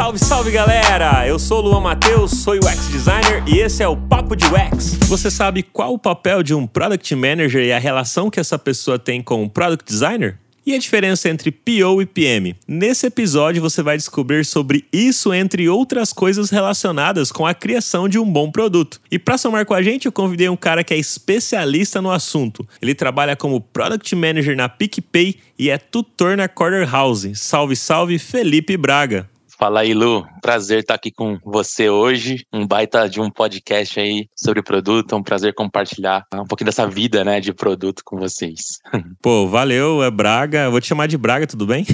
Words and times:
Salve, 0.00 0.18
salve 0.18 0.50
galera! 0.50 1.28
Eu 1.28 1.38
sou 1.38 1.58
o 1.58 1.60
Luan 1.60 1.80
Matheus, 1.80 2.30
sou 2.30 2.54
UX 2.54 2.88
Designer 2.90 3.44
e 3.46 3.58
esse 3.58 3.82
é 3.82 3.86
o 3.86 3.94
Papo 3.94 4.34
de 4.34 4.46
UX. 4.46 4.94
Você 5.06 5.30
sabe 5.30 5.62
qual 5.62 5.92
o 5.92 5.98
papel 5.98 6.42
de 6.42 6.54
um 6.54 6.66
Product 6.66 7.14
Manager 7.14 7.62
e 7.62 7.70
a 7.70 7.78
relação 7.78 8.30
que 8.30 8.40
essa 8.40 8.58
pessoa 8.58 8.98
tem 8.98 9.22
com 9.22 9.44
o 9.44 9.50
Product 9.50 9.84
Designer? 9.84 10.38
E 10.64 10.74
a 10.74 10.78
diferença 10.78 11.28
entre 11.28 11.50
PO 11.50 12.00
e 12.00 12.06
PM? 12.06 12.56
Nesse 12.66 13.08
episódio 13.08 13.60
você 13.60 13.82
vai 13.82 13.98
descobrir 13.98 14.42
sobre 14.46 14.86
isso, 14.90 15.34
entre 15.34 15.68
outras 15.68 16.14
coisas 16.14 16.48
relacionadas 16.48 17.30
com 17.30 17.46
a 17.46 17.52
criação 17.52 18.08
de 18.08 18.18
um 18.18 18.24
bom 18.24 18.50
produto. 18.50 19.02
E 19.10 19.18
para 19.18 19.36
somar 19.36 19.66
com 19.66 19.74
a 19.74 19.82
gente, 19.82 20.06
eu 20.06 20.12
convidei 20.12 20.48
um 20.48 20.56
cara 20.56 20.82
que 20.82 20.94
é 20.94 20.98
especialista 20.98 22.00
no 22.00 22.10
assunto. 22.10 22.66
Ele 22.80 22.94
trabalha 22.94 23.36
como 23.36 23.60
Product 23.60 24.16
Manager 24.16 24.56
na 24.56 24.66
PicPay 24.66 25.36
e 25.58 25.68
é 25.68 25.76
tutor 25.76 26.38
na 26.38 26.48
Corner 26.48 26.90
House. 26.90 27.28
Salve, 27.34 27.76
salve, 27.76 28.18
Felipe 28.18 28.78
Braga. 28.78 29.28
Fala 29.60 29.80
aí, 29.80 29.92
Lu. 29.92 30.26
Prazer 30.40 30.78
estar 30.80 30.94
aqui 30.94 31.10
com 31.10 31.38
você 31.44 31.90
hoje. 31.90 32.46
Um 32.50 32.66
baita 32.66 33.06
de 33.06 33.20
um 33.20 33.30
podcast 33.30 34.00
aí 34.00 34.26
sobre 34.34 34.62
produto. 34.62 35.14
É 35.14 35.18
um 35.18 35.22
prazer 35.22 35.52
compartilhar 35.54 36.24
um 36.34 36.46
pouquinho 36.46 36.64
dessa 36.64 36.86
vida, 36.86 37.22
né, 37.22 37.40
de 37.40 37.52
produto 37.52 38.02
com 38.02 38.16
vocês. 38.16 38.78
Pô, 39.20 39.46
valeu, 39.46 40.02
é 40.02 40.10
Braga. 40.10 40.60
Eu 40.60 40.70
vou 40.70 40.80
te 40.80 40.86
chamar 40.86 41.08
de 41.08 41.18
Braga, 41.18 41.46
tudo 41.46 41.66
bem? 41.66 41.84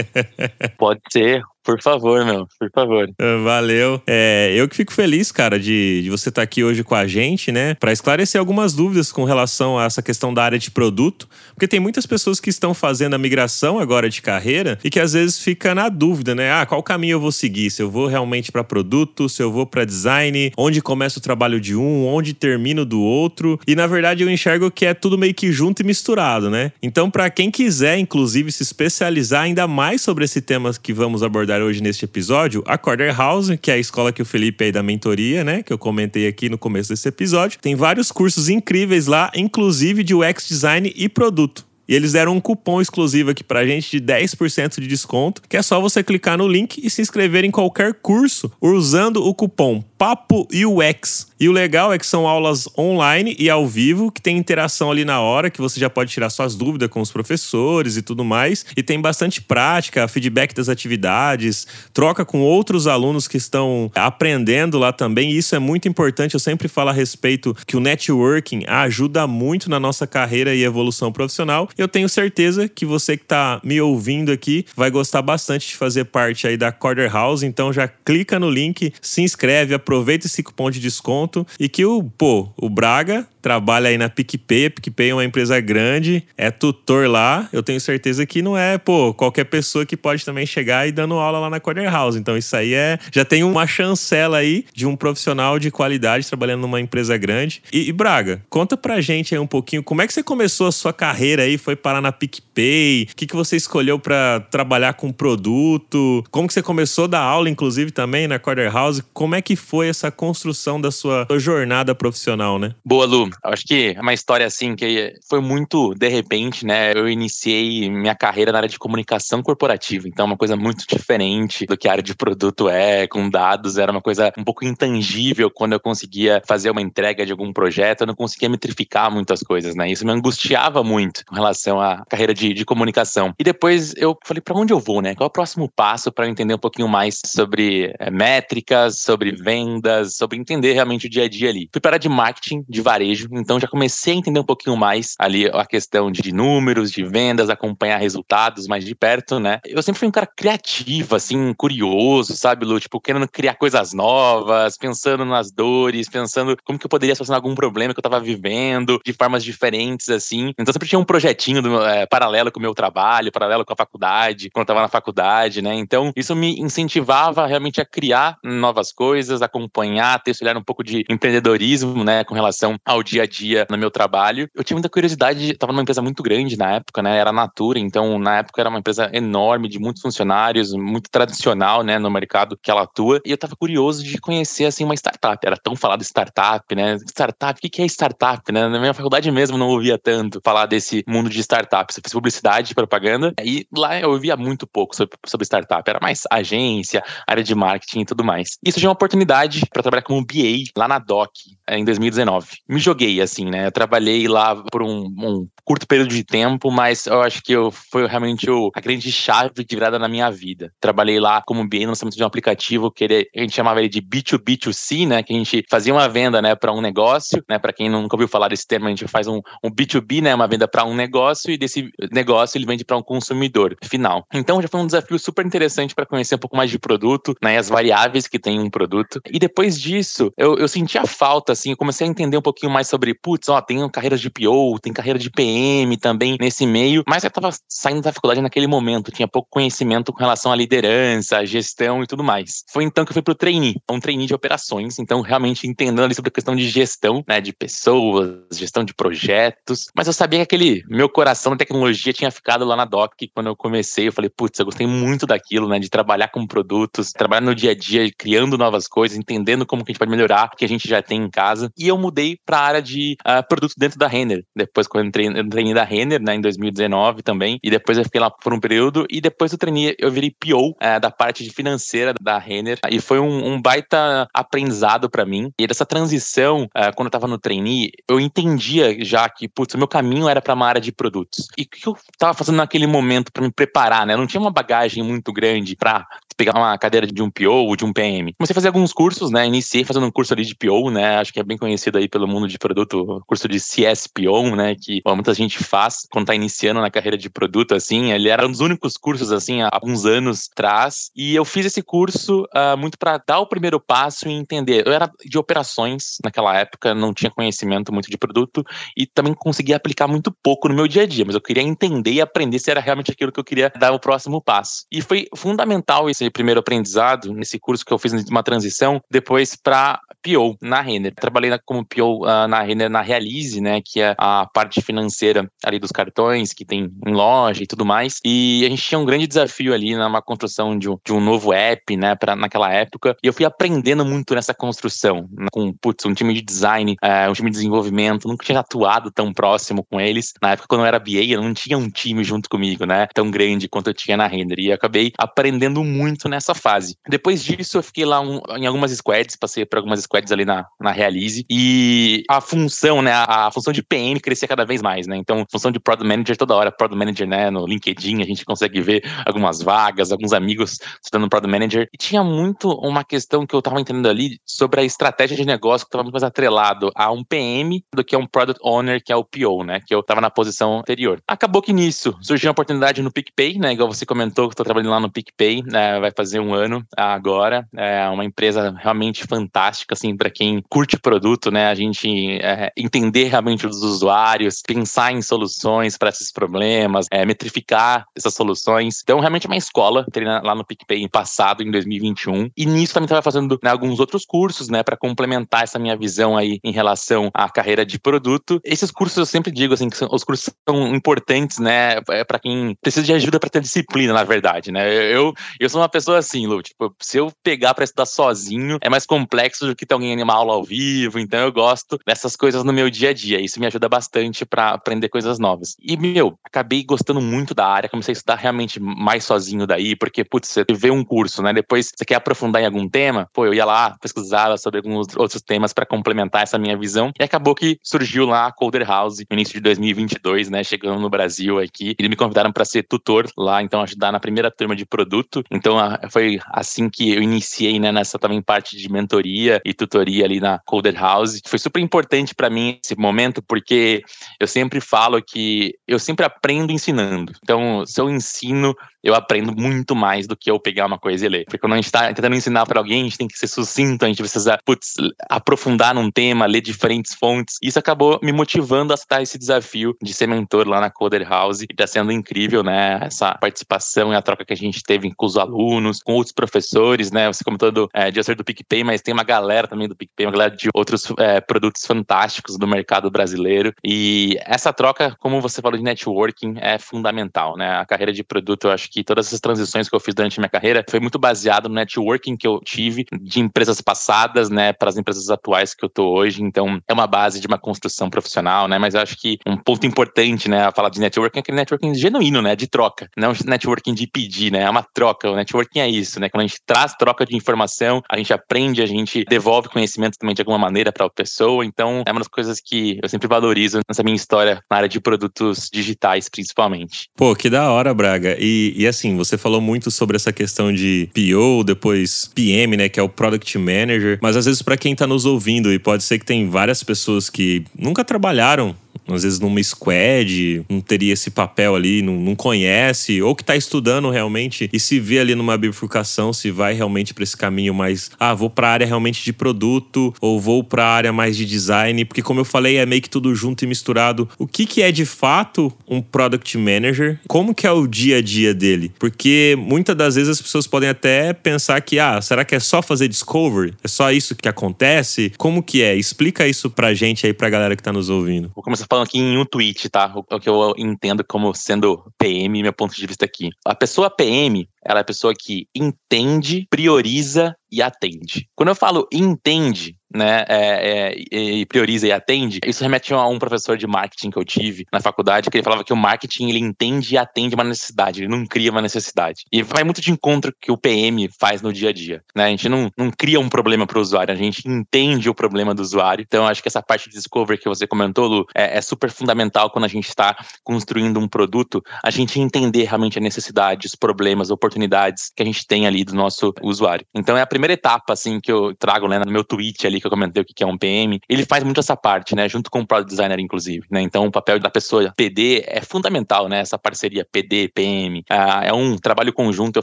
Pode 0.76 1.00
ser. 1.10 1.42
Por 1.62 1.80
favor, 1.82 2.24
meu, 2.24 2.48
por 2.58 2.70
favor. 2.70 3.10
É, 3.18 3.36
valeu. 3.42 4.02
É, 4.06 4.52
eu 4.56 4.68
que 4.68 4.76
fico 4.76 4.92
feliz, 4.92 5.30
cara, 5.30 5.58
de, 5.58 6.02
de 6.02 6.10
você 6.10 6.28
estar 6.30 6.40
tá 6.40 6.44
aqui 6.44 6.64
hoje 6.64 6.82
com 6.82 6.94
a 6.94 7.06
gente, 7.06 7.52
né? 7.52 7.74
Para 7.74 7.92
esclarecer 7.92 8.38
algumas 8.38 8.72
dúvidas 8.72 9.12
com 9.12 9.24
relação 9.24 9.78
a 9.78 9.84
essa 9.84 10.02
questão 10.02 10.32
da 10.32 10.42
área 10.42 10.58
de 10.58 10.70
produto. 10.70 11.28
Porque 11.54 11.68
tem 11.68 11.78
muitas 11.78 12.06
pessoas 12.06 12.40
que 12.40 12.50
estão 12.50 12.72
fazendo 12.72 13.14
a 13.14 13.18
migração 13.18 13.78
agora 13.78 14.08
de 14.08 14.22
carreira 14.22 14.78
e 14.82 14.90
que 14.90 14.98
às 14.98 15.12
vezes 15.12 15.38
fica 15.38 15.74
na 15.74 15.88
dúvida, 15.88 16.34
né? 16.34 16.50
Ah, 16.50 16.64
qual 16.64 16.82
caminho 16.82 17.14
eu 17.14 17.20
vou 17.20 17.32
seguir? 17.32 17.70
Se 17.70 17.82
eu 17.82 17.90
vou 17.90 18.06
realmente 18.06 18.50
para 18.50 18.64
produto, 18.64 19.28
se 19.28 19.42
eu 19.42 19.52
vou 19.52 19.66
para 19.66 19.84
design, 19.84 20.52
onde 20.56 20.80
começa 20.80 21.18
o 21.18 21.22
trabalho 21.22 21.60
de 21.60 21.76
um, 21.76 22.06
onde 22.06 22.32
termina 22.32 22.84
do 22.84 23.00
outro. 23.00 23.60
E 23.66 23.74
na 23.74 23.86
verdade 23.86 24.22
eu 24.22 24.30
enxergo 24.30 24.70
que 24.70 24.86
é 24.86 24.94
tudo 24.94 25.18
meio 25.18 25.34
que 25.34 25.52
junto 25.52 25.82
e 25.82 25.84
misturado, 25.84 26.48
né? 26.48 26.72
Então, 26.82 27.10
para 27.10 27.28
quem 27.28 27.50
quiser, 27.50 27.98
inclusive, 27.98 28.50
se 28.50 28.62
especializar 28.62 29.42
ainda 29.42 29.68
mais 29.68 30.00
sobre 30.00 30.24
esse 30.24 30.40
tema 30.40 30.70
que 30.80 30.92
vamos 30.92 31.22
abordar 31.22 31.59
abordar 31.60 31.62
hoje 31.62 31.82
neste 31.82 32.04
episódio, 32.04 32.62
a 32.66 32.78
Corder 32.78 33.16
House, 33.16 33.50
que 33.60 33.70
é 33.70 33.74
a 33.74 33.78
escola 33.78 34.12
que 34.12 34.22
o 34.22 34.24
Felipe 34.24 34.64
aí 34.64 34.72
da 34.72 34.82
mentoria, 34.82 35.44
né, 35.44 35.62
que 35.62 35.72
eu 35.72 35.78
comentei 35.78 36.26
aqui 36.26 36.48
no 36.48 36.58
começo 36.58 36.88
desse 36.88 37.08
episódio, 37.08 37.58
tem 37.60 37.74
vários 37.74 38.10
cursos 38.10 38.48
incríveis 38.48 39.06
lá, 39.06 39.30
inclusive 39.34 40.02
de 40.02 40.14
UX 40.14 40.48
design 40.48 40.92
e 40.96 41.08
produto. 41.08 41.66
E 41.86 41.94
eles 41.94 42.12
deram 42.12 42.36
um 42.36 42.40
cupom 42.40 42.80
exclusivo 42.80 43.30
aqui 43.30 43.42
pra 43.42 43.66
gente 43.66 43.98
de 43.98 44.12
10% 44.12 44.80
de 44.80 44.86
desconto, 44.86 45.42
que 45.48 45.56
é 45.56 45.62
só 45.62 45.80
você 45.80 46.02
clicar 46.02 46.38
no 46.38 46.46
link 46.46 46.78
e 46.82 46.88
se 46.88 47.02
inscrever 47.02 47.44
em 47.44 47.50
qualquer 47.50 47.94
curso 47.94 48.50
usando 48.60 49.24
o 49.24 49.34
cupom 49.34 49.84
Papo 50.00 50.48
UX. 50.50 51.28
E 51.38 51.46
o 51.46 51.52
legal 51.52 51.92
é 51.92 51.98
que 51.98 52.06
são 52.06 52.26
aulas 52.26 52.66
online 52.76 53.36
e 53.38 53.50
ao 53.50 53.66
vivo, 53.66 54.10
que 54.10 54.20
tem 54.20 54.38
interação 54.38 54.90
ali 54.90 55.04
na 55.04 55.20
hora, 55.20 55.50
que 55.50 55.60
você 55.60 55.78
já 55.78 55.90
pode 55.90 56.10
tirar 56.10 56.30
suas 56.30 56.54
dúvidas 56.54 56.88
com 56.88 57.02
os 57.02 57.12
professores 57.12 57.98
e 57.98 58.02
tudo 58.02 58.24
mais. 58.24 58.64
E 58.74 58.82
tem 58.82 58.98
bastante 58.98 59.42
prática, 59.42 60.08
feedback 60.08 60.54
das 60.54 60.70
atividades, 60.70 61.66
troca 61.92 62.24
com 62.24 62.40
outros 62.40 62.86
alunos 62.86 63.28
que 63.28 63.36
estão 63.36 63.90
aprendendo 63.94 64.78
lá 64.78 64.90
também. 64.90 65.32
E 65.32 65.36
isso 65.36 65.54
é 65.54 65.58
muito 65.58 65.86
importante. 65.86 66.32
Eu 66.32 66.40
sempre 66.40 66.66
falo 66.66 66.88
a 66.88 66.94
respeito 66.94 67.54
que 67.66 67.76
o 67.76 67.80
networking 67.80 68.64
ajuda 68.66 69.26
muito 69.26 69.68
na 69.68 69.78
nossa 69.78 70.06
carreira 70.06 70.54
e 70.54 70.64
evolução 70.64 71.12
profissional. 71.12 71.68
Eu 71.76 71.88
tenho 71.88 72.08
certeza 72.08 72.68
que 72.68 72.86
você 72.86 73.18
que 73.18 73.24
está 73.24 73.60
me 73.62 73.78
ouvindo 73.82 74.32
aqui 74.32 74.64
vai 74.74 74.90
gostar 74.90 75.20
bastante 75.20 75.68
de 75.68 75.76
fazer 75.76 76.06
parte 76.06 76.46
aí 76.46 76.56
da 76.56 76.72
Corder 76.72 77.12
House. 77.12 77.42
Então 77.42 77.70
já 77.70 77.86
clica 77.86 78.38
no 78.38 78.48
link, 78.48 78.94
se 79.02 79.20
inscreve, 79.20 79.74
aproveita 79.74 79.89
esse 80.24 80.42
cupom 80.42 80.70
de 80.70 80.80
desconto 80.80 81.46
e 81.58 81.68
que 81.68 81.84
o, 81.84 82.02
pô, 82.02 82.48
o 82.56 82.68
Braga 82.68 83.26
trabalha 83.40 83.88
aí 83.88 83.98
na 83.98 84.08
PicPay. 84.08 84.66
A 84.66 84.70
PicPay 84.70 85.10
é 85.10 85.14
uma 85.14 85.24
empresa 85.24 85.58
grande, 85.60 86.24
é 86.36 86.50
tutor 86.50 87.08
lá. 87.08 87.48
Eu 87.52 87.62
tenho 87.62 87.80
certeza 87.80 88.26
que 88.26 88.42
não 88.42 88.56
é, 88.56 88.78
pô, 88.78 89.14
qualquer 89.14 89.44
pessoa 89.44 89.86
que 89.86 89.96
pode 89.96 90.24
também 90.24 90.46
chegar 90.46 90.86
e 90.86 90.92
dando 90.92 91.14
aula 91.14 91.38
lá 91.38 91.50
na 91.50 91.60
Corner 91.60 91.90
House. 91.90 92.16
Então 92.16 92.36
isso 92.36 92.54
aí 92.54 92.74
é, 92.74 92.98
já 93.12 93.24
tem 93.24 93.42
uma 93.42 93.66
chancela 93.66 94.38
aí 94.38 94.64
de 94.74 94.86
um 94.86 94.96
profissional 94.96 95.58
de 95.58 95.70
qualidade 95.70 96.26
trabalhando 96.26 96.62
numa 96.62 96.80
empresa 96.80 97.16
grande. 97.16 97.62
E, 97.72 97.88
e 97.88 97.92
Braga, 97.92 98.42
conta 98.48 98.76
pra 98.76 99.00
gente 99.00 99.34
aí 99.34 99.40
um 99.40 99.46
pouquinho, 99.46 99.82
como 99.82 100.02
é 100.02 100.06
que 100.06 100.12
você 100.12 100.22
começou 100.22 100.66
a 100.66 100.72
sua 100.72 100.92
carreira 100.92 101.42
aí? 101.42 101.56
Foi 101.56 101.74
parar 101.74 102.00
na 102.00 102.12
PicPay? 102.12 103.08
O 103.10 103.16
que, 103.16 103.26
que 103.26 103.36
você 103.36 103.56
escolheu 103.56 103.98
para 103.98 104.40
trabalhar 104.50 104.94
com 104.94 105.10
produto? 105.10 106.24
Como 106.30 106.46
que 106.46 106.54
você 106.54 106.62
começou 106.62 107.04
a 107.04 107.08
dar 107.08 107.20
aula, 107.20 107.48
inclusive, 107.48 107.90
também 107.90 108.28
na 108.28 108.38
Corner 108.38 108.72
House? 108.72 109.02
Como 109.12 109.34
é 109.34 109.42
que 109.42 109.56
foi 109.56 109.79
essa 109.88 110.10
construção 110.10 110.80
da 110.80 110.90
sua 110.90 111.26
jornada 111.38 111.94
profissional, 111.94 112.58
né? 112.58 112.74
Boa, 112.84 113.06
Lu. 113.06 113.30
Acho 113.44 113.64
que 113.66 113.94
é 113.96 114.00
uma 114.00 114.14
história 114.14 114.46
assim 114.46 114.74
que 114.74 115.14
foi 115.28 115.40
muito 115.40 115.94
de 115.94 116.08
repente, 116.08 116.64
né? 116.64 116.92
Eu 116.94 117.08
iniciei 117.08 117.88
minha 117.90 118.14
carreira 118.14 118.52
na 118.52 118.58
área 118.58 118.68
de 118.68 118.78
comunicação 118.78 119.42
corporativa, 119.42 120.08
então 120.08 120.26
uma 120.26 120.36
coisa 120.36 120.56
muito 120.56 120.86
diferente 120.86 121.66
do 121.66 121.76
que 121.76 121.88
a 121.88 121.92
área 121.92 122.02
de 122.02 122.14
produto 122.14 122.68
é, 122.68 123.06
com 123.06 123.28
dados, 123.28 123.78
era 123.78 123.90
uma 123.90 124.00
coisa 124.00 124.32
um 124.36 124.44
pouco 124.44 124.64
intangível 124.64 125.50
quando 125.50 125.72
eu 125.72 125.80
conseguia 125.80 126.42
fazer 126.46 126.70
uma 126.70 126.80
entrega 126.80 127.24
de 127.24 127.32
algum 127.32 127.52
projeto, 127.52 128.02
eu 128.02 128.06
não 128.06 128.14
conseguia 128.14 128.48
metrificar 128.48 129.10
muitas 129.10 129.40
coisas, 129.40 129.74
né? 129.74 129.90
Isso 129.90 130.06
me 130.06 130.12
angustiava 130.12 130.82
muito 130.82 131.24
com 131.26 131.34
relação 131.34 131.80
à 131.80 132.04
carreira 132.08 132.34
de, 132.34 132.52
de 132.52 132.64
comunicação. 132.64 133.34
E 133.38 133.44
depois 133.44 133.94
eu 133.96 134.16
falei, 134.24 134.40
para 134.40 134.56
onde 134.56 134.72
eu 134.72 134.80
vou, 134.80 135.00
né? 135.00 135.14
Qual 135.14 135.26
é 135.26 135.28
o 135.28 135.32
próximo 135.32 135.68
passo 135.68 136.12
para 136.12 136.26
eu 136.26 136.30
entender 136.30 136.54
um 136.54 136.58
pouquinho 136.58 136.88
mais 136.88 137.20
sobre 137.24 137.94
é, 137.98 138.10
métricas, 138.10 138.98
sobre 138.98 139.32
vendas, 139.32 139.69
sobre 140.08 140.38
entender 140.38 140.72
realmente 140.72 141.06
o 141.06 141.10
dia 141.10 141.24
a 141.24 141.28
dia 141.28 141.48
ali? 141.48 141.68
Fui 141.72 141.80
para 141.80 141.96
a 141.96 141.98
de 141.98 142.08
marketing, 142.08 142.64
de 142.68 142.80
varejo 142.80 143.28
então 143.32 143.58
já 143.58 143.66
comecei 143.66 144.14
a 144.14 144.16
entender 144.16 144.40
um 144.40 144.44
pouquinho 144.44 144.76
mais 144.76 145.14
ali 145.18 145.46
a 145.46 145.64
questão 145.64 146.10
de 146.10 146.32
números, 146.32 146.90
de 146.90 147.02
vendas, 147.04 147.50
acompanhar 147.50 147.98
resultados 147.98 148.66
mais 148.66 148.84
de 148.84 148.94
perto, 148.94 149.38
né? 149.38 149.60
Eu 149.64 149.82
sempre 149.82 149.98
fui 149.98 150.08
um 150.08 150.12
cara 150.12 150.26
criativo, 150.26 151.16
assim, 151.16 151.52
curioso, 151.54 152.36
sabe, 152.36 152.64
Lu? 152.64 152.78
Tipo, 152.80 153.00
querendo 153.00 153.28
criar 153.28 153.54
coisas 153.54 153.92
novas, 153.92 154.76
pensando 154.76 155.24
nas 155.24 155.50
dores, 155.50 156.08
pensando 156.08 156.56
como 156.64 156.78
que 156.78 156.86
eu 156.86 156.90
poderia 156.90 157.14
solucionar 157.14 157.38
algum 157.38 157.54
problema 157.54 157.94
que 157.94 157.98
eu 157.98 158.02
tava 158.02 158.20
vivendo, 158.20 159.00
de 159.04 159.12
formas 159.12 159.44
diferentes, 159.44 160.08
assim. 160.08 160.52
Então 160.58 160.72
sempre 160.72 160.88
tinha 160.88 160.98
um 160.98 161.04
projetinho 161.04 161.62
do, 161.62 161.84
é, 161.84 162.06
paralelo 162.06 162.50
com 162.52 162.58
o 162.58 162.62
meu 162.62 162.74
trabalho, 162.74 163.32
paralelo 163.32 163.64
com 163.64 163.72
a 163.72 163.76
faculdade, 163.76 164.50
quando 164.50 164.62
eu 164.62 164.66
tava 164.66 164.82
na 164.82 164.88
faculdade, 164.88 165.62
né? 165.62 165.74
Então 165.74 166.12
isso 166.16 166.34
me 166.34 166.58
incentivava 166.60 167.46
realmente 167.46 167.80
a 167.80 167.84
criar 167.84 168.38
novas 168.42 168.92
coisas, 168.92 169.42
acompanhar, 169.60 170.22
ter 170.22 170.30
esse 170.30 170.42
olhar 170.42 170.56
um 170.56 170.62
pouco 170.62 170.82
de 170.82 171.04
empreendedorismo, 171.08 172.04
né, 172.04 172.24
com 172.24 172.34
relação 172.34 172.76
ao 172.84 173.02
dia 173.02 173.22
a 173.22 173.26
dia 173.26 173.66
no 173.70 173.76
meu 173.76 173.90
trabalho. 173.90 174.48
Eu 174.54 174.64
tinha 174.64 174.74
muita 174.74 174.88
curiosidade, 174.88 175.52
estava 175.52 175.72
numa 175.72 175.82
empresa 175.82 176.02
muito 176.02 176.22
grande 176.22 176.56
na 176.56 176.72
época, 176.72 177.02
né? 177.02 177.16
Era 177.18 177.30
a 177.30 177.32
Natura, 177.32 177.78
então 177.78 178.18
na 178.18 178.38
época 178.38 178.60
era 178.60 178.68
uma 178.68 178.78
empresa 178.78 179.10
enorme, 179.12 179.68
de 179.68 179.78
muitos 179.78 180.02
funcionários, 180.02 180.72
muito 180.72 181.10
tradicional, 181.10 181.82
né, 181.82 181.98
no 181.98 182.10
mercado 182.10 182.58
que 182.60 182.70
ela 182.70 182.82
atua. 182.82 183.20
E 183.24 183.30
eu 183.30 183.34
estava 183.34 183.54
curioso 183.56 184.02
de 184.02 184.18
conhecer, 184.18 184.64
assim, 184.64 184.84
uma 184.84 184.94
startup. 184.94 185.44
Era 185.46 185.56
tão 185.56 185.76
falado 185.76 186.02
startup, 186.02 186.74
né? 186.74 186.96
Startup, 187.08 187.58
o 187.58 187.70
que 187.70 187.82
é 187.82 187.86
startup, 187.86 188.52
né? 188.52 188.68
Na 188.68 188.78
minha 188.78 188.94
faculdade 188.94 189.30
mesmo 189.30 189.58
não 189.58 189.68
ouvia 189.68 189.98
tanto 189.98 190.40
falar 190.44 190.66
desse 190.66 191.04
mundo 191.06 191.28
de 191.28 191.40
startup. 191.40 191.92
Eu 191.96 192.02
fiz 192.02 192.12
publicidade 192.12 192.74
propaganda, 192.74 193.32
e 193.42 193.66
lá 193.76 193.98
eu 193.98 194.10
ouvia 194.10 194.36
muito 194.36 194.66
pouco 194.66 194.94
sobre, 194.96 195.16
sobre 195.26 195.44
startup. 195.44 195.88
Era 195.88 195.98
mais 196.00 196.22
agência, 196.30 197.02
área 197.26 197.42
de 197.42 197.54
marketing 197.54 198.00
e 198.00 198.04
tudo 198.04 198.24
mais. 198.24 198.58
E 198.64 198.72
surgiu 198.72 198.88
uma 198.88 198.94
oportunidade 198.94 199.49
para 199.72 199.82
trabalhar 199.82 200.02
como 200.02 200.24
BA 200.24 200.70
lá 200.76 200.86
na 200.86 200.98
DOC, 200.98 201.30
em 201.68 201.84
2019. 201.84 202.48
Me 202.68 202.78
joguei 202.78 203.00
joguei, 203.00 203.20
assim, 203.20 203.46
né? 203.46 203.66
Eu 203.66 203.72
trabalhei 203.72 204.28
lá 204.28 204.54
por 204.70 204.82
um, 204.82 205.06
um 205.06 205.48
curto 205.64 205.86
período 205.86 206.10
de 206.10 206.24
tempo, 206.24 206.70
mas 206.70 207.06
eu 207.06 207.22
acho 207.22 207.42
que 207.42 207.52
eu, 207.52 207.70
foi 207.70 208.06
realmente 208.06 208.50
o, 208.50 208.70
a 208.74 208.80
grande 208.80 209.10
chave 209.10 209.64
de 209.64 209.74
virada 209.74 209.98
na 209.98 210.08
minha 210.08 210.30
vida. 210.30 210.72
Trabalhei 210.80 211.18
lá 211.18 211.42
como 211.42 211.66
BA 211.68 211.80
no 211.80 211.88
lançamento 211.88 212.16
de 212.16 212.22
um 212.22 212.26
aplicativo 212.26 212.90
que 212.90 213.04
ele, 213.04 213.28
a 213.34 213.40
gente 213.40 213.54
chamava 213.54 213.80
ele 213.80 213.88
de 213.88 214.02
B2B2C, 214.02 215.06
né? 215.06 215.22
Que 215.22 215.32
a 215.32 215.36
gente 215.36 215.64
fazia 215.70 215.92
uma 215.92 216.08
venda, 216.08 216.42
né, 216.42 216.54
para 216.54 216.72
um 216.72 216.80
negócio, 216.80 217.42
né? 217.48 217.58
Para 217.58 217.72
quem 217.72 217.88
nunca 217.88 218.16
ouviu 218.16 218.28
falar 218.28 218.48
desse 218.48 218.66
termo, 218.66 218.86
a 218.86 218.90
gente 218.90 219.06
faz 219.08 219.26
um, 219.26 219.40
um 219.64 219.70
B2B, 219.70 220.22
né? 220.22 220.34
Uma 220.34 220.48
venda 220.48 220.68
para 220.68 220.84
um 220.84 220.94
negócio 220.94 221.50
e 221.50 221.56
desse 221.56 221.90
negócio 222.12 222.58
ele 222.58 222.66
vende 222.66 222.84
para 222.84 222.96
um 222.96 223.02
consumidor 223.02 223.76
final. 223.82 224.26
Então 224.32 224.60
já 224.60 224.68
foi 224.68 224.80
um 224.80 224.86
desafio 224.86 225.18
super 225.18 225.46
interessante 225.46 225.94
para 225.94 226.06
conhecer 226.06 226.34
um 226.34 226.38
pouco 226.38 226.56
mais 226.56 226.70
de 226.70 226.78
produto, 226.78 227.34
né? 227.42 227.56
As 227.56 227.68
variáveis 227.68 228.26
que 228.26 228.38
tem 228.38 228.58
um 228.60 228.68
produto. 228.68 229.20
E 229.32 229.38
depois 229.38 229.80
disso, 229.80 230.32
eu, 230.36 230.56
eu 230.56 230.68
senti 230.68 230.98
a 230.98 231.06
falta, 231.06 231.52
assim, 231.52 231.70
eu 231.70 231.76
comecei 231.76 232.06
a 232.06 232.10
entender 232.10 232.36
um 232.36 232.42
pouquinho 232.42 232.72
mais 232.72 232.88
sobre, 232.88 233.14
putz, 233.14 233.48
ó, 233.48 233.60
tem 233.60 233.88
carreiras 233.88 234.20
de 234.20 234.30
PO, 234.30 234.78
tem 234.80 234.92
carreira 234.92 235.18
de 235.18 235.30
PM 235.30 235.96
também 235.96 236.36
nesse 236.40 236.66
meio, 236.66 237.02
mas 237.08 237.24
eu 237.24 237.30
tava 237.30 237.50
saindo 237.68 238.02
da 238.02 238.12
faculdade 238.12 238.40
naquele 238.40 238.66
momento, 238.66 239.10
tinha 239.10 239.28
pouco 239.28 239.48
conhecimento 239.50 240.12
com 240.12 240.18
relação 240.18 240.52
à 240.52 240.56
liderança, 240.56 241.44
gestão 241.44 242.02
e 242.02 242.06
tudo 242.06 242.24
mais. 242.24 242.64
Foi 242.70 242.84
então 242.84 243.04
que 243.04 243.10
eu 243.10 243.14
fui 243.14 243.22
pro 243.22 243.34
trainee, 243.34 243.76
um 243.90 244.00
trainee 244.00 244.26
de 244.26 244.34
operações, 244.34 244.98
então 244.98 245.20
realmente 245.20 245.66
entendendo 245.66 246.02
ali 246.02 246.14
sobre 246.14 246.28
a 246.28 246.32
questão 246.32 246.54
de 246.56 246.68
gestão, 246.68 247.24
né, 247.28 247.40
de 247.40 247.52
pessoas, 247.52 248.30
gestão 248.52 248.84
de 248.84 248.94
projetos, 248.94 249.86
mas 249.94 250.06
eu 250.06 250.12
sabia 250.12 250.40
que 250.40 250.54
aquele 250.54 250.82
meu 250.88 251.08
coração 251.08 251.52
da 251.52 251.58
tecnologia 251.58 252.12
tinha 252.12 252.30
ficado 252.30 252.64
lá 252.64 252.76
na 252.76 252.84
Doc 252.84 253.14
quando 253.34 253.48
eu 253.48 253.56
comecei, 253.56 254.08
eu 254.08 254.12
falei, 254.12 254.30
putz, 254.30 254.58
eu 254.58 254.64
gostei 254.64 254.86
muito 254.86 255.26
daquilo, 255.26 255.68
né, 255.68 255.78
de 255.78 255.88
trabalhar 255.88 256.28
com 256.28 256.46
produtos, 256.46 257.12
trabalhar 257.12 257.42
no 257.42 257.54
dia 257.54 257.72
a 257.72 257.74
dia, 257.74 258.10
criando 258.16 258.56
novas 258.56 258.86
coisas, 258.86 259.16
entendendo 259.20 259.66
como 259.66 259.84
que 259.84 259.90
a 259.90 259.92
gente 259.92 259.98
pode 259.98 260.10
melhorar 260.10 260.50
o 260.52 260.56
que 260.56 260.64
a 260.64 260.68
gente 260.68 260.88
já 260.88 261.02
tem 261.02 261.22
em 261.22 261.30
casa. 261.30 261.70
E 261.78 261.88
eu 261.88 261.96
mudei 261.98 262.36
para 262.44 262.58
a 262.58 262.62
área 262.62 262.82
de 262.82 263.16
uh, 263.20 263.46
produtos 263.48 263.74
dentro 263.76 263.98
da 263.98 264.06
Renner. 264.06 264.42
Depois, 264.56 264.86
quando 264.86 265.04
eu 265.04 265.08
entrei, 265.08 265.26
eu 265.28 265.42
entrei 265.42 265.74
da 265.74 265.84
Renner, 265.84 266.20
né, 266.20 266.34
em 266.34 266.40
2019 266.40 267.22
também, 267.22 267.58
e 267.62 267.70
depois 267.70 267.98
eu 267.98 268.04
fiquei 268.04 268.20
lá 268.20 268.30
por 268.30 268.52
um 268.52 268.60
período, 268.60 269.06
e 269.10 269.20
depois 269.20 269.52
eu 269.52 269.58
treinei, 269.58 269.94
eu 269.98 270.10
virei 270.10 270.30
PO 270.30 270.70
uh, 270.70 270.74
eh, 270.80 271.00
da 271.00 271.10
parte 271.10 271.48
financeira 271.50 272.14
da 272.20 272.38
Renner, 272.38 272.78
e 272.90 273.00
foi 273.00 273.20
um, 273.20 273.52
um 273.52 273.60
baita 273.60 274.26
aprendizado 274.34 275.08
para 275.10 275.24
mim. 275.24 275.50
E 275.58 275.66
dessa 275.66 275.86
transição, 275.86 276.64
uh, 276.64 276.94
quando 276.94 277.06
eu 277.06 277.10
tava 277.10 277.26
no 277.26 277.38
trainee, 277.38 277.90
eu 278.08 278.18
entendia 278.18 279.04
já 279.04 279.28
que, 279.28 279.48
putz, 279.48 279.74
o 279.74 279.78
meu 279.78 279.88
caminho 279.88 280.28
era 280.28 280.40
para 280.40 280.54
uma 280.54 280.66
área 280.66 280.80
de 280.80 280.92
produtos. 280.92 281.48
E 281.56 281.62
o 281.62 281.68
que 281.68 281.88
eu 281.88 281.96
tava 282.18 282.34
fazendo 282.34 282.56
naquele 282.56 282.86
momento 282.86 283.32
para 283.32 283.42
me 283.42 283.52
preparar, 283.52 284.06
né? 284.06 284.14
Eu 284.14 284.18
não 284.18 284.26
tinha 284.26 284.40
uma 284.40 284.50
bagagem 284.50 285.02
muito 285.02 285.32
grande 285.32 285.76
para 285.76 286.06
pegar 286.40 286.58
uma 286.58 286.78
cadeira 286.78 287.06
de 287.06 287.22
um 287.22 287.30
PO 287.30 287.50
ou 287.50 287.76
de 287.76 287.84
um 287.84 287.92
PM. 287.92 288.32
Comecei 288.32 288.54
a 288.54 288.54
fazer 288.54 288.68
alguns 288.68 288.94
cursos, 288.94 289.30
né? 289.30 289.46
Iniciei 289.46 289.84
fazendo 289.84 290.06
um 290.06 290.10
curso 290.10 290.32
ali 290.32 290.42
de 290.42 290.54
PO, 290.54 290.90
né? 290.90 291.18
Acho 291.18 291.34
que 291.34 291.40
é 291.40 291.42
bem 291.42 291.58
conhecido 291.58 291.98
aí 291.98 292.08
pelo 292.08 292.26
mundo 292.26 292.48
de 292.48 292.58
produto, 292.58 293.22
curso 293.26 293.46
de 293.46 293.58
CSPO, 293.58 294.56
né? 294.56 294.74
Que 294.74 295.02
ó, 295.04 295.14
muita 295.14 295.34
gente 295.34 295.62
faz 295.62 296.06
quando 296.10 296.28
tá 296.28 296.34
iniciando 296.34 296.80
na 296.80 296.90
carreira 296.90 297.18
de 297.18 297.28
produto, 297.28 297.74
assim. 297.74 298.10
Ele 298.10 298.30
era 298.30 298.46
um 298.46 298.50
dos 298.50 298.60
únicos 298.60 298.96
cursos, 298.96 299.30
assim, 299.30 299.60
há 299.60 299.68
alguns 299.70 300.06
anos 300.06 300.48
atrás. 300.50 301.10
E 301.14 301.34
eu 301.34 301.44
fiz 301.44 301.66
esse 301.66 301.82
curso 301.82 302.44
uh, 302.44 302.74
muito 302.78 302.96
para 302.96 303.18
dar 303.18 303.40
o 303.40 303.46
primeiro 303.46 303.78
passo 303.78 304.26
e 304.26 304.32
entender. 304.32 304.86
Eu 304.86 304.94
era 304.94 305.10
de 305.22 305.36
operações 305.36 306.16
naquela 306.24 306.56
época, 306.56 306.94
não 306.94 307.12
tinha 307.12 307.30
conhecimento 307.30 307.92
muito 307.92 308.10
de 308.10 308.16
produto 308.16 308.64
e 308.96 309.06
também 309.06 309.34
conseguia 309.34 309.76
aplicar 309.76 310.08
muito 310.08 310.34
pouco 310.42 310.70
no 310.70 310.74
meu 310.74 310.88
dia 310.88 311.02
a 311.02 311.06
dia, 311.06 311.26
mas 311.26 311.34
eu 311.34 311.40
queria 311.42 311.62
entender 311.62 312.12
e 312.12 312.20
aprender 312.22 312.58
se 312.58 312.70
era 312.70 312.80
realmente 312.80 313.10
aquilo 313.10 313.30
que 313.30 313.38
eu 313.38 313.44
queria 313.44 313.70
dar 313.78 313.92
o 313.92 314.00
próximo 314.00 314.40
passo. 314.40 314.86
E 314.90 315.02
foi 315.02 315.26
fundamental 315.36 316.08
esse 316.08 316.29
primeiro 316.30 316.60
aprendizado 316.60 317.32
nesse 317.32 317.58
curso 317.58 317.84
que 317.84 317.92
eu 317.92 317.98
fiz 317.98 318.12
uma 318.28 318.42
transição 318.42 319.00
depois 319.10 319.56
para 319.56 320.00
PO 320.22 320.56
na 320.60 320.80
Renner. 320.80 321.14
Trabalhei 321.14 321.50
como 321.64 321.84
PO 321.84 322.24
uh, 322.24 322.26
ah, 322.26 322.48
na 322.48 322.62
Renner 322.62 322.90
na 322.90 323.00
Realize, 323.00 323.60
né, 323.60 323.80
que 323.84 324.00
é 324.00 324.14
a 324.18 324.46
parte 324.52 324.80
financeira 324.80 325.50
ali 325.64 325.78
dos 325.78 325.90
cartões 325.90 326.52
que 326.52 326.64
tem 326.64 326.90
em 327.06 327.12
loja 327.12 327.62
e 327.62 327.66
tudo 327.66 327.84
mais. 327.84 328.20
E 328.24 328.62
a 328.64 328.68
gente 328.68 328.82
tinha 328.82 328.98
um 328.98 329.04
grande 329.04 329.26
desafio 329.26 329.74
ali 329.74 329.94
na 329.94 330.22
construção 330.22 330.78
de 330.78 330.88
um, 330.88 330.98
de 331.04 331.12
um 331.12 331.20
novo 331.20 331.52
app, 331.52 331.96
né, 331.96 332.14
para 332.14 332.36
naquela 332.36 332.72
época. 332.72 333.16
E 333.22 333.26
eu 333.26 333.32
fui 333.32 333.44
aprendendo 333.44 334.04
muito 334.04 334.34
nessa 334.34 334.54
construção, 334.54 335.28
né, 335.32 335.46
com 335.52 335.72
putz, 335.72 336.04
um 336.04 336.14
time 336.14 336.34
de 336.34 336.42
design, 336.42 336.96
uh, 337.02 337.30
um 337.30 337.32
time 337.32 337.50
de 337.50 337.56
desenvolvimento. 337.56 338.28
Nunca 338.28 338.44
tinha 338.44 338.60
atuado 338.60 339.10
tão 339.10 339.32
próximo 339.32 339.84
com 339.84 340.00
eles. 340.00 340.32
Na 340.42 340.52
época 340.52 340.68
quando 340.68 340.82
eu 340.82 340.86
era 340.86 340.98
BA, 340.98 341.24
eu 341.28 341.42
não 341.42 341.54
tinha 341.54 341.78
um 341.78 341.88
time 341.88 342.22
junto 342.22 342.48
comigo, 342.48 342.84
né, 342.84 343.06
tão 343.14 343.30
grande 343.30 343.68
quanto 343.68 343.88
eu 343.88 343.94
tinha 343.94 344.16
na 344.16 344.26
Renner. 344.26 344.58
E 344.58 344.72
acabei 344.72 345.12
aprendendo 345.18 345.82
muito 345.82 346.09
muito 346.10 346.28
nessa 346.28 346.54
fase. 346.54 346.96
Depois 347.08 347.42
disso, 347.42 347.78
eu 347.78 347.82
fiquei 347.82 348.04
lá 348.04 348.20
um, 348.20 348.40
em 348.56 348.66
algumas 348.66 348.90
squads, 348.92 349.36
passei 349.36 349.64
por 349.64 349.78
algumas 349.78 350.00
squads 350.00 350.32
ali 350.32 350.44
na, 350.44 350.66
na 350.80 350.90
Realize, 350.90 351.44
e 351.48 352.24
a 352.28 352.40
função, 352.40 353.00
né, 353.02 353.12
a, 353.12 353.46
a 353.46 353.50
função 353.50 353.72
de 353.72 353.82
PM 353.82 354.20
crescia 354.20 354.48
cada 354.48 354.64
vez 354.64 354.82
mais, 354.82 355.06
né? 355.06 355.16
Então, 355.16 355.44
função 355.50 355.70
de 355.70 355.80
Product 355.80 356.06
Manager 356.06 356.36
toda 356.36 356.54
hora, 356.54 356.72
Product 356.72 356.98
Manager, 356.98 357.28
né, 357.28 357.50
no 357.50 357.66
LinkedIn, 357.66 358.22
a 358.22 358.26
gente 358.26 358.44
consegue 358.44 358.80
ver 358.80 359.02
algumas 359.24 359.62
vagas, 359.62 360.12
alguns 360.12 360.32
amigos 360.32 360.78
estudando 361.02 361.28
Product 361.28 361.50
Manager, 361.50 361.88
e 361.92 361.96
tinha 361.96 362.22
muito 362.22 362.70
uma 362.70 363.04
questão 363.04 363.46
que 363.46 363.54
eu 363.54 363.62
tava 363.62 363.80
entendendo 363.80 364.08
ali 364.08 364.38
sobre 364.44 364.80
a 364.80 364.84
estratégia 364.84 365.36
de 365.36 365.44
negócio 365.44 365.86
que 365.86 365.88
estava 365.88 366.04
muito 366.04 366.14
mais 366.14 366.24
atrelado 366.24 366.90
a 366.94 367.10
um 367.10 367.24
PM 367.24 367.82
do 367.94 368.04
que 368.04 368.14
a 368.14 368.18
um 368.18 368.26
Product 368.26 368.60
Owner, 368.64 369.02
que 369.02 369.12
é 369.12 369.16
o 369.16 369.24
PO, 369.24 369.64
né, 369.64 369.80
que 369.86 369.94
eu 369.94 370.02
tava 370.02 370.20
na 370.20 370.30
posição 370.30 370.78
anterior. 370.78 371.20
Acabou 371.26 371.62
que 371.62 371.72
nisso 371.72 372.16
surgiu 372.20 372.48
uma 372.48 372.52
oportunidade 372.52 373.02
no 373.02 373.12
PicPay, 373.12 373.58
né, 373.58 373.72
igual 373.72 373.92
você 373.92 374.04
comentou, 374.04 374.48
que 374.48 374.52
eu 374.52 374.56
tô 374.56 374.64
trabalhando 374.64 374.90
lá 374.90 375.00
no 375.00 375.10
PicPay, 375.10 375.62
né, 375.62 375.99
vai 376.00 376.10
fazer 376.16 376.40
um 376.40 376.54
ano 376.54 376.84
agora. 376.96 377.66
É 377.76 378.08
uma 378.08 378.24
empresa 378.24 378.74
realmente 378.78 379.24
fantástica, 379.24 379.94
assim, 379.94 380.16
para 380.16 380.30
quem 380.30 380.62
curte 380.68 380.98
produto, 380.98 381.50
né? 381.50 381.66
A 381.68 381.74
gente 381.74 382.38
é, 382.42 382.72
entender 382.76 383.24
realmente 383.24 383.66
os 383.66 383.82
usuários, 383.82 384.62
pensar 384.66 385.12
em 385.12 385.22
soluções 385.22 385.96
para 385.96 386.08
esses 386.08 386.32
problemas, 386.32 387.06
é, 387.10 387.24
metrificar 387.24 388.06
essas 388.16 388.34
soluções. 388.34 389.00
Então, 389.02 389.20
realmente 389.20 389.46
é 389.46 389.50
uma 389.50 389.56
escola. 389.56 390.04
Entrei 390.08 390.26
lá 390.26 390.54
no 390.54 390.64
PicPay 390.64 391.08
passado, 391.08 391.62
em 391.62 391.70
2021. 391.70 392.50
E 392.56 392.66
nisso 392.66 392.94
também 392.94 393.06
estava 393.06 393.22
fazendo 393.22 393.58
né, 393.62 393.70
alguns 393.70 394.00
outros 394.00 394.24
cursos, 394.24 394.68
né, 394.68 394.82
para 394.82 394.96
complementar 394.96 395.64
essa 395.64 395.78
minha 395.78 395.96
visão 395.96 396.36
aí 396.36 396.58
em 396.64 396.72
relação 396.72 397.30
à 397.34 397.48
carreira 397.48 397.84
de 397.84 397.98
produto. 397.98 398.60
Esses 398.64 398.90
cursos 398.90 399.16
eu 399.18 399.26
sempre 399.26 399.50
digo, 399.50 399.74
assim, 399.74 399.88
que 399.88 399.96
são, 399.96 400.08
os 400.10 400.24
cursos 400.24 400.50
são 400.68 400.94
importantes, 400.94 401.58
né, 401.58 402.00
é, 402.10 402.24
para 402.24 402.38
quem 402.38 402.76
precisa 402.80 403.04
de 403.04 403.12
ajuda 403.12 403.38
para 403.38 403.50
ter 403.50 403.60
disciplina, 403.60 404.12
na 404.12 404.24
verdade, 404.24 404.70
né? 404.72 404.90
Eu, 405.12 405.32
eu 405.58 405.68
sou 405.68 405.80
uma 405.80 405.88
pessoa 405.90 406.18
assim, 406.18 406.46
Lu. 406.46 406.62
Tipo, 406.62 406.94
se 407.00 407.18
eu 407.18 407.30
pegar 407.42 407.74
para 407.74 407.84
estudar 407.84 408.06
sozinho, 408.06 408.78
é 408.80 408.88
mais 408.88 409.06
complexo 409.06 409.66
do 409.66 409.76
que 409.76 409.84
ter 409.84 409.94
alguém 409.94 410.12
animar 410.12 410.36
aula 410.36 410.54
ao 410.54 410.64
vivo. 410.64 411.18
Então 411.18 411.40
eu 411.40 411.52
gosto 411.52 411.98
dessas 412.06 412.36
coisas 412.36 412.64
no 412.64 412.72
meu 412.72 412.88
dia 412.88 413.10
a 413.10 413.12
dia. 413.12 413.40
Isso 413.40 413.60
me 413.60 413.66
ajuda 413.66 413.88
bastante 413.88 414.44
para 414.44 414.70
aprender 414.70 415.08
coisas 415.08 415.38
novas. 415.38 415.76
E, 415.82 415.96
meu, 415.96 416.38
acabei 416.44 416.82
gostando 416.84 417.20
muito 417.20 417.54
da 417.54 417.66
área. 417.66 417.88
Comecei 417.88 418.12
a 418.12 418.14
estudar 418.14 418.36
realmente 418.36 418.80
mais 418.80 419.24
sozinho 419.24 419.66
daí, 419.66 419.96
porque, 419.96 420.24
putz, 420.24 420.48
você 420.48 420.64
vê 420.70 420.90
um 420.90 421.04
curso, 421.04 421.42
né? 421.42 421.52
Depois 421.52 421.92
você 421.94 422.04
quer 422.04 422.16
aprofundar 422.16 422.62
em 422.62 422.66
algum 422.66 422.88
tema, 422.88 423.28
pô, 423.32 423.46
eu 423.46 423.54
ia 423.54 423.64
lá, 423.64 423.96
pesquisava 424.00 424.56
sobre 424.56 424.78
alguns 424.78 425.06
outros 425.16 425.42
temas 425.42 425.72
para 425.72 425.86
complementar 425.86 426.42
essa 426.42 426.58
minha 426.58 426.76
visão. 426.76 427.10
E 427.18 427.22
acabou 427.22 427.54
que 427.54 427.78
surgiu 427.82 428.26
lá 428.26 428.46
a 428.46 428.52
Coder 428.52 428.86
House 428.86 429.18
no 429.18 429.34
início 429.34 429.54
de 429.54 429.60
2022, 429.60 430.48
né? 430.50 430.62
Chegando 430.62 431.00
no 431.00 431.10
Brasil 431.10 431.58
aqui. 431.58 431.94
Eles 431.98 432.08
me 432.08 432.16
convidaram 432.16 432.52
para 432.52 432.64
ser 432.64 432.82
tutor 432.84 433.28
lá, 433.36 433.62
então 433.62 433.82
ajudar 433.82 434.12
na 434.12 434.20
primeira 434.20 434.50
turma 434.50 434.76
de 434.76 434.84
produto. 434.84 435.42
Então, 435.50 435.78
a 435.80 436.10
foi 436.10 436.38
assim 436.48 436.88
que 436.88 437.12
eu 437.12 437.22
iniciei, 437.22 437.78
né, 437.78 437.90
nessa 437.90 438.18
também 438.18 438.42
parte 438.42 438.76
de 438.76 438.90
mentoria 438.90 439.60
e 439.64 439.72
tutoria 439.72 440.24
ali 440.24 440.40
na 440.40 440.58
Coder 440.66 440.94
House. 440.94 441.40
Foi 441.46 441.58
super 441.58 441.80
importante 441.80 442.34
para 442.34 442.50
mim 442.50 442.78
esse 442.84 442.96
momento, 442.96 443.42
porque 443.42 444.02
eu 444.38 444.46
sempre 444.46 444.80
falo 444.80 445.22
que 445.22 445.74
eu 445.86 445.98
sempre 445.98 446.24
aprendo 446.24 446.72
ensinando. 446.72 447.32
Então, 447.42 447.84
se 447.86 448.00
eu 448.00 448.08
ensino, 448.10 448.74
eu 449.02 449.14
aprendo 449.14 449.54
muito 449.56 449.96
mais 449.96 450.26
do 450.26 450.36
que 450.36 450.50
eu 450.50 450.60
pegar 450.60 450.86
uma 450.86 450.98
coisa 450.98 451.24
e 451.24 451.28
ler. 451.28 451.44
Porque 451.44 451.58
quando 451.58 451.72
a 451.72 451.76
gente 451.76 451.86
está 451.86 452.12
tentando 452.12 452.36
ensinar 452.36 452.66
para 452.66 452.78
alguém, 452.78 453.00
a 453.00 453.04
gente 453.04 453.18
tem 453.18 453.28
que 453.28 453.38
ser 453.38 453.46
sucinto, 453.46 454.04
a 454.04 454.08
gente 454.08 454.18
precisa 454.18 454.58
putz, 454.64 454.94
aprofundar 455.28 455.94
num 455.94 456.10
tema, 456.10 456.46
ler 456.46 456.60
diferentes 456.60 457.14
fontes. 457.14 457.56
Isso 457.62 457.78
acabou 457.78 458.18
me 458.22 458.32
motivando 458.32 458.92
a 458.92 458.94
estar 458.94 459.22
esse 459.22 459.38
desafio 459.38 459.96
de 460.02 460.12
ser 460.12 460.26
mentor 460.26 460.68
lá 460.68 460.80
na 460.80 460.90
Coder 460.90 461.26
House. 461.26 461.62
E 461.62 461.66
está 461.70 461.86
sendo 461.86 462.12
incrível, 462.12 462.62
né? 462.62 463.00
Essa 463.02 463.34
participação 463.34 464.12
e 464.12 464.16
a 464.16 464.22
troca 464.22 464.44
que 464.44 464.52
a 464.52 464.56
gente 464.56 464.82
teve 464.82 465.12
com 465.14 465.26
os 465.26 465.36
alunos, 465.36 465.69
com 466.04 466.14
outros 466.14 466.32
professores, 466.32 467.10
né? 467.10 467.26
Você 467.28 467.44
comentou 467.44 467.70
do, 467.70 467.88
é, 467.92 468.10
de 468.10 468.22
ser 468.22 468.36
do 468.36 468.44
PicPay, 468.44 468.84
mas 468.84 469.02
tem 469.02 469.12
uma 469.12 469.24
galera 469.24 469.66
também 469.66 469.88
do 469.88 469.96
PicPay, 469.96 470.26
uma 470.26 470.32
galera 470.32 470.54
de 470.54 470.68
outros 470.74 471.12
é, 471.18 471.40
produtos 471.40 471.84
fantásticos 471.84 472.58
do 472.58 472.66
mercado 472.66 473.10
brasileiro. 473.10 473.72
E 473.84 474.38
essa 474.44 474.72
troca, 474.72 475.16
como 475.18 475.40
você 475.40 475.60
falou 475.60 475.76
de 475.76 475.84
networking, 475.84 476.54
é 476.58 476.78
fundamental, 476.78 477.56
né? 477.56 477.78
A 477.78 477.86
carreira 477.86 478.12
de 478.12 478.22
produto, 478.22 478.66
eu 478.66 478.72
acho 478.72 478.90
que 478.90 479.04
todas 479.04 479.26
essas 479.26 479.40
transições 479.40 479.88
que 479.88 479.94
eu 479.94 480.00
fiz 480.00 480.14
durante 480.14 480.38
a 480.38 480.40
minha 480.40 480.48
carreira 480.48 480.84
foi 480.88 481.00
muito 481.00 481.18
baseado 481.18 481.68
no 481.68 481.74
networking 481.74 482.36
que 482.36 482.46
eu 482.46 482.60
tive 482.64 483.04
de 483.20 483.40
empresas 483.40 483.80
passadas, 483.80 484.48
né, 484.48 484.72
para 484.72 484.88
as 484.88 484.96
empresas 484.96 485.30
atuais 485.30 485.74
que 485.74 485.84
eu 485.84 485.88
tô 485.88 486.08
hoje. 486.10 486.42
Então, 486.42 486.80
é 486.88 486.92
uma 486.92 487.06
base 487.06 487.40
de 487.40 487.46
uma 487.46 487.58
construção 487.58 488.08
profissional, 488.08 488.68
né? 488.68 488.78
Mas 488.78 488.94
eu 488.94 489.00
acho 489.00 489.16
que 489.16 489.38
um 489.46 489.56
ponto 489.56 489.86
importante, 489.86 490.48
né, 490.48 490.66
a 490.66 490.72
falar 490.72 490.88
de 490.88 491.00
networking 491.00 491.38
é 491.38 491.40
aquele 491.40 491.56
networking 491.56 491.94
genuíno, 491.94 492.42
né, 492.42 492.54
de 492.54 492.66
troca, 492.66 493.08
não 493.16 493.32
networking 493.44 493.94
de 493.94 494.06
pedir, 494.06 494.52
né? 494.52 494.62
É 494.62 494.70
uma 494.70 494.82
troca. 494.82 495.30
O 495.30 495.36
networking 495.36 495.59
é 495.76 495.88
isso, 495.88 496.20
né? 496.20 496.28
Quando 496.28 496.44
a 496.44 496.46
gente 496.46 496.60
traz 496.66 496.94
troca 496.94 497.24
de 497.24 497.36
informação, 497.36 498.02
a 498.10 498.16
gente 498.16 498.32
aprende, 498.32 498.82
a 498.82 498.86
gente 498.86 499.24
devolve 499.24 499.68
conhecimento 499.68 500.16
também 500.18 500.34
de 500.34 500.42
alguma 500.42 500.58
maneira 500.58 500.92
para 500.92 501.06
a 501.06 501.10
pessoa. 501.10 501.64
Então, 501.64 502.02
é 502.06 502.10
uma 502.10 502.20
das 502.20 502.28
coisas 502.28 502.60
que 502.60 502.98
eu 503.02 503.08
sempre 503.08 503.28
valorizo 503.28 503.80
nessa 503.88 504.02
minha 504.02 504.16
história 504.16 504.62
na 504.70 504.76
área 504.76 504.88
de 504.88 505.00
produtos 505.00 505.68
digitais, 505.72 506.28
principalmente. 506.28 507.08
Pô, 507.16 507.34
que 507.34 507.50
da 507.50 507.70
hora, 507.70 507.92
Braga. 507.94 508.36
E, 508.38 508.74
e 508.76 508.86
assim, 508.86 509.16
você 509.16 509.36
falou 509.36 509.60
muito 509.60 509.90
sobre 509.90 510.16
essa 510.16 510.32
questão 510.32 510.72
de 510.72 511.08
PO, 511.14 511.64
depois 511.64 512.30
PM, 512.34 512.76
né, 512.76 512.88
que 512.88 512.98
é 512.98 513.02
o 513.02 513.08
Product 513.08 513.56
Manager, 513.58 514.18
mas 514.22 514.36
às 514.36 514.44
vezes 514.44 514.62
para 514.62 514.76
quem 514.76 514.94
tá 514.94 515.06
nos 515.06 515.24
ouvindo 515.24 515.72
e 515.72 515.78
pode 515.78 516.02
ser 516.02 516.18
que 516.18 516.24
tem 516.24 516.48
várias 516.48 516.82
pessoas 516.82 517.28
que 517.28 517.64
nunca 517.76 518.04
trabalharam 518.04 518.74
às 519.14 519.22
vezes 519.22 519.40
numa 519.40 519.62
squad, 519.62 520.64
não 520.68 520.80
teria 520.80 521.12
esse 521.12 521.30
papel 521.30 521.74
ali, 521.74 522.02
não, 522.02 522.16
não 522.16 522.34
conhece, 522.34 523.20
ou 523.22 523.34
que 523.34 523.42
está 523.42 523.56
estudando 523.56 524.10
realmente 524.10 524.68
e 524.72 524.80
se 524.80 524.98
vê 524.98 525.18
ali 525.18 525.34
numa 525.34 525.56
bifurcação, 525.56 526.32
se 526.32 526.50
vai 526.50 526.74
realmente 526.74 527.14
para 527.14 527.24
esse 527.24 527.36
caminho 527.36 527.74
mais, 527.74 528.10
ah, 528.18 528.34
vou 528.34 528.50
para 528.50 528.68
a 528.68 528.72
área 528.72 528.86
realmente 528.86 529.24
de 529.24 529.32
produto 529.32 530.14
ou 530.20 530.40
vou 530.40 530.62
para 530.62 530.84
a 530.84 530.92
área 530.92 531.12
mais 531.12 531.36
de 531.36 531.44
design, 531.44 532.04
porque 532.04 532.22
como 532.22 532.40
eu 532.40 532.44
falei, 532.44 532.76
é 532.76 532.86
meio 532.86 533.02
que 533.02 533.10
tudo 533.10 533.34
junto 533.34 533.64
e 533.64 533.66
misturado. 533.66 534.28
O 534.38 534.46
que 534.46 534.66
que 534.66 534.82
é 534.82 534.92
de 534.92 535.04
fato 535.04 535.72
um 535.88 536.00
product 536.00 536.56
manager? 536.56 537.18
Como 537.26 537.54
que 537.54 537.66
é 537.66 537.72
o 537.72 537.86
dia 537.86 538.18
a 538.18 538.22
dia 538.22 538.54
dele? 538.54 538.92
Porque 538.98 539.56
muitas 539.58 539.96
das 539.96 540.14
vezes 540.14 540.30
as 540.30 540.40
pessoas 540.40 540.66
podem 540.66 540.88
até 540.88 541.32
pensar 541.32 541.80
que, 541.80 541.98
ah, 541.98 542.20
será 542.20 542.44
que 542.44 542.54
é 542.54 542.60
só 542.60 542.82
fazer 542.82 543.08
discovery? 543.08 543.74
É 543.82 543.88
só 543.88 544.10
isso 544.12 544.34
que 544.34 544.48
acontece? 544.48 545.32
Como 545.36 545.62
que 545.62 545.82
é? 545.82 545.94
Explica 545.94 546.46
isso 546.46 546.70
pra 546.70 546.94
gente 546.94 547.26
aí, 547.26 547.32
pra 547.32 547.50
galera 547.50 547.76
que 547.76 547.82
tá 547.82 547.92
nos 547.92 548.08
ouvindo. 548.08 548.50
Vou 548.54 548.62
começar 548.62 548.86
falando 548.88 548.99
aqui 549.02 549.18
em 549.18 549.38
um 549.38 549.44
tweet, 549.44 549.88
tá? 549.88 550.12
O 550.14 550.40
que 550.40 550.48
eu 550.48 550.74
entendo 550.76 551.24
como 551.24 551.54
sendo 551.54 552.10
PM, 552.18 552.62
meu 552.62 552.72
ponto 552.72 552.94
de 552.94 553.06
vista 553.06 553.24
aqui. 553.24 553.50
A 553.64 553.74
pessoa 553.74 554.10
PM, 554.10 554.68
ela 554.84 555.00
é 555.00 555.02
a 555.02 555.04
pessoa 555.04 555.34
que 555.38 555.66
entende, 555.74 556.66
prioriza 556.70 557.54
e 557.70 557.82
atende. 557.82 558.48
Quando 558.54 558.70
eu 558.70 558.74
falo 558.74 559.06
entende, 559.12 559.96
né, 560.14 560.44
é, 560.48 561.14
é, 561.30 561.36
e 561.60 561.66
prioriza 561.66 562.06
e 562.06 562.12
atende, 562.12 562.60
isso 562.66 562.82
remete 562.82 563.14
a 563.14 563.26
um 563.26 563.38
professor 563.38 563.76
de 563.76 563.86
marketing 563.86 564.30
que 564.30 564.38
eu 564.38 564.44
tive 564.44 564.86
na 564.92 565.00
faculdade, 565.00 565.50
que 565.50 565.56
ele 565.56 565.64
falava 565.64 565.84
que 565.84 565.92
o 565.92 565.96
marketing 565.96 566.48
ele 566.48 566.58
entende 566.58 567.14
e 567.14 567.18
atende 567.18 567.54
uma 567.54 567.64
necessidade, 567.64 568.22
ele 568.22 568.28
não 568.28 568.46
cria 568.46 568.70
uma 568.70 568.82
necessidade. 568.82 569.44
E 569.52 569.62
vai 569.62 569.84
muito 569.84 570.00
de 570.00 570.10
encontro 570.10 570.52
que 570.60 570.72
o 570.72 570.76
PM 570.76 571.28
faz 571.38 571.62
no 571.62 571.72
dia 571.72 571.90
a 571.90 571.92
dia, 571.92 572.22
né? 572.34 572.44
A 572.44 572.48
gente 572.48 572.68
não, 572.68 572.90
não 572.96 573.10
cria 573.10 573.38
um 573.38 573.48
problema 573.48 573.86
para 573.86 573.98
o 573.98 574.00
usuário, 574.00 574.32
a 574.32 574.36
gente 574.36 574.66
entende 574.68 575.28
o 575.28 575.34
problema 575.34 575.74
do 575.74 575.82
usuário. 575.82 576.24
Então, 576.26 576.46
acho 576.46 576.62
que 576.62 576.68
essa 576.68 576.82
parte 576.82 577.08
de 577.08 577.16
discovery 577.16 577.58
que 577.58 577.68
você 577.68 577.86
comentou, 577.86 578.26
Lu, 578.26 578.46
é, 578.54 578.78
é 578.78 578.80
super 578.80 579.10
fundamental 579.10 579.70
quando 579.70 579.84
a 579.84 579.88
gente 579.88 580.08
está 580.08 580.36
construindo 580.64 581.18
um 581.18 581.28
produto, 581.28 581.82
a 582.02 582.10
gente 582.10 582.40
entender 582.40 582.84
realmente 582.84 583.18
a 583.18 583.20
necessidade, 583.20 583.86
os 583.86 583.94
problemas, 583.94 584.50
oportunidades 584.50 585.30
que 585.34 585.42
a 585.42 585.46
gente 585.46 585.66
tem 585.66 585.86
ali 585.86 586.04
do 586.04 586.14
nosso 586.14 586.52
usuário. 586.62 587.06
Então, 587.14 587.36
é 587.36 587.42
a 587.42 587.46
primeira 587.46 587.74
etapa, 587.74 588.12
assim, 588.12 588.40
que 588.40 588.50
eu 588.50 588.74
trago 588.74 589.06
né, 589.08 589.18
no 589.18 589.30
meu 589.30 589.44
tweet 589.44 589.86
ali, 589.86 589.99
que 590.00 590.06
eu 590.06 590.10
comentei 590.10 590.42
o 590.42 590.44
que 590.44 590.62
é 590.62 590.66
um 590.66 590.78
PM, 590.78 591.20
ele 591.28 591.44
faz 591.44 591.62
muito 591.64 591.80
essa 591.80 591.96
parte, 591.96 592.34
né? 592.34 592.48
Junto 592.48 592.70
com 592.70 592.80
o 592.80 592.86
Product 592.86 593.10
Designer, 593.10 593.38
inclusive, 593.38 593.86
né? 593.90 594.00
Então, 594.00 594.26
o 594.26 594.30
papel 594.30 594.58
da 594.58 594.70
pessoa 594.70 595.12
PD 595.16 595.64
é 595.66 595.80
fundamental, 595.80 596.48
né? 596.48 596.60
Essa 596.60 596.78
parceria 596.78 597.26
PD, 597.30 597.68
PM. 597.68 598.22
Ah, 598.28 598.62
é 598.64 598.72
um 598.72 598.96
trabalho 598.96 599.32
conjunto, 599.32 599.76
eu 599.76 599.82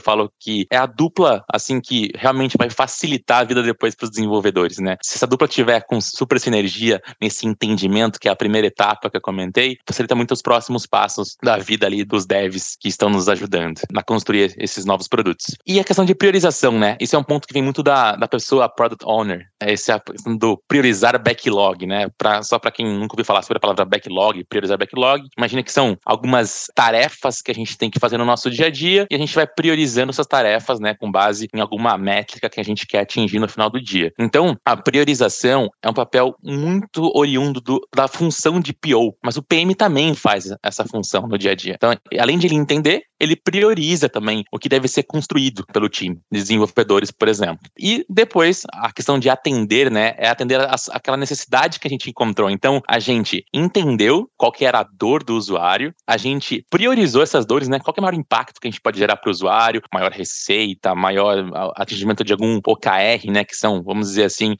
falo 0.00 0.30
que 0.38 0.66
é 0.70 0.76
a 0.76 0.86
dupla, 0.86 1.44
assim, 1.52 1.80
que 1.80 2.10
realmente 2.14 2.56
vai 2.56 2.70
facilitar 2.70 3.40
a 3.40 3.44
vida 3.44 3.62
depois 3.62 3.94
para 3.94 4.04
os 4.04 4.10
desenvolvedores, 4.10 4.78
né? 4.78 4.96
Se 5.02 5.16
essa 5.16 5.26
dupla 5.26 5.48
tiver 5.48 5.80
com 5.82 6.00
super 6.00 6.40
sinergia 6.40 7.00
nesse 7.20 7.46
entendimento, 7.46 8.18
que 8.18 8.28
é 8.28 8.30
a 8.30 8.36
primeira 8.36 8.66
etapa 8.66 9.10
que 9.10 9.16
eu 9.16 9.20
comentei, 9.20 9.78
facilita 9.86 10.14
muito 10.14 10.32
os 10.32 10.42
próximos 10.42 10.86
passos 10.86 11.36
da 11.42 11.56
vida 11.56 11.86
ali 11.86 12.04
dos 12.04 12.26
devs 12.26 12.76
que 12.78 12.88
estão 12.88 13.10
nos 13.10 13.28
ajudando 13.28 13.80
na 13.90 14.02
construir 14.02 14.54
esses 14.58 14.84
novos 14.84 15.08
produtos. 15.08 15.56
E 15.66 15.78
a 15.78 15.84
questão 15.84 16.04
de 16.04 16.14
priorização, 16.14 16.78
né? 16.78 16.96
Isso 17.00 17.16
é 17.16 17.18
um 17.18 17.24
ponto 17.24 17.46
que 17.46 17.54
vem 17.54 17.62
muito 17.62 17.82
da, 17.82 18.16
da 18.16 18.28
pessoa 18.28 18.68
product 18.68 19.04
owner. 19.06 19.46
Esse 19.60 19.90
é 19.90 19.94
a 19.94 20.02
do 20.38 20.60
priorizar 20.68 21.20
backlog, 21.22 21.86
né? 21.86 22.08
Pra, 22.16 22.42
só 22.42 22.58
para 22.58 22.70
quem 22.70 22.86
nunca 22.86 23.14
ouviu 23.14 23.24
falar 23.24 23.42
sobre 23.42 23.58
a 23.58 23.60
palavra 23.60 23.84
backlog, 23.84 24.44
priorizar 24.44 24.78
backlog, 24.78 25.26
imagina 25.36 25.62
que 25.62 25.72
são 25.72 25.96
algumas 26.04 26.66
tarefas 26.74 27.40
que 27.42 27.50
a 27.50 27.54
gente 27.54 27.76
tem 27.76 27.90
que 27.90 27.98
fazer 27.98 28.18
no 28.18 28.24
nosso 28.24 28.50
dia 28.50 28.66
a 28.66 28.70
dia 28.70 29.06
e 29.10 29.14
a 29.14 29.18
gente 29.18 29.34
vai 29.34 29.46
priorizando 29.46 30.10
essas 30.10 30.26
tarefas, 30.26 30.80
né, 30.80 30.94
com 30.94 31.10
base 31.10 31.48
em 31.54 31.60
alguma 31.60 31.96
métrica 31.96 32.48
que 32.48 32.60
a 32.60 32.64
gente 32.64 32.86
quer 32.86 33.00
atingir 33.00 33.38
no 33.38 33.48
final 33.48 33.70
do 33.70 33.80
dia. 33.80 34.12
Então, 34.18 34.56
a 34.64 34.76
priorização 34.76 35.68
é 35.82 35.88
um 35.88 35.94
papel 35.94 36.34
muito 36.42 37.10
oriundo 37.16 37.60
do, 37.60 37.80
da 37.94 38.08
função 38.08 38.60
de 38.60 38.72
PO, 38.72 39.16
mas 39.22 39.36
o 39.36 39.42
PM 39.42 39.74
também 39.74 40.14
faz 40.14 40.48
essa 40.62 40.84
função 40.84 41.26
no 41.26 41.38
dia 41.38 41.52
a 41.52 41.54
dia. 41.54 41.74
Então, 41.74 41.94
além 42.18 42.38
de 42.38 42.46
ele 42.46 42.54
entender, 42.54 43.02
ele 43.20 43.36
prioriza 43.36 44.08
também 44.08 44.44
o 44.52 44.58
que 44.58 44.68
deve 44.68 44.88
ser 44.88 45.02
construído 45.02 45.64
pelo 45.72 45.88
time 45.88 46.16
de 46.30 46.40
desenvolvedores, 46.40 47.10
por 47.10 47.28
exemplo. 47.28 47.58
E 47.78 48.04
depois, 48.08 48.62
a 48.72 48.92
questão 48.92 49.18
de 49.18 49.28
atender, 49.28 49.90
né, 49.90 49.97
é 49.98 50.28
atender 50.28 50.60
a, 50.60 50.74
aquela 50.90 51.16
necessidade 51.16 51.78
que 51.78 51.86
a 51.86 51.90
gente 51.90 52.10
encontrou. 52.10 52.50
Então, 52.50 52.82
a 52.88 52.98
gente 52.98 53.44
entendeu 53.52 54.28
qual 54.36 54.52
que 54.52 54.64
era 54.64 54.80
a 54.80 54.86
dor 54.92 55.22
do 55.22 55.36
usuário, 55.36 55.94
a 56.06 56.16
gente 56.16 56.64
priorizou 56.70 57.22
essas 57.22 57.46
dores, 57.46 57.68
né, 57.68 57.78
qual 57.78 57.92
que 57.92 58.00
é 58.00 58.02
o 58.02 58.04
maior 58.04 58.14
impacto 58.14 58.60
que 58.60 58.68
a 58.68 58.70
gente 58.70 58.80
pode 58.80 58.98
gerar 58.98 59.16
para 59.16 59.28
o 59.28 59.30
usuário, 59.30 59.82
maior 59.92 60.12
receita, 60.12 60.94
maior 60.94 61.50
atingimento 61.76 62.24
de 62.24 62.32
algum 62.32 62.60
OKR, 62.66 63.30
né, 63.30 63.44
que 63.44 63.56
são, 63.56 63.82
vamos 63.82 64.08
dizer 64.08 64.24
assim, 64.24 64.56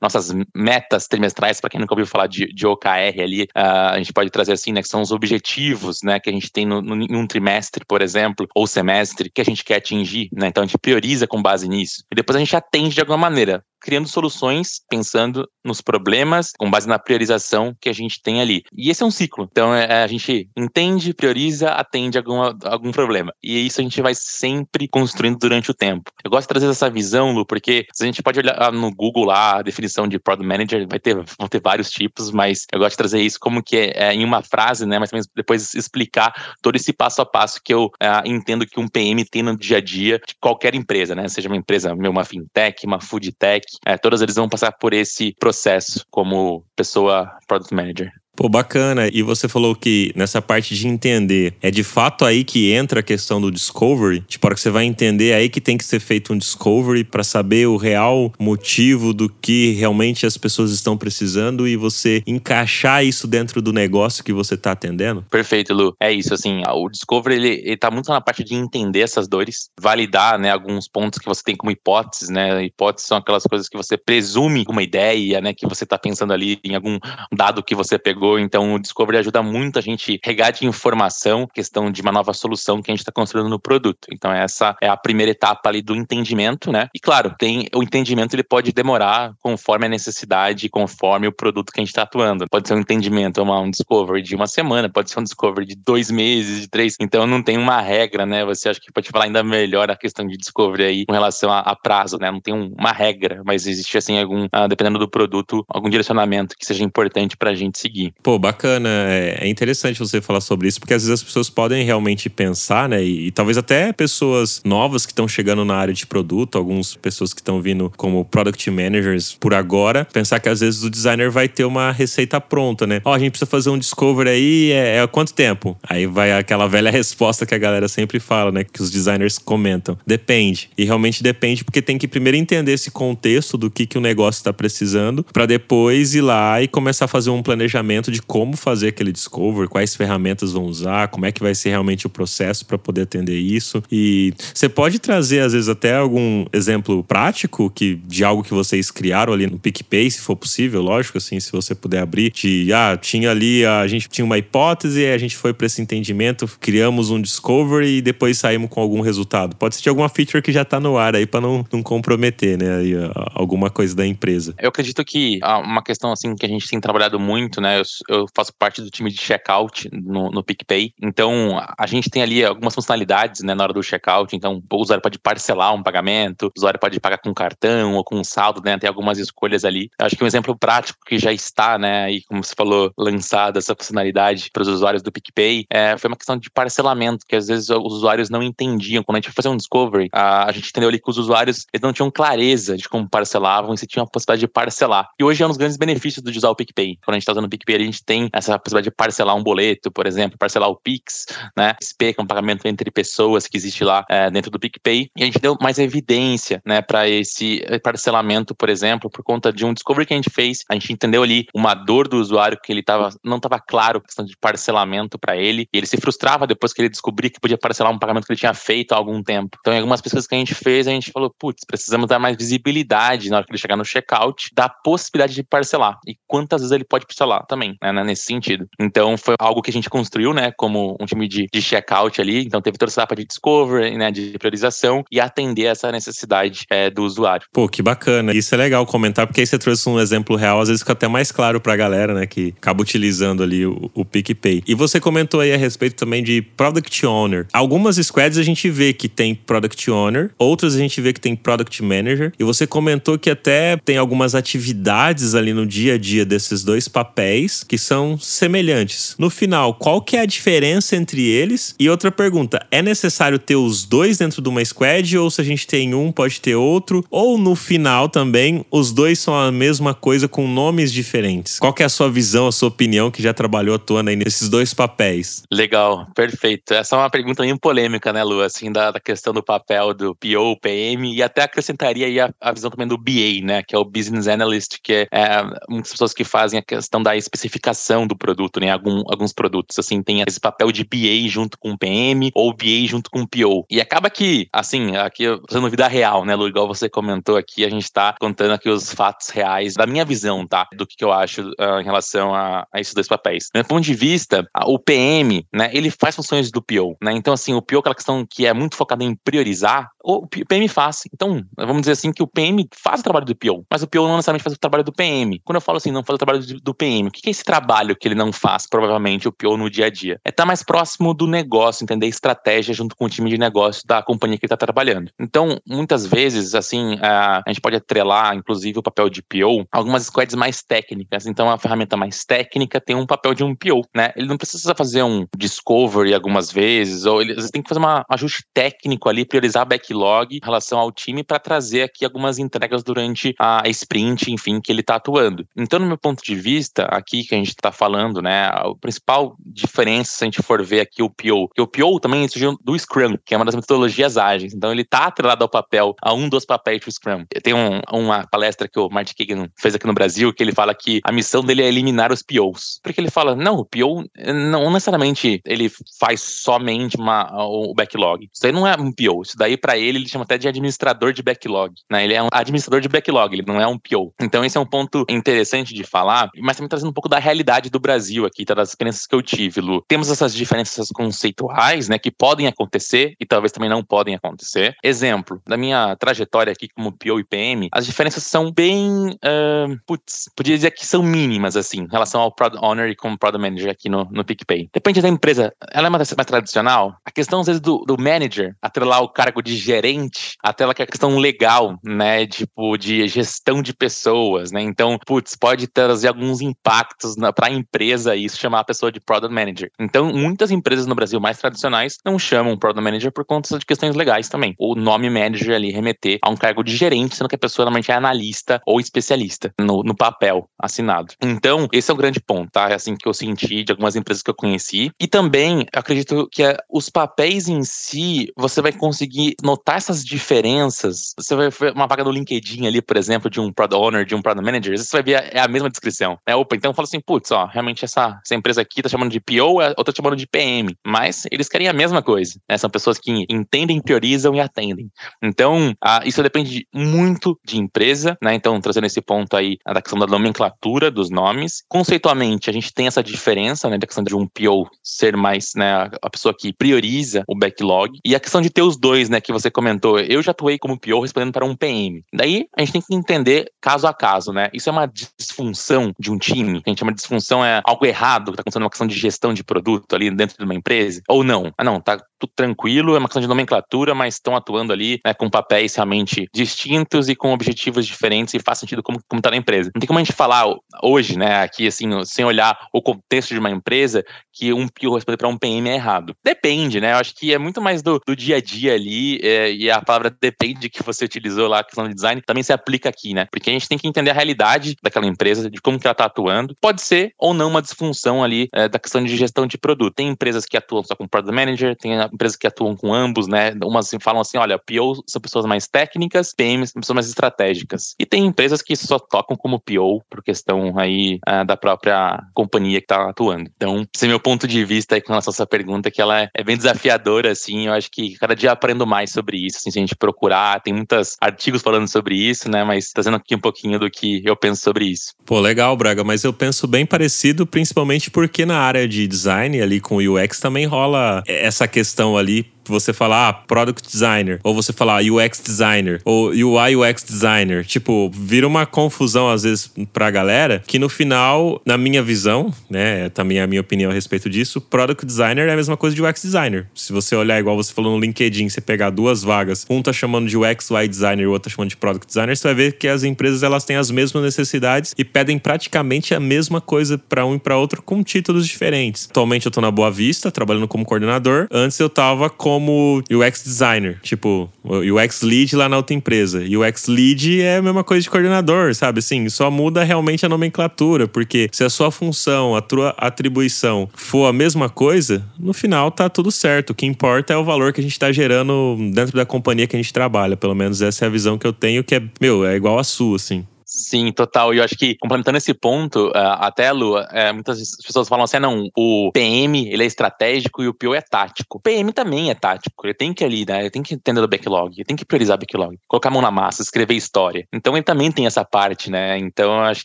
nossas 0.00 0.34
metas 0.54 1.06
trimestrais, 1.06 1.60
para 1.60 1.70
quem 1.70 1.80
nunca 1.80 1.94
ouviu 1.94 2.06
falar 2.06 2.26
de, 2.26 2.46
de 2.52 2.66
OKR 2.66 3.20
ali, 3.20 3.46
a, 3.54 3.92
a 3.92 3.98
gente 3.98 4.12
pode 4.12 4.30
trazer 4.30 4.52
assim, 4.52 4.72
né, 4.72 4.82
que 4.82 4.88
são 4.88 5.02
os 5.02 5.10
objetivos, 5.10 6.02
né, 6.02 6.18
que 6.20 6.30
a 6.30 6.32
gente 6.32 6.50
tem 6.50 6.66
no, 6.66 6.80
no, 6.80 7.02
em 7.02 7.16
um 7.16 7.26
trimestre, 7.26 7.84
por 7.86 8.02
exemplo, 8.02 8.46
ou 8.54 8.66
semestre, 8.66 9.30
que 9.30 9.40
a 9.40 9.44
gente 9.44 9.64
quer 9.64 9.76
atingir, 9.76 10.28
né, 10.32 10.48
então 10.48 10.62
a 10.62 10.66
gente 10.66 10.78
prioriza 10.78 11.26
com 11.26 11.42
base 11.42 11.68
nisso. 11.68 12.04
E 12.10 12.14
depois 12.14 12.36
a 12.36 12.38
gente 12.38 12.56
atende 12.56 12.94
de 12.94 13.00
alguma 13.00 13.18
maneira 13.18 13.64
criando 13.84 14.08
soluções 14.08 14.80
pensando 14.88 15.46
nos 15.62 15.82
problemas 15.82 16.52
com 16.58 16.70
base 16.70 16.88
na 16.88 16.98
priorização 16.98 17.76
que 17.78 17.90
a 17.90 17.92
gente 17.92 18.22
tem 18.22 18.40
ali. 18.40 18.62
E 18.74 18.88
esse 18.88 19.02
é 19.02 19.06
um 19.06 19.10
ciclo. 19.10 19.46
Então 19.50 19.74
é, 19.74 20.02
a 20.02 20.06
gente 20.06 20.48
entende, 20.56 21.12
prioriza, 21.12 21.68
atende 21.68 22.16
alguma, 22.16 22.56
algum 22.64 22.90
problema. 22.90 23.30
E 23.42 23.66
isso 23.66 23.82
a 23.82 23.84
gente 23.84 24.00
vai 24.00 24.14
sempre 24.14 24.88
construindo 24.88 25.36
durante 25.38 25.70
o 25.70 25.74
tempo. 25.74 26.10
Eu 26.24 26.30
gosto 26.30 26.44
de 26.44 26.48
trazer 26.48 26.70
essa 26.70 26.88
visão, 26.88 27.32
Lu, 27.32 27.44
porque 27.44 27.84
a 28.00 28.04
gente 28.04 28.22
pode 28.22 28.38
olhar 28.38 28.72
no 28.72 28.90
Google 28.90 29.26
lá 29.26 29.58
a 29.58 29.62
definição 29.62 30.08
de 30.08 30.18
Product 30.18 30.48
Manager, 30.48 30.86
vai 30.88 30.98
ter, 30.98 31.14
vão 31.38 31.46
ter 31.46 31.60
vários 31.60 31.90
tipos, 31.90 32.30
mas 32.30 32.64
eu 32.72 32.78
gosto 32.78 32.92
de 32.92 32.96
trazer 32.96 33.20
isso 33.20 33.38
como 33.38 33.62
que 33.62 33.76
é, 33.76 34.08
é 34.08 34.14
em 34.14 34.24
uma 34.24 34.42
frase, 34.42 34.86
né? 34.86 34.98
Mas 34.98 35.10
depois 35.36 35.74
explicar 35.74 36.56
todo 36.62 36.76
esse 36.76 36.92
passo 36.92 37.20
a 37.20 37.26
passo 37.26 37.60
que 37.62 37.74
eu 37.74 37.90
é, 38.00 38.26
entendo 38.26 38.66
que 38.66 38.80
um 38.80 38.88
PM 38.88 39.22
tem 39.26 39.42
no 39.42 39.54
dia 39.54 39.76
a 39.76 39.80
dia 39.80 40.18
de 40.26 40.34
qualquer 40.40 40.74
empresa, 40.74 41.14
né? 41.14 41.28
Seja 41.28 41.50
uma 41.50 41.56
empresa, 41.56 41.92
uma 41.92 42.24
fintech, 42.24 42.86
uma 42.86 42.98
food 42.98 43.30
tech, 43.32 43.64
é, 43.84 43.96
todas 43.96 44.22
eles 44.22 44.34
vão 44.36 44.48
passar 44.48 44.72
por 44.72 44.92
esse 44.92 45.34
processo 45.38 46.04
como 46.10 46.64
pessoa 46.76 47.38
product 47.46 47.74
manager. 47.74 48.10
Pô, 48.36 48.48
bacana. 48.48 49.08
E 49.12 49.22
você 49.22 49.48
falou 49.48 49.76
que 49.76 50.12
nessa 50.16 50.42
parte 50.42 50.74
de 50.74 50.88
entender, 50.88 51.54
é 51.62 51.70
de 51.70 51.84
fato 51.84 52.24
aí 52.24 52.42
que 52.42 52.72
entra 52.72 53.00
a 53.00 53.02
questão 53.02 53.40
do 53.40 53.50
discovery. 53.50 54.22
Tipo, 54.22 54.48
hora 54.48 54.54
que 54.54 54.60
você 54.60 54.70
vai 54.70 54.84
entender, 54.84 55.30
é 55.30 55.36
aí 55.36 55.48
que 55.48 55.60
tem 55.60 55.78
que 55.78 55.84
ser 55.84 56.00
feito 56.00 56.32
um 56.32 56.38
discovery 56.38 57.04
para 57.04 57.22
saber 57.22 57.66
o 57.66 57.76
real 57.76 58.32
motivo 58.38 59.14
do 59.14 59.28
que 59.28 59.72
realmente 59.72 60.26
as 60.26 60.36
pessoas 60.36 60.72
estão 60.72 60.96
precisando 60.96 61.68
e 61.68 61.76
você 61.76 62.22
encaixar 62.26 63.04
isso 63.04 63.28
dentro 63.28 63.62
do 63.62 63.72
negócio 63.72 64.24
que 64.24 64.32
você 64.32 64.54
está 64.54 64.72
atendendo? 64.72 65.24
Perfeito, 65.30 65.72
Lu. 65.72 65.94
É 66.00 66.12
isso, 66.12 66.34
assim, 66.34 66.62
o 66.66 66.88
discovery, 66.88 67.36
ele, 67.36 67.62
ele 67.64 67.76
tá 67.76 67.90
muito 67.90 68.10
na 68.10 68.20
parte 68.20 68.42
de 68.42 68.54
entender 68.54 69.00
essas 69.00 69.28
dores, 69.28 69.70
validar, 69.80 70.38
né, 70.38 70.50
alguns 70.50 70.88
pontos 70.88 71.20
que 71.20 71.26
você 71.26 71.42
tem 71.44 71.56
como 71.56 71.70
hipóteses, 71.70 72.28
né? 72.28 72.64
Hipóteses 72.64 73.06
são 73.06 73.18
aquelas 73.18 73.44
coisas 73.44 73.68
que 73.68 73.76
você 73.76 73.96
presume 73.96 74.64
uma 74.68 74.82
ideia, 74.82 75.40
né, 75.40 75.54
que 75.54 75.66
você 75.66 75.84
está 75.84 75.96
pensando 75.96 76.32
ali 76.32 76.58
em 76.64 76.74
algum 76.74 76.98
dado 77.32 77.62
que 77.62 77.74
você 77.74 77.96
pegou 77.98 78.23
então, 78.38 78.74
o 78.74 78.78
Discovery 78.78 79.18
ajuda 79.18 79.42
muito 79.42 79.78
a 79.78 79.82
gente 79.82 80.20
regar 80.22 80.52
de 80.52 80.66
informação, 80.66 81.46
questão 81.52 81.90
de 81.90 82.00
uma 82.02 82.12
nova 82.12 82.32
solução 82.32 82.80
que 82.80 82.90
a 82.90 82.92
gente 82.92 83.00
está 83.00 83.12
construindo 83.12 83.48
no 83.48 83.58
produto. 83.58 84.08
Então, 84.12 84.32
essa 84.32 84.76
é 84.80 84.88
a 84.88 84.96
primeira 84.96 85.32
etapa 85.32 85.68
ali 85.68 85.82
do 85.82 85.94
entendimento, 85.94 86.70
né? 86.70 86.88
E 86.94 87.00
claro, 87.00 87.34
tem 87.38 87.68
o 87.74 87.82
entendimento 87.82 88.34
ele 88.34 88.42
pode 88.42 88.72
demorar 88.72 89.32
conforme 89.42 89.86
a 89.86 89.88
necessidade, 89.88 90.68
conforme 90.68 91.26
o 91.26 91.32
produto 91.32 91.72
que 91.72 91.80
a 91.80 91.82
gente 91.82 91.90
está 91.90 92.02
atuando. 92.02 92.46
Pode 92.50 92.68
ser 92.68 92.74
um 92.74 92.80
entendimento, 92.80 93.42
uma, 93.42 93.60
um 93.60 93.70
discovery 93.70 94.22
de 94.22 94.34
uma 94.34 94.46
semana, 94.46 94.88
pode 94.88 95.10
ser 95.10 95.20
um 95.20 95.24
discovery 95.24 95.66
de 95.66 95.76
dois 95.76 96.10
meses, 96.10 96.62
de 96.62 96.68
três. 96.68 96.96
Então, 97.00 97.26
não 97.26 97.42
tem 97.42 97.58
uma 97.58 97.80
regra, 97.80 98.24
né? 98.24 98.44
Você 98.44 98.68
acha 98.68 98.80
que 98.80 98.92
pode 98.92 99.08
falar 99.08 99.24
ainda 99.24 99.42
melhor 99.42 99.90
a 99.90 99.96
questão 99.96 100.26
de 100.26 100.36
discovery 100.36 100.84
aí 100.84 101.06
com 101.06 101.12
relação 101.12 101.50
a, 101.50 101.60
a 101.60 101.76
prazo, 101.76 102.18
né? 102.18 102.30
Não 102.30 102.40
tem 102.40 102.54
um, 102.54 102.74
uma 102.78 102.92
regra, 102.92 103.42
mas 103.44 103.66
existe 103.66 103.98
assim 103.98 104.18
algum, 104.18 104.46
ah, 104.52 104.66
dependendo 104.66 104.98
do 104.98 105.08
produto, 105.08 105.64
algum 105.68 105.90
direcionamento 105.90 106.56
que 106.56 106.64
seja 106.64 106.84
importante 106.84 107.36
para 107.36 107.50
a 107.50 107.54
gente 107.54 107.78
seguir. 107.78 108.13
Pô, 108.24 108.38
bacana. 108.38 108.88
É, 108.88 109.40
é 109.42 109.48
interessante 109.48 109.98
você 109.98 110.18
falar 110.18 110.40
sobre 110.40 110.66
isso, 110.66 110.80
porque 110.80 110.94
às 110.94 111.02
vezes 111.02 111.20
as 111.20 111.22
pessoas 111.22 111.50
podem 111.50 111.84
realmente 111.84 112.30
pensar, 112.30 112.88
né? 112.88 113.04
E, 113.04 113.26
e 113.26 113.30
talvez 113.30 113.58
até 113.58 113.92
pessoas 113.92 114.62
novas 114.64 115.04
que 115.04 115.12
estão 115.12 115.28
chegando 115.28 115.62
na 115.62 115.74
área 115.74 115.92
de 115.92 116.06
produto, 116.06 116.56
algumas 116.56 116.94
pessoas 116.94 117.34
que 117.34 117.42
estão 117.42 117.60
vindo 117.60 117.92
como 117.98 118.24
product 118.24 118.70
managers 118.70 119.36
por 119.38 119.52
agora, 119.52 120.06
pensar 120.10 120.40
que 120.40 120.48
às 120.48 120.60
vezes 120.60 120.82
o 120.82 120.88
designer 120.88 121.30
vai 121.30 121.48
ter 121.48 121.66
uma 121.66 121.92
receita 121.92 122.40
pronta, 122.40 122.86
né? 122.86 123.02
Ó, 123.04 123.10
oh, 123.10 123.12
a 123.12 123.18
gente 123.18 123.32
precisa 123.32 123.50
fazer 123.50 123.68
um 123.68 123.78
discovery 123.78 124.30
aí, 124.30 124.72
é, 124.72 124.96
é 125.02 125.06
quanto 125.06 125.34
tempo? 125.34 125.76
Aí 125.82 126.06
vai 126.06 126.32
aquela 126.32 126.66
velha 126.66 126.88
resposta 126.90 127.44
que 127.44 127.54
a 127.54 127.58
galera 127.58 127.88
sempre 127.88 128.18
fala, 128.18 128.50
né? 128.50 128.64
Que 128.64 128.80
os 128.80 128.90
designers 128.90 129.36
comentam. 129.38 129.98
Depende. 130.06 130.70
E 130.78 130.84
realmente 130.86 131.22
depende, 131.22 131.62
porque 131.62 131.82
tem 131.82 131.98
que 131.98 132.08
primeiro 132.08 132.38
entender 132.38 132.72
esse 132.72 132.90
contexto 132.90 133.58
do 133.58 133.70
que, 133.70 133.84
que 133.84 133.98
o 133.98 134.00
negócio 134.00 134.38
está 134.38 134.52
precisando, 134.52 135.22
para 135.30 135.44
depois 135.44 136.14
ir 136.14 136.22
lá 136.22 136.62
e 136.62 136.66
começar 136.66 137.04
a 137.04 137.08
fazer 137.08 137.28
um 137.28 137.42
planejamento 137.42 138.03
de 138.10 138.22
como 138.22 138.56
fazer 138.56 138.88
aquele 138.88 139.12
discover, 139.12 139.68
quais 139.68 139.94
ferramentas 139.94 140.52
vão 140.52 140.64
usar, 140.64 141.08
como 141.08 141.26
é 141.26 141.32
que 141.32 141.42
vai 141.42 141.54
ser 141.54 141.70
realmente 141.70 142.06
o 142.06 142.10
processo 142.10 142.66
para 142.66 142.78
poder 142.78 143.02
atender 143.02 143.38
isso. 143.38 143.82
E 143.90 144.32
você 144.52 144.68
pode 144.68 144.98
trazer, 144.98 145.40
às 145.40 145.52
vezes, 145.52 145.68
até 145.68 145.96
algum 145.96 146.44
exemplo 146.52 147.02
prático 147.04 147.70
que, 147.70 147.94
de 148.06 148.24
algo 148.24 148.42
que 148.42 148.52
vocês 148.52 148.90
criaram 148.90 149.32
ali 149.32 149.46
no 149.46 149.58
PicPay, 149.58 150.10
se 150.10 150.20
for 150.20 150.36
possível, 150.36 150.82
lógico, 150.82 151.18
assim, 151.18 151.38
se 151.40 151.50
você 151.52 151.74
puder 151.74 152.02
abrir, 152.02 152.30
de, 152.30 152.72
ah, 152.72 152.96
tinha 152.96 153.30
ali, 153.30 153.64
a 153.64 153.86
gente 153.86 154.08
tinha 154.08 154.24
uma 154.24 154.38
hipótese, 154.38 155.06
a 155.06 155.18
gente 155.18 155.36
foi 155.36 155.52
para 155.52 155.66
esse 155.66 155.80
entendimento, 155.80 156.48
criamos 156.60 157.10
um 157.10 157.20
discovery 157.20 157.98
e 157.98 158.02
depois 158.02 158.38
saímos 158.38 158.70
com 158.70 158.80
algum 158.80 159.00
resultado. 159.00 159.56
Pode 159.56 159.76
ser 159.76 159.82
de 159.82 159.88
alguma 159.88 160.08
feature 160.08 160.42
que 160.42 160.52
já 160.52 160.62
está 160.62 160.80
no 160.80 160.96
ar 160.96 161.14
aí 161.14 161.26
para 161.26 161.40
não, 161.40 161.64
não 161.72 161.82
comprometer, 161.82 162.58
né, 162.58 162.76
aí, 162.78 162.92
alguma 163.34 163.70
coisa 163.70 163.94
da 163.94 164.06
empresa. 164.06 164.54
Eu 164.58 164.68
acredito 164.68 165.04
que 165.04 165.40
uma 165.42 165.82
questão 165.82 166.12
assim 166.12 166.34
que 166.34 166.46
a 166.46 166.48
gente 166.48 166.68
tem 166.68 166.80
trabalhado 166.80 167.18
muito, 167.18 167.60
né, 167.60 167.80
eu, 167.80 167.82
eu 168.08 168.26
faço 168.34 168.52
parte 168.58 168.80
do 168.80 168.90
time 168.90 169.10
de 169.10 169.18
checkout 169.18 169.88
no, 169.92 170.30
no 170.30 170.42
PicPay, 170.42 170.92
então 171.02 171.60
a 171.78 171.86
gente 171.86 172.10
tem 172.10 172.22
ali 172.22 172.44
algumas 172.44 172.74
funcionalidades, 172.74 173.42
né, 173.42 173.54
na 173.54 173.64
hora 173.64 173.72
do 173.72 173.82
checkout, 173.82 174.34
então 174.34 174.62
o 174.70 174.76
usuário 174.76 175.02
pode 175.02 175.18
parcelar 175.18 175.74
um 175.74 175.82
pagamento, 175.82 176.46
o 176.46 176.52
usuário 176.56 176.80
pode 176.80 177.00
pagar 177.00 177.18
com 177.18 177.32
cartão 177.34 177.94
ou 177.94 178.04
com 178.04 178.22
saldo, 178.24 178.60
né, 178.64 178.78
tem 178.78 178.88
algumas 178.88 179.18
escolhas 179.18 179.64
ali. 179.64 179.90
Eu 179.98 180.06
acho 180.06 180.16
que 180.16 180.24
um 180.24 180.26
exemplo 180.26 180.56
prático 180.56 180.98
que 181.06 181.18
já 181.18 181.32
está, 181.32 181.78
né, 181.78 182.04
aí 182.04 182.22
como 182.24 182.42
você 182.42 182.54
falou, 182.56 182.92
lançada 182.96 183.58
essa 183.58 183.74
funcionalidade 183.74 184.50
para 184.52 184.62
os 184.62 184.68
usuários 184.68 185.02
do 185.02 185.12
PicPay, 185.12 185.66
é, 185.70 185.96
foi 185.96 186.08
uma 186.08 186.16
questão 186.16 186.36
de 186.36 186.50
parcelamento, 186.50 187.24
que 187.26 187.36
às 187.36 187.46
vezes 187.46 187.70
os 187.70 187.92
usuários 187.94 188.30
não 188.30 188.42
entendiam. 188.42 189.02
Quando 189.02 189.16
a 189.16 189.18
gente 189.20 189.26
foi 189.26 189.34
fazer 189.34 189.48
um 189.48 189.56
discovery, 189.56 190.08
a, 190.12 190.48
a 190.48 190.52
gente 190.52 190.68
entendeu 190.68 190.88
ali 190.88 191.00
que 191.00 191.10
os 191.10 191.18
usuários 191.18 191.66
eles 191.72 191.82
não 191.82 191.92
tinham 191.92 192.10
clareza 192.10 192.76
de 192.76 192.88
como 192.88 193.08
parcelavam 193.08 193.74
e 193.74 193.78
se 193.78 193.86
tinham 193.86 194.04
a 194.04 194.06
possibilidade 194.06 194.40
de 194.40 194.48
parcelar. 194.48 195.08
E 195.18 195.24
hoje 195.24 195.42
é 195.42 195.46
um 195.46 195.48
dos 195.48 195.58
grandes 195.58 195.76
benefícios 195.76 196.22
de 196.22 196.36
usar 196.36 196.50
o 196.50 196.56
PicPay. 196.56 196.98
Quando 197.04 197.14
a 197.14 197.18
gente 197.18 197.22
está 197.22 197.32
usando 197.32 197.46
o 197.46 197.48
PicPay, 197.48 197.73
a 197.82 197.86
gente 197.86 198.04
tem 198.04 198.28
essa 198.32 198.58
possibilidade 198.58 198.90
de 198.90 198.96
parcelar 198.96 199.36
um 199.36 199.42
boleto, 199.42 199.90
por 199.90 200.06
exemplo, 200.06 200.38
parcelar 200.38 200.68
o 200.68 200.76
Pix, 200.76 201.26
né? 201.56 201.74
SP, 201.80 202.12
que 202.12 202.20
é 202.20 202.22
um 202.22 202.26
pagamento 202.26 202.66
entre 202.66 202.90
pessoas 202.90 203.46
que 203.46 203.56
existe 203.56 203.84
lá 203.84 204.04
é, 204.08 204.30
dentro 204.30 204.50
do 204.50 204.58
PicPay. 204.58 205.10
E 205.16 205.22
a 205.22 205.26
gente 205.26 205.38
deu 205.38 205.56
mais 205.60 205.78
evidência, 205.78 206.62
né, 206.64 206.82
para 206.82 207.08
esse 207.08 207.64
parcelamento, 207.82 208.54
por 208.54 208.68
exemplo, 208.68 209.10
por 209.10 209.22
conta 209.22 209.52
de 209.52 209.64
um 209.64 209.72
discovery 209.72 210.06
que 210.06 210.14
a 210.14 210.16
gente 210.16 210.30
fez. 210.30 210.64
A 210.68 210.74
gente 210.74 210.92
entendeu 210.92 211.22
ali 211.22 211.46
uma 211.54 211.74
dor 211.74 212.08
do 212.08 212.18
usuário 212.18 212.58
que 212.62 212.72
ele 212.72 212.82
tava, 212.82 213.10
não 213.24 213.36
estava 213.36 213.58
claro 213.58 213.98
a 213.98 214.02
questão 214.02 214.24
de 214.24 214.36
parcelamento 214.36 215.18
para 215.18 215.36
ele. 215.36 215.68
E 215.72 215.78
ele 215.78 215.86
se 215.86 215.96
frustrava 215.96 216.46
depois 216.46 216.72
que 216.72 216.82
ele 216.82 216.88
descobria 216.88 217.30
que 217.30 217.40
podia 217.40 217.58
parcelar 217.58 217.92
um 217.92 217.98
pagamento 217.98 218.26
que 218.26 218.32
ele 218.32 218.38
tinha 218.38 218.54
feito 218.54 218.92
há 218.92 218.96
algum 218.96 219.22
tempo. 219.22 219.56
Então, 219.60 219.72
em 219.72 219.78
algumas 219.78 220.00
pesquisas 220.00 220.26
que 220.26 220.34
a 220.34 220.38
gente 220.38 220.54
fez, 220.54 220.86
a 220.86 220.90
gente 220.90 221.10
falou, 221.10 221.34
putz, 221.38 221.64
precisamos 221.64 222.08
dar 222.08 222.18
mais 222.18 222.36
visibilidade 222.36 223.30
na 223.30 223.36
hora 223.36 223.46
que 223.46 223.52
ele 223.52 223.58
chegar 223.58 223.76
no 223.76 223.84
checkout, 223.84 224.50
da 224.54 224.68
possibilidade 224.68 225.34
de 225.34 225.42
parcelar. 225.42 225.98
E 226.06 226.16
quantas 226.26 226.60
vezes 226.60 226.72
ele 226.72 226.84
pode 226.84 227.06
parcelar 227.06 227.46
também, 227.46 227.63
né, 227.82 228.04
nesse 228.04 228.24
sentido. 228.24 228.66
Então, 228.78 229.16
foi 229.16 229.34
algo 229.38 229.62
que 229.62 229.70
a 229.70 229.72
gente 229.72 229.88
construiu, 229.88 230.32
né, 230.32 230.52
como 230.56 230.96
um 231.00 231.06
time 231.06 231.28
de, 231.28 231.46
de 231.52 231.62
checkout 231.62 232.20
ali. 232.20 232.44
Então, 232.44 232.60
teve 232.60 232.78
toda 232.78 232.90
essa 232.90 233.00
etapa 233.00 233.16
de 233.16 233.24
discovery, 233.24 233.96
né, 233.96 234.10
de 234.10 234.36
priorização 234.38 235.04
e 235.10 235.20
atender 235.20 235.64
essa 235.64 235.90
necessidade 235.92 236.64
é, 236.70 236.90
do 236.90 237.02
usuário. 237.02 237.46
Pô, 237.52 237.68
que 237.68 237.82
bacana. 237.82 238.34
Isso 238.34 238.54
é 238.54 238.58
legal 238.58 238.84
comentar, 238.86 239.26
porque 239.26 239.40
aí 239.40 239.46
você 239.46 239.58
trouxe 239.58 239.88
um 239.88 240.00
exemplo 240.00 240.36
real, 240.36 240.60
às 240.60 240.68
vezes 240.68 240.82
fica 240.82 240.92
até 240.92 241.08
mais 241.08 241.30
claro 241.30 241.60
pra 241.60 241.76
galera, 241.76 242.14
né, 242.14 242.26
que 242.26 242.54
acaba 242.56 242.82
utilizando 242.82 243.42
ali 243.42 243.66
o, 243.66 243.90
o 243.94 244.04
PicPay. 244.04 244.62
E 244.66 244.74
você 244.74 245.00
comentou 245.00 245.40
aí 245.40 245.52
a 245.52 245.56
respeito 245.56 245.96
também 245.96 246.22
de 246.22 246.42
Product 246.42 247.06
Owner. 247.06 247.46
Algumas 247.52 247.96
squads 247.96 248.38
a 248.38 248.42
gente 248.42 248.68
vê 248.70 248.92
que 248.92 249.08
tem 249.08 249.34
Product 249.34 249.90
Owner, 249.90 250.30
outras 250.38 250.74
a 250.74 250.78
gente 250.78 251.00
vê 251.00 251.12
que 251.12 251.20
tem 251.20 251.36
Product 251.36 251.82
Manager, 251.82 252.32
e 252.38 252.44
você 252.44 252.66
comentou 252.66 253.18
que 253.18 253.30
até 253.30 253.76
tem 253.84 253.96
algumas 253.96 254.34
atividades 254.34 255.34
ali 255.34 255.52
no 255.52 255.66
dia 255.66 255.94
a 255.94 255.98
dia 255.98 256.24
desses 256.24 256.64
dois 256.64 256.88
papéis 256.88 257.53
que 257.62 257.78
são 257.78 258.18
semelhantes. 258.18 259.14
No 259.18 259.30
final, 259.30 259.74
qual 259.74 260.00
que 260.00 260.16
é 260.16 260.20
a 260.20 260.26
diferença 260.26 260.96
entre 260.96 261.22
eles? 261.22 261.74
E 261.78 261.88
outra 261.88 262.10
pergunta, 262.10 262.66
é 262.70 262.82
necessário 262.82 263.38
ter 263.38 263.56
os 263.56 263.84
dois 263.84 264.18
dentro 264.18 264.42
de 264.42 264.48
uma 264.48 264.64
squad 264.64 265.16
ou 265.18 265.30
se 265.30 265.40
a 265.40 265.44
gente 265.44 265.66
tem 265.66 265.94
um, 265.94 266.10
pode 266.10 266.40
ter 266.40 266.56
outro? 266.56 267.04
Ou 267.10 267.38
no 267.38 267.54
final 267.54 268.08
também, 268.08 268.64
os 268.70 268.92
dois 268.92 269.18
são 269.18 269.36
a 269.36 269.52
mesma 269.52 269.94
coisa 269.94 270.26
com 270.26 270.48
nomes 270.48 270.92
diferentes? 270.92 271.58
Qual 271.58 271.72
que 271.72 271.82
é 271.82 271.86
a 271.86 271.90
sua 271.90 272.10
visão, 272.10 272.46
a 272.46 272.52
sua 272.52 272.68
opinião 272.68 273.10
que 273.10 273.22
já 273.22 273.32
trabalhou 273.32 273.76
atuando 273.76 274.10
aí 274.10 274.16
nesses 274.16 274.48
dois 274.48 274.74
papéis? 274.74 275.42
Legal, 275.52 276.06
perfeito. 276.14 276.72
Essa 276.72 276.96
é 276.96 276.98
uma 276.98 277.10
pergunta 277.10 277.42
meio 277.42 277.58
polêmica, 277.58 278.12
né, 278.12 278.24
Lu? 278.24 278.40
Assim, 278.40 278.72
da, 278.72 278.90
da 278.90 279.00
questão 279.00 279.32
do 279.32 279.42
papel 279.42 279.94
do 279.94 280.14
PO, 280.14 280.58
PM, 280.60 281.14
e 281.14 281.22
até 281.22 281.42
acrescentaria 281.42 282.06
aí 282.06 282.20
a, 282.20 282.32
a, 282.40 282.52
visão 282.52 282.70
também 282.70 282.86
do 282.86 282.96
BA, 282.96 283.44
né, 283.44 283.62
que 283.62 283.74
é 283.74 283.78
o 283.78 283.84
Business 283.84 284.26
Analyst, 284.26 284.78
que 284.82 284.92
é, 284.92 285.08
é 285.12 285.42
muitas 285.68 285.92
pessoas 285.92 286.12
que 286.12 286.24
fazem 286.24 286.58
a 286.58 286.62
questão 286.62 287.02
da 287.02 287.16
especificação 287.44 288.06
do 288.06 288.16
produto, 288.16 288.60
né, 288.60 288.70
Algum, 288.70 289.02
alguns 289.06 289.32
produtos, 289.32 289.78
assim, 289.78 290.02
tem 290.02 290.22
esse 290.26 290.40
papel 290.40 290.72
de 290.72 290.84
BA 290.84 291.28
junto 291.28 291.58
com 291.58 291.76
PM 291.76 292.30
ou 292.34 292.52
BA 292.52 292.86
junto 292.86 293.10
com 293.10 293.26
PO. 293.26 293.64
E 293.70 293.80
acaba 293.80 294.10
que, 294.10 294.48
assim, 294.52 294.96
aqui 294.96 295.24
fazendo 295.48 295.70
vida 295.70 295.86
real, 295.86 296.24
né, 296.24 296.34
Lu, 296.34 296.48
igual 296.48 296.66
você 296.66 296.88
comentou 296.88 297.36
aqui, 297.36 297.64
a 297.64 297.70
gente 297.70 297.90
tá 297.92 298.14
contando 298.18 298.52
aqui 298.52 298.68
os 298.68 298.92
fatos 298.92 299.28
reais 299.28 299.74
da 299.74 299.86
minha 299.86 300.04
visão, 300.04 300.46
tá, 300.46 300.66
do 300.76 300.86
que, 300.86 301.04
eu 301.04 301.12
acho 301.12 301.42
uh, 301.42 301.80
em 301.80 301.84
relação 301.84 302.34
a, 302.34 302.66
a, 302.72 302.80
esses 302.80 302.94
dois 302.94 303.06
papéis. 303.06 303.44
Do 303.52 303.58
meu 303.58 303.64
ponto 303.64 303.82
de 303.82 303.94
vista, 303.94 304.48
o 304.64 304.78
PM, 304.78 305.46
né, 305.52 305.70
ele 305.72 305.90
faz 305.90 306.16
funções 306.16 306.50
do 306.50 306.62
PO, 306.62 306.96
né, 307.02 307.12
então, 307.12 307.34
assim, 307.34 307.54
o 307.54 307.62
PO 307.62 307.76
é 307.76 307.78
aquela 307.78 307.94
questão 307.94 308.26
que 308.28 308.46
é 308.46 308.52
muito 308.52 308.76
focada 308.76 309.04
em 309.04 309.14
priorizar, 309.14 309.90
o 310.02 310.26
PM 310.26 310.68
faz. 310.68 311.02
Então, 311.12 311.42
vamos 311.56 311.82
dizer 311.82 311.92
assim 311.92 312.12
que 312.12 312.22
o 312.22 312.26
PM 312.26 312.68
faz 312.74 313.00
o 313.00 313.02
trabalho 313.02 313.24
do 313.24 313.34
PO, 313.34 313.64
mas 313.70 313.82
o 313.82 313.86
PO 313.86 314.06
não 314.06 314.16
necessariamente 314.16 314.44
faz 314.44 314.54
o 314.54 314.58
trabalho 314.58 314.84
do 314.84 314.92
PM. 314.92 315.40
Quando 315.44 315.56
eu 315.56 315.60
falo 315.60 315.78
assim, 315.78 315.90
não 315.90 316.04
faz 316.04 316.16
o 316.16 316.18
trabalho 316.18 316.44
do 316.60 316.74
PM, 316.74 317.08
o 317.08 317.10
que 317.10 317.28
é 317.28 317.30
esse 317.34 317.44
trabalho 317.44 317.96
que 317.96 318.08
ele 318.08 318.14
não 318.14 318.32
faz, 318.32 318.66
provavelmente, 318.66 319.28
o 319.28 319.32
PO 319.32 319.56
no 319.56 319.68
dia 319.68 319.86
a 319.86 319.90
dia? 319.90 320.20
É 320.24 320.30
estar 320.30 320.44
tá 320.44 320.46
mais 320.46 320.62
próximo 320.62 321.12
do 321.12 321.26
negócio, 321.26 321.82
entender 321.82 322.06
estratégia 322.06 322.72
junto 322.72 322.96
com 322.96 323.04
o 323.04 323.10
time 323.10 323.28
de 323.28 323.36
negócio 323.36 323.82
da 323.86 324.02
companhia 324.02 324.38
que 324.38 324.46
ele 324.46 324.48
está 324.48 324.56
trabalhando. 324.56 325.10
Então, 325.18 325.58
muitas 325.66 326.06
vezes, 326.06 326.54
assim, 326.54 326.98
a, 327.02 327.42
gente 327.48 327.60
pode 327.60 327.76
atrelar, 327.76 328.34
inclusive, 328.34 328.78
o 328.78 328.82
papel 328.82 329.10
de 329.10 329.22
PO 329.22 329.66
algumas 329.70 330.04
squads 330.04 330.34
mais 330.34 330.62
técnicas. 330.62 331.26
Então, 331.26 331.50
a 331.50 331.58
ferramenta 331.58 331.96
mais 331.96 332.24
técnica 332.24 332.80
tem 332.80 332.94
um 332.94 333.06
papel 333.06 333.34
de 333.34 333.42
um 333.42 333.54
PO, 333.54 333.82
né? 333.94 334.12
Ele 334.16 334.28
não 334.28 334.36
precisa 334.36 334.74
fazer 334.74 335.02
um 335.02 335.26
discovery 335.36 336.14
algumas 336.14 336.50
vezes, 336.50 337.04
ou 337.04 337.20
ele 337.20 337.34
tem 337.50 337.62
que 337.62 337.68
fazer 337.68 337.80
um 337.80 338.02
ajuste 338.08 338.44
técnico 338.54 339.08
ali, 339.08 339.24
priorizar 339.24 339.66
backlog 339.66 340.36
em 340.36 340.44
relação 340.44 340.78
ao 340.78 340.92
time 340.92 341.24
para 341.24 341.38
trazer 341.38 341.82
aqui 341.82 342.04
algumas 342.04 342.38
entregas 342.38 342.82
durante 342.82 343.34
a 343.38 343.62
sprint, 343.68 344.30
enfim, 344.30 344.60
que 344.60 344.70
ele 344.70 344.80
está 344.80 344.96
atuando. 344.96 345.44
Então, 345.56 345.78
no 345.78 345.86
meu 345.86 345.98
ponto 345.98 346.22
de 346.22 346.34
vista, 346.34 346.84
aqui 346.84 347.23
que 347.26 347.34
a 347.34 347.38
gente 347.38 347.48
está 347.48 347.72
falando, 347.72 348.20
né, 348.22 348.46
a 348.46 348.64
principal 348.80 349.36
diferença, 349.40 350.12
se 350.12 350.24
a 350.24 350.26
gente 350.26 350.42
for 350.42 350.62
ver 350.64 350.80
aqui 350.80 351.02
o 351.02 351.10
PO, 351.10 351.48
que 351.54 351.60
o 351.60 351.66
PO 351.66 352.00
também 352.00 352.26
surgiu 352.28 352.56
do 352.62 352.78
Scrum, 352.78 353.16
que 353.24 353.34
é 353.34 353.36
uma 353.36 353.44
das 353.44 353.54
metodologias 353.54 354.16
ágeis. 354.16 354.54
Então, 354.54 354.72
ele 354.72 354.82
está 354.82 355.06
atrelado 355.06 355.44
ao 355.44 355.48
papel, 355.48 355.94
a 356.02 356.12
um 356.12 356.28
dos 356.28 356.44
papéis 356.44 356.80
do 356.80 356.90
Scrum. 356.90 357.24
Tem 357.42 357.54
um, 357.54 357.80
uma 357.92 358.26
palestra 358.26 358.68
que 358.68 358.78
o 358.78 358.88
Martin 358.88 359.14
Kagan 359.14 359.48
fez 359.58 359.74
aqui 359.74 359.86
no 359.86 359.94
Brasil, 359.94 360.32
que 360.32 360.42
ele 360.42 360.52
fala 360.52 360.74
que 360.74 361.00
a 361.04 361.12
missão 361.12 361.42
dele 361.42 361.62
é 361.62 361.68
eliminar 361.68 362.12
os 362.12 362.22
POs. 362.22 362.80
Porque 362.82 363.00
ele 363.00 363.10
fala, 363.10 363.34
não, 363.34 363.56
o 363.56 363.64
PO 363.64 364.04
não 364.16 364.70
necessariamente 364.72 365.40
ele 365.44 365.70
faz 365.98 366.20
somente 366.20 366.96
uma, 366.96 367.30
o 367.46 367.74
backlog. 367.74 368.28
Isso 368.32 368.46
aí 368.46 368.52
não 368.52 368.66
é 368.66 368.74
um 368.76 368.92
PO. 368.92 369.22
Isso 369.22 369.36
daí, 369.36 369.56
para 369.56 369.78
ele, 369.78 369.98
ele 369.98 370.08
chama 370.08 370.24
até 370.24 370.38
de 370.38 370.48
administrador 370.48 371.12
de 371.12 371.22
backlog. 371.22 371.74
Né? 371.90 372.04
Ele 372.04 372.14
é 372.14 372.22
um 372.22 372.28
administrador 372.32 372.80
de 372.80 372.88
backlog, 372.88 373.34
ele 373.34 373.44
não 373.46 373.60
é 373.60 373.66
um 373.66 373.78
PO. 373.78 374.12
Então, 374.20 374.44
esse 374.44 374.56
é 374.56 374.60
um 374.60 374.66
ponto 374.66 375.04
interessante 375.08 375.74
de 375.74 375.84
falar, 375.84 376.30
mas 376.38 376.56
também 376.56 376.68
trazendo 376.68 376.90
um 376.90 376.94
pouco 376.94 377.08
da 377.08 377.13
realidade 377.18 377.70
do 377.70 377.80
Brasil 377.80 378.26
aqui, 378.26 378.44
tá? 378.44 378.54
das 378.54 378.70
experiências 378.70 379.06
que 379.06 379.14
eu 379.14 379.22
tive, 379.22 379.60
Lu. 379.60 379.84
Temos 379.88 380.10
essas 380.10 380.34
diferenças 380.34 380.88
conceituais, 380.88 381.88
né, 381.88 381.98
que 381.98 382.10
podem 382.10 382.46
acontecer 382.46 383.14
e 383.20 383.26
talvez 383.26 383.52
também 383.52 383.68
não 383.68 383.82
podem 383.82 384.14
acontecer. 384.14 384.74
Exemplo, 384.82 385.40
da 385.46 385.56
minha 385.56 385.96
trajetória 385.96 386.52
aqui 386.52 386.68
como 386.68 386.92
PO 386.92 387.20
e 387.20 387.24
PM, 387.24 387.68
as 387.72 387.86
diferenças 387.86 388.22
são 388.24 388.50
bem, 388.52 389.10
uh, 389.10 389.76
putz, 389.86 390.30
podia 390.36 390.56
dizer 390.56 390.70
que 390.70 390.86
são 390.86 391.02
mínimas, 391.02 391.56
assim, 391.56 391.80
em 391.80 391.88
relação 391.90 392.20
ao 392.20 392.32
Product 392.32 392.64
Owner 392.64 392.88
e 392.88 392.96
como 392.96 393.18
Product 393.18 393.40
Manager 393.40 393.70
aqui 393.70 393.88
no, 393.88 394.04
no 394.10 394.24
PicPay. 394.24 394.68
Depende 394.72 395.02
da 395.02 395.08
empresa, 395.08 395.52
ela 395.72 395.88
é 395.88 395.90
mais, 395.90 396.12
mais 396.12 396.26
tradicional. 396.26 396.96
A 397.04 397.10
questão, 397.10 397.40
às 397.40 397.46
vezes, 397.46 397.60
do, 397.60 397.78
do 397.86 397.98
manager, 397.98 398.54
atrelar 398.62 399.02
o 399.02 399.08
cargo 399.08 399.42
de 399.42 399.56
gerente, 399.56 400.36
até 400.42 400.64
a 400.64 400.74
questão 400.74 401.18
legal, 401.18 401.78
né, 401.84 402.26
tipo, 402.26 402.76
de 402.76 403.06
gestão 403.08 403.62
de 403.62 403.74
pessoas, 403.74 404.50
né, 404.50 404.60
então, 404.60 404.98
putz, 405.06 405.36
pode 405.36 405.66
trazer 405.66 406.08
alguns 406.08 406.40
impactos 406.40 407.03
para 407.34 407.46
a 407.46 407.50
empresa 407.50 408.16
isso 408.16 408.38
chamar 408.38 408.60
a 408.60 408.64
pessoa 408.64 408.90
de 408.90 409.00
Product 409.00 409.32
Manager. 409.32 409.70
Então, 409.78 410.12
muitas 410.12 410.50
empresas 410.50 410.86
no 410.86 410.94
Brasil 410.94 411.20
mais 411.20 411.38
tradicionais 411.38 411.98
não 412.04 412.18
chamam 412.18 412.56
Product 412.56 412.82
Manager 412.82 413.12
por 413.12 413.24
conta 413.24 413.58
de 413.58 413.66
questões 413.66 413.94
legais 413.94 414.28
também. 414.28 414.54
O 414.58 414.74
nome 414.74 415.10
Manager 415.10 415.54
ali 415.54 415.70
remeter 415.70 416.18
a 416.22 416.30
um 416.30 416.36
cargo 416.36 416.62
de 416.62 416.76
gerente, 416.76 417.16
sendo 417.16 417.28
que 417.28 417.34
a 417.34 417.38
pessoa 417.38 417.64
normalmente 417.64 417.90
é 417.90 417.94
analista 417.94 418.60
ou 418.66 418.80
especialista 418.80 419.52
no, 419.60 419.82
no 419.82 419.94
papel 419.94 420.48
assinado. 420.58 421.14
Então, 421.22 421.68
esse 421.72 421.90
é 421.90 421.94
o 421.94 421.96
grande 421.96 422.20
ponto, 422.20 422.50
tá? 422.50 422.68
É 422.70 422.74
assim 422.74 422.96
que 422.96 423.08
eu 423.08 423.14
senti 423.14 423.64
de 423.64 423.72
algumas 423.72 423.96
empresas 423.96 424.22
que 424.22 424.30
eu 424.30 424.34
conheci. 424.34 424.90
E 425.00 425.06
também, 425.06 425.66
acredito 425.74 426.28
que 426.30 426.42
é, 426.42 426.56
os 426.70 426.88
papéis 426.88 427.48
em 427.48 427.62
si, 427.62 428.32
você 428.36 428.60
vai 428.60 428.72
conseguir 428.72 429.34
notar 429.42 429.76
essas 429.76 430.04
diferenças. 430.04 431.14
Você 431.18 431.34
vai 431.34 431.50
ver 431.50 431.72
uma 431.72 431.86
vaga 431.86 432.04
no 432.04 432.10
LinkedIn 432.10 432.66
ali, 432.66 432.80
por 432.80 432.96
exemplo, 432.96 433.30
de 433.30 433.40
um 433.40 433.52
Product 433.52 433.82
Owner, 433.82 434.04
de 434.04 434.14
um 434.14 434.22
Product 434.22 434.44
Manager, 434.44 434.78
você 434.78 434.96
vai 434.96 435.02
ver 435.02 435.30
é 435.32 435.40
a 435.40 435.48
mesma 435.48 435.70
descrição. 435.70 436.18
Né? 436.26 436.34
Opa, 436.34 436.56
então 436.56 436.70
eu 436.70 436.74
falo 436.74 436.86
assim, 436.86 436.93
assim, 436.94 437.00
putz, 437.00 437.30
ó, 437.30 437.46
realmente 437.46 437.84
essa, 437.84 438.20
essa 438.24 438.34
empresa 438.34 438.60
aqui 438.60 438.82
tá 438.82 438.88
chamando 438.88 439.10
de 439.10 439.20
PO, 439.20 439.60
a 439.60 439.68
outra 439.76 439.92
tá 439.92 439.96
chamando 439.96 440.16
de 440.16 440.26
PM, 440.26 440.74
mas 440.86 441.24
eles 441.30 441.48
querem 441.48 441.68
a 441.68 441.72
mesma 441.72 442.02
coisa, 442.02 442.38
né? 442.48 442.56
São 442.56 442.70
pessoas 442.70 442.98
que 442.98 443.26
entendem, 443.28 443.80
priorizam 443.80 444.34
e 444.34 444.40
atendem. 444.40 444.90
Então, 445.22 445.74
isso 446.04 446.22
depende 446.22 446.66
muito 446.74 447.38
de 447.44 447.58
empresa, 447.58 448.16
né? 448.22 448.34
Então, 448.34 448.60
trazendo 448.60 448.86
esse 448.86 449.00
ponto 449.00 449.36
aí 449.36 449.56
da 449.66 449.82
questão 449.82 449.98
da 449.98 450.06
nomenclatura 450.06 450.90
dos 450.90 451.10
nomes. 451.10 451.62
Conceitualmente, 451.68 452.48
a 452.48 452.52
gente 452.52 452.72
tem 452.72 452.86
essa 452.86 453.02
diferença, 453.02 453.68
né, 453.68 453.78
da 453.78 453.86
questão 453.86 454.04
de 454.04 454.14
um 454.14 454.26
PO 454.26 454.68
ser 454.82 455.16
mais, 455.16 455.52
né, 455.56 455.90
a 456.02 456.10
pessoa 456.10 456.34
que 456.38 456.52
prioriza 456.52 457.24
o 457.28 457.36
backlog 457.36 457.98
e 458.04 458.14
a 458.14 458.20
questão 458.20 458.40
de 458.40 458.50
ter 458.50 458.62
os 458.62 458.76
dois, 458.76 459.08
né, 459.08 459.20
que 459.20 459.32
você 459.32 459.50
comentou. 459.50 459.98
Eu 459.98 460.22
já 460.22 460.30
atuei 460.30 460.58
como 460.58 460.78
PO 460.78 461.00
respondendo 461.00 461.32
para 461.32 461.44
um 461.44 461.56
PM. 461.56 462.02
Daí, 462.12 462.46
a 462.56 462.60
gente 462.60 462.72
tem 462.72 462.82
que 462.82 462.94
entender 462.94 463.50
caso 463.60 463.86
a 463.86 463.94
caso, 463.94 464.32
né? 464.32 464.48
Isso 464.52 464.68
é 464.68 464.72
uma 464.72 464.86
disfunção 464.86 465.92
de 465.98 466.10
um 466.10 466.18
time. 466.18 466.62
A 466.66 466.70
gente 466.74 466.80
chama 466.80 466.92
de 466.92 466.96
disfunção 466.96 467.44
é 467.44 467.62
algo 467.64 467.86
errado 467.86 468.26
que 468.26 468.30
está 468.32 468.42
acontecendo 468.42 468.62
uma 468.62 468.70
questão 468.70 468.86
de 468.86 468.96
gestão 468.96 469.32
de 469.32 469.42
produto 469.42 469.94
ali 469.94 470.10
dentro 470.10 470.36
de 470.36 470.44
uma 470.44 470.54
empresa 470.54 471.00
ou 471.08 471.24
não? 471.24 471.52
Ah, 471.56 471.64
não, 471.64 471.80
tá 471.80 471.98
tudo 472.24 472.32
tranquilo, 472.34 472.94
é 472.94 472.98
uma 472.98 473.08
questão 473.08 473.22
de 473.22 473.28
nomenclatura, 473.28 473.94
mas 473.94 474.14
estão 474.14 474.34
atuando 474.34 474.72
ali 474.72 474.98
né, 475.04 475.14
com 475.14 475.28
papéis 475.30 475.74
realmente 475.74 476.26
distintos 476.34 477.08
e 477.08 477.14
com 477.14 477.32
objetivos 477.32 477.86
diferentes 477.86 478.34
e 478.34 478.40
faz 478.40 478.58
sentido 478.58 478.82
como, 478.82 478.98
como 479.08 479.22
tá 479.22 479.30
na 479.30 479.36
empresa. 479.36 479.70
Não 479.74 479.80
tem 479.80 479.86
como 479.86 479.98
a 479.98 480.02
gente 480.02 480.14
falar 480.14 480.44
hoje, 480.82 481.18
né, 481.18 481.42
aqui 481.42 481.66
assim, 481.66 481.88
sem 482.04 482.24
olhar 482.24 482.58
o 482.72 482.82
contexto 482.82 483.32
de 483.32 483.38
uma 483.38 483.50
empresa, 483.50 484.04
que 484.32 484.52
um 484.52 484.66
PO 484.66 484.94
responder 484.94 485.16
para 485.16 485.28
um 485.28 485.38
PM 485.38 485.68
é 485.68 485.74
errado. 485.74 486.14
Depende, 486.24 486.80
né? 486.80 486.92
Eu 486.92 486.96
acho 486.96 487.14
que 487.14 487.32
é 487.32 487.38
muito 487.38 487.60
mais 487.60 487.82
do, 487.82 488.00
do 488.06 488.16
dia 488.16 488.36
a 488.36 488.40
dia 488.40 488.74
ali, 488.74 489.20
é, 489.22 489.52
e 489.52 489.70
a 489.70 489.80
palavra 489.80 490.14
depende 490.20 490.68
que 490.68 490.82
você 490.82 491.04
utilizou 491.04 491.48
lá, 491.48 491.60
a 491.60 491.64
questão 491.64 491.88
de 491.88 491.94
design, 491.94 492.20
também 492.22 492.42
se 492.42 492.52
aplica 492.52 492.88
aqui, 492.88 493.14
né? 493.14 493.26
Porque 493.30 493.50
a 493.50 493.52
gente 493.52 493.68
tem 493.68 493.78
que 493.78 493.86
entender 493.86 494.10
a 494.10 494.14
realidade 494.14 494.74
daquela 494.82 495.06
empresa, 495.06 495.50
de 495.50 495.60
como 495.60 495.78
que 495.78 495.86
ela 495.86 495.92
está 495.92 496.06
atuando. 496.06 496.54
Pode 496.60 496.82
ser 496.82 497.12
ou 497.18 497.32
não 497.32 497.48
uma 497.48 497.62
disfunção 497.62 498.24
ali 498.24 498.48
é, 498.52 498.68
da 498.68 498.78
questão 498.78 499.04
de 499.04 499.16
gestão 499.16 499.46
de 499.46 499.56
produto. 499.56 499.94
Tem 499.94 500.08
empresas 500.08 500.44
que 500.44 500.56
atuam 500.56 500.82
só 500.82 500.96
com 500.96 501.06
Product 501.06 501.34
Manager, 501.34 501.76
tem 501.76 501.92
empresas 502.14 502.36
que 502.36 502.46
atuam 502.46 502.76
com 502.76 502.92
ambos, 502.92 503.26
né? 503.26 503.52
Umas 503.62 503.90
falam 504.00 504.20
assim, 504.20 504.38
olha, 504.38 504.58
PO 504.58 505.02
são 505.06 505.20
pessoas 505.20 505.46
mais 505.46 505.66
técnicas, 505.66 506.32
PM 506.34 506.66
são 506.66 506.80
pessoas 506.80 506.94
mais 506.94 507.08
estratégicas. 507.08 507.94
E 507.98 508.06
tem 508.06 508.24
empresas 508.24 508.62
que 508.62 508.74
só 508.76 508.98
tocam 508.98 509.36
como 509.36 509.60
PO 509.60 510.02
por 510.10 510.22
questão 510.22 510.78
aí 510.78 511.18
uh, 511.28 511.44
da 511.44 511.56
própria 511.56 512.20
companhia 512.34 512.80
que 512.80 512.84
está 512.84 513.08
atuando. 513.08 513.50
Então, 513.56 513.84
esse 513.94 514.04
é 514.04 514.08
meu 514.08 514.20
ponto 514.20 514.46
de 514.46 514.64
vista 514.64 514.94
aí 514.94 515.00
com 515.00 515.12
relação 515.12 515.30
a 515.30 515.34
essa 515.34 515.46
pergunta, 515.46 515.90
que 515.90 516.00
ela 516.00 516.22
é, 516.22 516.28
é 516.34 516.44
bem 516.44 516.56
desafiadora, 516.56 517.32
assim, 517.32 517.66
eu 517.66 517.72
acho 517.72 517.90
que 517.90 518.14
cada 518.18 518.34
dia 518.34 518.52
aprendo 518.52 518.86
mais 518.86 519.10
sobre 519.10 519.38
isso, 519.38 519.58
assim, 519.58 519.70
se 519.70 519.78
a 519.78 519.82
gente 519.82 519.96
procurar, 519.96 520.60
tem 520.60 520.72
muitos 520.72 521.16
artigos 521.20 521.62
falando 521.62 521.88
sobre 521.88 522.14
isso, 522.16 522.48
né, 522.48 522.64
mas 522.64 522.90
trazendo 522.90 523.16
aqui 523.16 523.34
um 523.34 523.40
pouquinho 523.40 523.78
do 523.78 523.90
que 523.90 524.22
eu 524.24 524.36
penso 524.36 524.62
sobre 524.62 524.86
isso. 524.86 525.12
Pô, 525.24 525.40
legal, 525.40 525.76
Braga, 525.76 526.04
mas 526.04 526.24
eu 526.24 526.32
penso 526.32 526.66
bem 526.66 526.86
parecido, 526.86 527.46
principalmente 527.46 528.10
porque 528.10 528.44
na 528.44 528.58
área 528.58 528.86
de 528.86 529.06
design, 529.06 529.60
ali 529.60 529.80
com 529.80 529.96
o 529.96 530.16
UX, 530.16 530.40
também 530.40 530.66
rola 530.66 531.22
essa 531.26 531.66
questão 531.66 532.03
ali 532.12 532.53
você 532.66 532.92
falar 532.92 533.28
ah, 533.28 533.32
product 533.32 533.88
designer, 533.88 534.40
ou 534.42 534.54
você 534.54 534.72
falar 534.72 535.02
UX 535.02 535.40
designer, 535.40 536.00
ou 536.04 536.28
UI 536.28 536.76
UX 536.76 537.04
designer. 537.04 537.64
Tipo, 537.64 538.10
vira 538.12 538.46
uma 538.46 538.66
confusão 538.66 539.30
às 539.30 539.42
vezes 539.42 539.70
pra 539.92 540.10
galera, 540.10 540.62
que 540.66 540.78
no 540.78 540.88
final, 540.88 541.60
na 541.64 541.76
minha 541.76 542.02
visão, 542.02 542.52
né, 542.68 543.08
também 543.10 543.38
é 543.38 543.42
a 543.42 543.46
minha 543.46 543.60
opinião 543.60 543.90
a 543.90 543.94
respeito 543.94 544.30
disso, 544.30 544.60
product 544.60 545.04
designer 545.04 545.48
é 545.48 545.52
a 545.52 545.56
mesma 545.56 545.76
coisa 545.76 545.94
de 545.94 546.02
UX 546.02 546.22
designer. 546.22 546.66
Se 546.74 546.92
você 546.92 547.14
olhar 547.14 547.38
igual 547.38 547.56
você 547.56 547.72
falou 547.72 547.92
no 547.92 548.00
LinkedIn, 548.00 548.48
você 548.48 548.60
pegar 548.60 548.90
duas 548.90 549.22
vagas, 549.22 549.66
um 549.68 549.82
tá 549.82 549.92
chamando 549.92 550.28
de 550.28 550.36
UX 550.36 550.70
UI 550.70 550.88
designer 550.88 551.26
o 551.26 551.32
outro 551.32 551.50
tá 551.50 551.54
chamando 551.54 551.70
de 551.70 551.76
product 551.76 552.06
designer, 552.06 552.36
você 552.36 552.48
vai 552.48 552.54
ver 552.54 552.72
que 552.72 552.88
as 552.88 553.04
empresas 553.04 553.42
elas 553.42 553.64
têm 553.64 553.76
as 553.76 553.90
mesmas 553.90 554.22
necessidades 554.22 554.94
e 554.96 555.04
pedem 555.04 555.38
praticamente 555.38 556.14
a 556.14 556.20
mesma 556.20 556.60
coisa 556.60 556.96
para 556.96 557.24
um 557.26 557.34
e 557.34 557.38
para 557.38 557.56
outro 557.56 557.82
com 557.82 558.02
títulos 558.02 558.46
diferentes. 558.46 559.06
Atualmente 559.10 559.46
eu 559.46 559.52
tô 559.52 559.60
na 559.60 559.70
Boa 559.70 559.90
Vista, 559.90 560.30
trabalhando 560.30 560.68
como 560.68 560.84
coordenador. 560.84 561.46
Antes 561.50 561.78
eu 561.78 561.88
tava 561.88 562.30
com 562.30 562.53
como 562.54 563.02
UX 563.10 563.42
designer, 563.42 563.98
tipo, 564.00 564.48
UX 564.64 565.22
lead 565.22 565.56
lá 565.56 565.68
na 565.68 565.76
outra 565.76 565.92
empresa. 565.92 566.40
UX 566.40 566.86
lead 566.86 567.40
é 567.40 567.56
a 567.56 567.62
mesma 567.62 567.82
coisa 567.82 568.02
de 568.02 568.08
coordenador, 568.08 568.72
sabe? 568.76 569.00
Assim, 569.00 569.28
só 569.28 569.50
muda 569.50 569.82
realmente 569.82 570.24
a 570.24 570.28
nomenclatura, 570.28 571.08
porque 571.08 571.48
se 571.50 571.64
a 571.64 571.68
sua 571.68 571.90
função, 571.90 572.54
a 572.54 572.62
tua 572.62 572.90
atribuição 572.96 573.88
for 573.92 574.26
a 574.26 574.32
mesma 574.32 574.68
coisa, 574.68 575.24
no 575.36 575.52
final 575.52 575.90
tá 575.90 576.08
tudo 576.08 576.30
certo. 576.30 576.70
O 576.70 576.74
que 576.74 576.86
importa 576.86 577.32
é 577.32 577.36
o 577.36 577.42
valor 577.42 577.72
que 577.72 577.80
a 577.80 577.82
gente 577.82 577.98
tá 577.98 578.12
gerando 578.12 578.76
dentro 578.94 579.16
da 579.16 579.26
companhia 579.26 579.66
que 579.66 579.74
a 579.74 579.78
gente 579.78 579.92
trabalha. 579.92 580.36
Pelo 580.36 580.54
menos 580.54 580.80
essa 580.80 581.04
é 581.04 581.08
a 581.08 581.10
visão 581.10 581.36
que 581.36 581.46
eu 581.46 581.52
tenho, 581.52 581.82
que 581.82 581.96
é, 581.96 582.02
meu, 582.20 582.46
é 582.46 582.54
igual 582.54 582.78
a 582.78 582.84
sua, 582.84 583.16
assim. 583.16 583.44
Sim, 583.76 584.12
total. 584.12 584.54
E 584.54 584.58
eu 584.58 584.64
acho 584.64 584.76
que, 584.76 584.96
complementando 584.98 585.36
esse 585.36 585.52
ponto, 585.52 586.08
uh, 586.08 586.38
até, 586.38 586.70
Lu, 586.70 586.96
uh, 586.96 587.34
muitas 587.34 587.76
pessoas 587.84 588.08
falam 588.08 588.24
assim: 588.24 588.36
ah, 588.36 588.40
não, 588.40 588.68
o 588.76 589.10
PM 589.12 589.68
ele 589.68 589.82
é 589.82 589.86
estratégico 589.86 590.62
e 590.62 590.68
o 590.68 590.74
PO 590.74 590.94
é 590.94 591.00
tático. 591.00 591.58
O 591.58 591.60
PM 591.60 591.92
também 591.92 592.30
é 592.30 592.34
tático. 592.34 592.86
Ele 592.86 592.94
tem 592.94 593.12
que 593.12 593.24
ali, 593.24 593.44
né? 593.46 593.60
Ele 593.60 593.70
tem 593.70 593.82
que 593.82 593.94
entender 593.94 594.20
o 594.20 594.28
backlog, 594.28 594.74
ele 594.76 594.84
tem 594.84 594.96
que 594.96 595.04
priorizar 595.04 595.36
o 595.36 595.40
backlog, 595.40 595.76
colocar 595.88 596.08
a 596.08 596.12
mão 596.12 596.22
na 596.22 596.30
massa, 596.30 596.62
escrever 596.62 596.94
história. 596.94 597.46
Então 597.52 597.74
ele 597.74 597.82
também 597.82 598.12
tem 598.12 598.26
essa 598.26 598.44
parte, 598.44 598.90
né? 598.90 599.18
Então 599.18 599.52
eu 599.52 599.64
acho 599.64 599.84